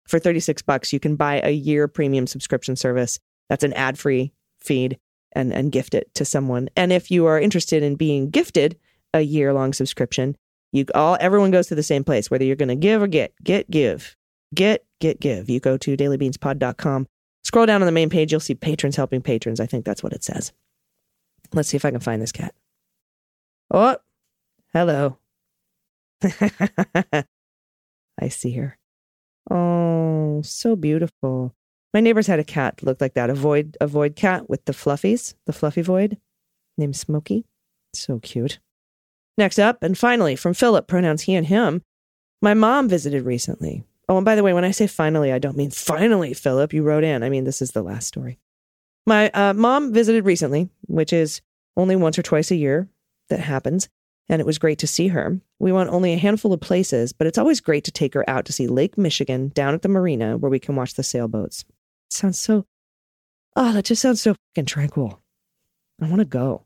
for 0.08 0.20
36 0.20 0.62
bucks, 0.64 0.92
you 0.92 1.00
can 1.00 1.16
buy 1.16 1.42
a 1.42 1.52
year 1.52 1.88
premium 1.88 2.28
subscription 2.28 2.76
service. 2.76 3.20
That's 3.50 3.64
an 3.64 3.74
ad 3.74 3.98
free 3.98 4.34
feed 4.60 4.98
and, 5.34 5.54
and 5.54 5.72
gift 5.72 5.94
it 5.94 6.14
to 6.16 6.26
someone. 6.26 6.70
And 6.76 6.92
if 6.92 7.12
you 7.12 7.26
are 7.26 7.40
interested 7.40 7.84
in 7.84 7.96
being 7.96 8.30
gifted 8.30 8.78
a 9.14 9.22
year 9.22 9.54
long 9.54 9.74
subscription, 9.74 10.36
you 10.72 10.86
all 10.96 11.18
everyone 11.20 11.52
goes 11.52 11.68
to 11.68 11.76
the 11.76 11.84
same 11.84 12.04
place, 12.04 12.32
whether 12.32 12.46
you're 12.46 12.56
going 12.56 12.70
to 12.70 12.76
give 12.76 13.02
or 13.02 13.08
get, 13.08 13.34
get, 13.44 13.70
give, 13.70 14.16
get, 14.54 14.86
get, 15.00 15.20
give. 15.20 15.50
You 15.50 15.60
go 15.60 15.78
to 15.78 15.98
dailybeanspod.com, 15.98 17.08
scroll 17.44 17.66
down 17.66 17.82
on 17.82 17.86
the 17.86 17.92
main 17.92 18.10
page, 18.10 18.32
you'll 18.32 18.40
see 18.40 18.56
patrons 18.56 18.96
helping 18.96 19.22
patrons. 19.22 19.60
I 19.60 19.66
think 19.66 19.86
that's 19.86 20.04
what 20.04 20.14
it 20.14 20.24
says. 20.24 20.52
Let's 21.54 21.70
see 21.70 21.78
if 21.78 21.86
I 21.86 21.92
can 21.92 22.00
find 22.00 22.22
this 22.22 22.32
cat. 22.32 22.54
Oh, 23.74 23.98
hello. 24.74 25.18
I 26.24 27.26
see 28.30 28.52
her. 28.52 28.78
Oh, 29.50 30.42
so 30.44 30.76
beautiful. 30.76 31.56
My 31.94 32.00
neighbors 32.00 32.28
had 32.28 32.40
a 32.40 32.44
cat 32.44 32.84
looked 32.84 33.02
like 33.02 33.16
that, 33.16 33.30
a 33.30 33.34
void, 33.34 33.78
a 33.82 33.88
void 33.88 34.16
cat 34.16 34.50
with 34.50 34.66
the 34.66 34.74
fluffies, 34.74 35.34
the 35.46 35.54
fluffy 35.54 35.82
void, 35.82 36.18
named 36.78 36.96
Smokey. 36.96 37.46
So 37.94 38.20
cute. 38.20 38.60
Next 39.38 39.60
up, 39.60 39.84
and 39.84 39.98
finally, 39.98 40.36
from 40.36 40.54
Philip, 40.54 40.88
pronouns 40.88 41.24
he 41.24 41.36
and 41.36 41.48
him. 41.48 41.84
My 42.42 42.54
mom 42.54 42.88
visited 42.88 43.26
recently. 43.26 43.84
Oh, 44.12 44.18
and 44.18 44.26
by 44.26 44.36
the 44.36 44.44
way, 44.44 44.52
when 44.52 44.66
I 44.66 44.72
say 44.72 44.88
finally, 44.88 45.32
I 45.32 45.40
don't 45.40 45.56
mean 45.56 45.72
finally, 45.72 46.34
Philip. 46.34 46.74
You 46.74 46.84
wrote 46.84 47.06
in. 47.06 47.24
I 47.24 47.30
mean, 47.30 47.46
this 47.46 47.62
is 47.62 47.72
the 47.72 47.82
last 47.82 48.10
story. 48.10 48.40
My 49.06 49.30
uh, 49.30 49.54
mom 49.54 49.94
visited 49.94 50.26
recently, 50.26 50.68
which 50.88 51.14
is 51.14 51.42
only 51.78 51.96
once 51.96 52.20
or 52.20 52.22
twice 52.22 52.52
a 52.52 52.58
year 52.58 52.90
that 53.30 53.40
happens, 53.40 53.88
and 54.28 54.42
it 54.42 54.46
was 54.46 54.58
great 54.58 54.80
to 54.80 54.88
see 54.88 55.08
her. 55.08 55.40
We 55.60 55.72
went 55.72 55.92
only 55.92 56.12
a 56.12 56.18
handful 56.18 56.52
of 56.52 56.60
places, 56.60 57.14
but 57.14 57.26
it's 57.26 57.38
always 57.38 57.62
great 57.62 57.86
to 57.86 57.92
take 57.94 58.14
her 58.14 58.30
out 58.30 58.44
to 58.48 58.52
see 58.52 58.68
Lake 58.68 58.98
Michigan 58.98 59.48
down 59.56 59.74
at 59.74 59.82
the 59.82 59.88
marina 59.88 60.38
where 60.38 60.52
we 60.52 60.60
can 60.60 60.76
watch 60.76 60.96
the 60.96 61.04
sailboats. 61.04 61.62
It 61.62 62.14
sounds 62.14 62.38
so, 62.38 62.66
oh, 63.56 63.72
that 63.72 63.86
just 63.86 64.02
sounds 64.02 64.22
so 64.22 64.36
fucking 64.50 64.66
tranquil. 64.66 65.22
I 66.02 66.10
want 66.10 66.20
to 66.20 66.26
go. 66.26 66.66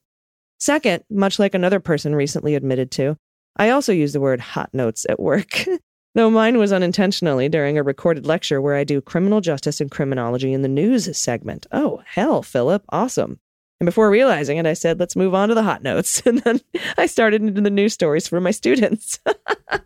Second, 0.59 1.03
much 1.11 1.37
like 1.37 1.53
another 1.53 1.79
person 1.79 2.15
recently 2.15 2.55
admitted 2.55 2.89
to, 2.93 3.17
I 3.55 3.69
also 3.69 3.93
use 3.93 4.13
the 4.13 4.19
word 4.19 4.39
hot 4.39 4.71
notes 4.73 5.05
at 5.07 5.19
work. 5.19 5.67
Though 6.15 6.29
mine 6.29 6.57
was 6.57 6.71
unintentionally 6.71 7.49
during 7.49 7.77
a 7.77 7.83
recorded 7.83 8.25
lecture 8.25 8.61
where 8.61 8.75
I 8.75 8.85
do 8.85 9.01
criminal 9.01 9.41
justice 9.41 9.81
and 9.81 9.91
criminology 9.91 10.53
in 10.53 10.61
the 10.61 10.69
news 10.69 11.15
segment. 11.17 11.67
Oh, 11.73 12.01
hell, 12.05 12.41
Philip, 12.41 12.85
awesome. 12.87 13.37
And 13.81 13.85
before 13.85 14.09
realizing 14.09 14.57
it, 14.57 14.65
I 14.65 14.73
said, 14.73 14.97
let's 14.97 15.17
move 15.17 15.35
on 15.35 15.49
to 15.49 15.55
the 15.55 15.63
hot 15.63 15.83
notes. 15.83 16.21
And 16.25 16.39
then 16.39 16.61
I 16.97 17.05
started 17.05 17.41
into 17.41 17.59
the 17.59 17.69
news 17.69 17.93
stories 17.93 18.29
for 18.29 18.39
my 18.39 18.51
students. 18.51 19.19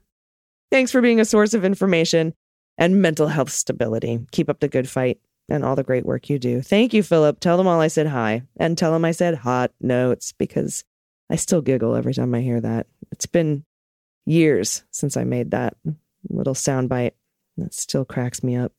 Thanks 0.71 0.91
for 0.91 1.01
being 1.01 1.19
a 1.19 1.25
source 1.25 1.55
of 1.55 1.65
information 1.65 2.35
and 2.77 3.01
mental 3.01 3.27
health 3.27 3.49
stability. 3.49 4.19
Keep 4.31 4.49
up 4.49 4.59
the 4.59 4.67
good 4.67 4.87
fight 4.87 5.19
and 5.49 5.65
all 5.65 5.75
the 5.75 5.83
great 5.83 6.05
work 6.05 6.29
you 6.29 6.37
do. 6.37 6.61
Thank 6.61 6.93
you, 6.93 7.01
Philip. 7.01 7.39
Tell 7.39 7.57
them 7.57 7.65
all 7.65 7.81
I 7.81 7.87
said 7.87 8.05
hi 8.05 8.43
and 8.57 8.77
tell 8.77 8.91
them 8.91 9.03
I 9.03 9.11
said 9.11 9.33
hot 9.33 9.71
notes 9.81 10.31
because 10.33 10.83
I 11.31 11.37
still 11.37 11.61
giggle 11.61 11.95
every 11.95 12.13
time 12.13 12.35
I 12.35 12.41
hear 12.41 12.61
that. 12.61 12.85
It's 13.11 13.25
been 13.25 13.65
years 14.27 14.83
since 14.91 15.17
I 15.17 15.23
made 15.23 15.49
that 15.51 15.75
little 16.29 16.53
soundbite. 16.53 17.11
That 17.57 17.73
still 17.73 18.05
cracks 18.05 18.43
me 18.43 18.55
up. 18.55 18.71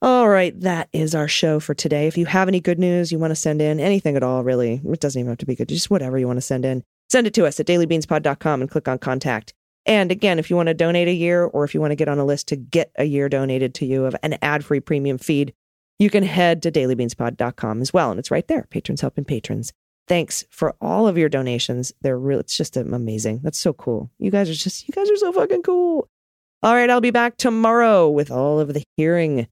All 0.00 0.28
right, 0.28 0.58
that 0.60 0.88
is 0.92 1.14
our 1.14 1.26
show 1.26 1.58
for 1.58 1.74
today. 1.74 2.06
If 2.06 2.16
you 2.16 2.26
have 2.26 2.46
any 2.46 2.60
good 2.60 2.78
news 2.78 3.10
you 3.10 3.18
want 3.18 3.32
to 3.32 3.36
send 3.36 3.60
in, 3.60 3.80
anything 3.80 4.16
at 4.16 4.22
all, 4.22 4.44
really, 4.44 4.80
it 4.84 5.00
doesn't 5.00 5.18
even 5.18 5.30
have 5.30 5.38
to 5.38 5.46
be 5.46 5.56
good, 5.56 5.68
just 5.68 5.90
whatever 5.90 6.16
you 6.16 6.26
want 6.28 6.36
to 6.36 6.42
send 6.42 6.64
in, 6.64 6.84
send 7.10 7.26
it 7.26 7.34
to 7.34 7.46
us 7.46 7.58
at 7.58 7.66
dailybeanspod.com 7.66 8.60
and 8.60 8.70
click 8.70 8.86
on 8.86 8.98
contact. 8.98 9.54
And 9.86 10.12
again, 10.12 10.38
if 10.38 10.50
you 10.50 10.56
want 10.56 10.68
to 10.68 10.74
donate 10.74 11.08
a 11.08 11.12
year 11.12 11.44
or 11.44 11.64
if 11.64 11.74
you 11.74 11.80
want 11.80 11.90
to 11.90 11.96
get 11.96 12.08
on 12.08 12.18
a 12.18 12.24
list 12.24 12.46
to 12.48 12.56
get 12.56 12.92
a 12.96 13.04
year 13.04 13.28
donated 13.28 13.74
to 13.76 13.86
you 13.86 14.04
of 14.04 14.14
an 14.22 14.38
ad 14.40 14.64
free 14.64 14.80
premium 14.80 15.18
feed, 15.18 15.52
you 15.98 16.10
can 16.10 16.22
head 16.22 16.62
to 16.62 16.70
dailybeanspod.com 16.70 17.80
as 17.80 17.92
well. 17.92 18.10
And 18.10 18.20
it's 18.20 18.30
right 18.30 18.46
there 18.46 18.68
patrons 18.70 19.00
helping 19.00 19.24
patrons. 19.24 19.72
Thanks 20.06 20.44
for 20.48 20.76
all 20.80 21.08
of 21.08 21.18
your 21.18 21.28
donations. 21.28 21.92
They're 22.02 22.18
real, 22.18 22.38
it's 22.38 22.56
just 22.56 22.76
amazing. 22.76 23.40
That's 23.42 23.58
so 23.58 23.72
cool. 23.72 24.10
You 24.18 24.30
guys 24.30 24.48
are 24.48 24.54
just, 24.54 24.86
you 24.86 24.92
guys 24.92 25.10
are 25.10 25.16
so 25.16 25.32
fucking 25.32 25.62
cool. 25.62 26.08
All 26.60 26.74
right, 26.74 26.90
I'll 26.90 27.00
be 27.00 27.12
back 27.12 27.36
tomorrow 27.36 28.08
with 28.08 28.32
all 28.32 28.58
of 28.58 28.74
the 28.74 28.82
hearing 28.96 29.46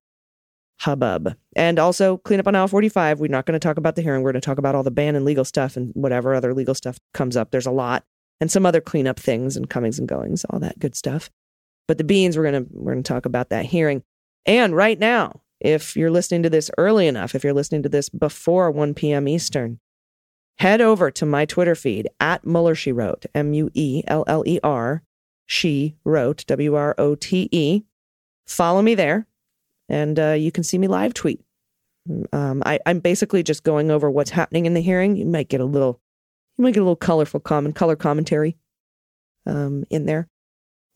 hubbub. 0.81 1.37
And 1.55 1.79
also 1.79 2.17
clean 2.19 2.41
up 2.41 2.49
on 2.49 2.57
aisle 2.57 2.67
45. 2.67 3.21
We're 3.21 3.29
not 3.29 3.47
going 3.47 3.59
to 3.59 3.65
talk 3.65 3.77
about 3.77 3.95
the 3.95 4.03
hearing. 4.03 4.23
We're 4.23 4.33
going 4.33 4.41
to 4.41 4.45
talk 4.47 4.59
about 4.59 4.75
all 4.75 4.83
the 4.83 4.91
Bannon 4.91 5.25
legal 5.25 5.45
stuff 5.45 5.77
and 5.77 5.93
whatever 5.95 6.35
other 6.35 6.53
legal 6.53 6.75
stuff 6.75 6.99
comes 7.15 7.37
up. 7.37 7.53
There's 7.53 7.67
a 7.67 7.71
lot 7.71 8.05
and 8.41 8.51
some 8.51 8.67
other 8.67 8.81
cleanup 8.81 9.21
things 9.21 9.57
and 9.57 9.71
comings 9.71 9.99
and 9.99 10.09
goings, 10.09 10.45
all 10.51 10.59
that 10.59 10.81
good 10.81 10.97
stuff. 10.97 11.31
But 11.87 11.99
the 11.99 12.05
beans, 12.05 12.37
we're 12.37 12.51
going 12.51 12.65
to, 12.65 12.71
we're 12.73 12.93
going 12.93 13.05
to 13.05 13.09
talk 13.09 13.25
about 13.25 13.51
that 13.51 13.67
hearing. 13.67 14.03
And 14.45 14.75
right 14.75 14.99
now, 14.99 15.43
if 15.61 15.97
you're 15.97 16.11
listening 16.11 16.43
to 16.43 16.51
this 16.51 16.73
early 16.77 17.07
enough, 17.07 17.37
if 17.37 17.45
you're 17.45 17.55
listening 17.55 17.85
to 17.85 17.89
this 17.89 18.09
before 18.09 18.71
1 18.71 18.95
p.m. 18.95 19.29
Eastern, 19.29 19.79
head 20.59 20.81
over 20.81 21.11
to 21.13 21.25
my 21.25 21.45
Twitter 21.45 21.77
feed 21.77 22.09
at 22.19 22.45
Mueller 22.45 22.75
She 22.75 22.91
Wrote, 22.91 23.27
M 23.33 23.55
U 23.55 23.71
E 23.75 24.03
L 24.09 24.25
L 24.27 24.43
E 24.45 24.59
R, 24.63 25.03
She 25.47 25.97
Wrote, 26.05 26.45
W 26.47 26.75
R 26.75 26.95
O 26.99 27.15
T 27.15 27.49
E. 27.53 27.83
Follow 28.47 28.83
me 28.83 28.95
there 28.95 29.27
and 29.89 30.19
uh, 30.19 30.33
you 30.33 30.53
can 30.53 30.65
see 30.65 30.79
me 30.79 30.89
live 30.89 31.15
tweet. 31.15 31.41
Um, 32.33 32.63
I, 32.65 32.79
I'm 32.87 33.01
basically 33.01 33.43
just 33.43 33.65
going 33.65 33.91
over 33.91 34.11
what's 34.11 34.31
happening 34.31 34.67
in 34.67 34.75
the 34.75 34.81
hearing. 34.81 35.17
You 35.17 35.27
might 35.27 35.49
get 35.49 35.61
a 35.61 35.65
little, 35.65 36.01
you 36.57 36.63
might 36.65 36.75
get 36.75 36.81
a 36.81 36.85
little 36.85 36.97
colorful 36.97 37.41
comment, 37.41 37.75
color 37.75 37.97
commentary 37.97 38.57
um, 39.45 39.85
in 39.91 40.07
there, 40.07 40.29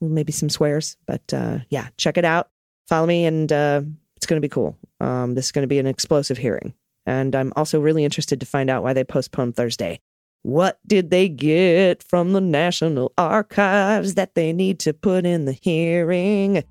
maybe 0.01 0.33
some 0.33 0.49
swears. 0.49 0.97
But 1.07 1.35
uh, 1.35 1.59
yeah, 1.69 1.89
check 1.97 2.17
it 2.17 2.25
out. 2.25 2.49
Follow 2.89 3.07
me, 3.07 3.25
and 3.25 3.53
uh, 3.53 3.83
it's 4.17 4.27
going 4.27 4.41
to 4.41 4.45
be 4.45 4.51
cool. 4.51 4.77
Um, 5.01 5.35
this 5.35 5.47
is 5.47 5.53
going 5.53 5.63
to 5.63 5.69
be 5.69 5.79
an 5.79 5.87
explosive 5.87 6.39
hearing, 6.39 6.75
and 7.07 7.35
I'm 7.35 7.53
also 7.57 7.81
really 7.81 8.05
interested 8.05 8.41
to 8.41 8.47
find 8.47 8.71
out 8.71 8.83
why 8.83 8.93
they 8.93 9.05
postponed 9.05 9.57
Thursday. 9.57 10.01
What 10.43 10.79
did 10.87 11.11
they 11.11 11.29
get 11.29 12.03
from 12.03 12.33
the 12.33 12.41
National 12.41 13.13
Archives 13.19 14.15
that 14.15 14.35
they 14.35 14.53
need 14.55 14.79
to 14.81 14.95
put 14.95 15.27
in 15.27 15.45
the 15.45 15.53
hearing? 15.53 16.65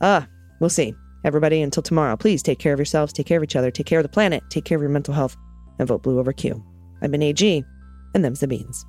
Ah, 0.00 0.28
we'll 0.60 0.68
see. 0.68 0.94
Everybody, 1.24 1.62
until 1.62 1.82
tomorrow, 1.82 2.16
please 2.16 2.42
take 2.42 2.58
care 2.58 2.74
of 2.74 2.78
yourselves, 2.78 3.12
take 3.12 3.26
care 3.26 3.38
of 3.38 3.44
each 3.44 3.56
other, 3.56 3.70
take 3.70 3.86
care 3.86 3.98
of 3.98 4.04
the 4.04 4.10
planet, 4.10 4.42
take 4.50 4.64
care 4.64 4.76
of 4.76 4.82
your 4.82 4.90
mental 4.90 5.14
health, 5.14 5.36
and 5.78 5.88
vote 5.88 6.02
blue 6.02 6.18
over 6.18 6.32
Q. 6.32 6.62
I've 7.00 7.10
been 7.10 7.22
AG, 7.22 7.64
and 8.14 8.24
them's 8.24 8.40
the 8.40 8.46
beans. 8.46 8.84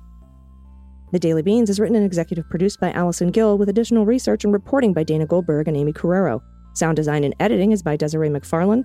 The 1.12 1.18
Daily 1.18 1.42
Beans 1.42 1.70
is 1.70 1.80
written 1.80 1.96
and 1.96 2.04
executive 2.04 2.48
produced 2.48 2.78
by 2.78 2.92
Allison 2.92 3.30
Gill, 3.30 3.58
with 3.58 3.68
additional 3.68 4.06
research 4.06 4.44
and 4.44 4.52
reporting 4.52 4.92
by 4.92 5.02
Dana 5.02 5.26
Goldberg 5.26 5.66
and 5.66 5.76
Aimee 5.76 5.92
Carrero. 5.92 6.40
Sound 6.74 6.96
design 6.96 7.24
and 7.24 7.34
editing 7.40 7.72
is 7.72 7.82
by 7.82 7.96
Desiree 7.96 8.28
McFarlane, 8.28 8.84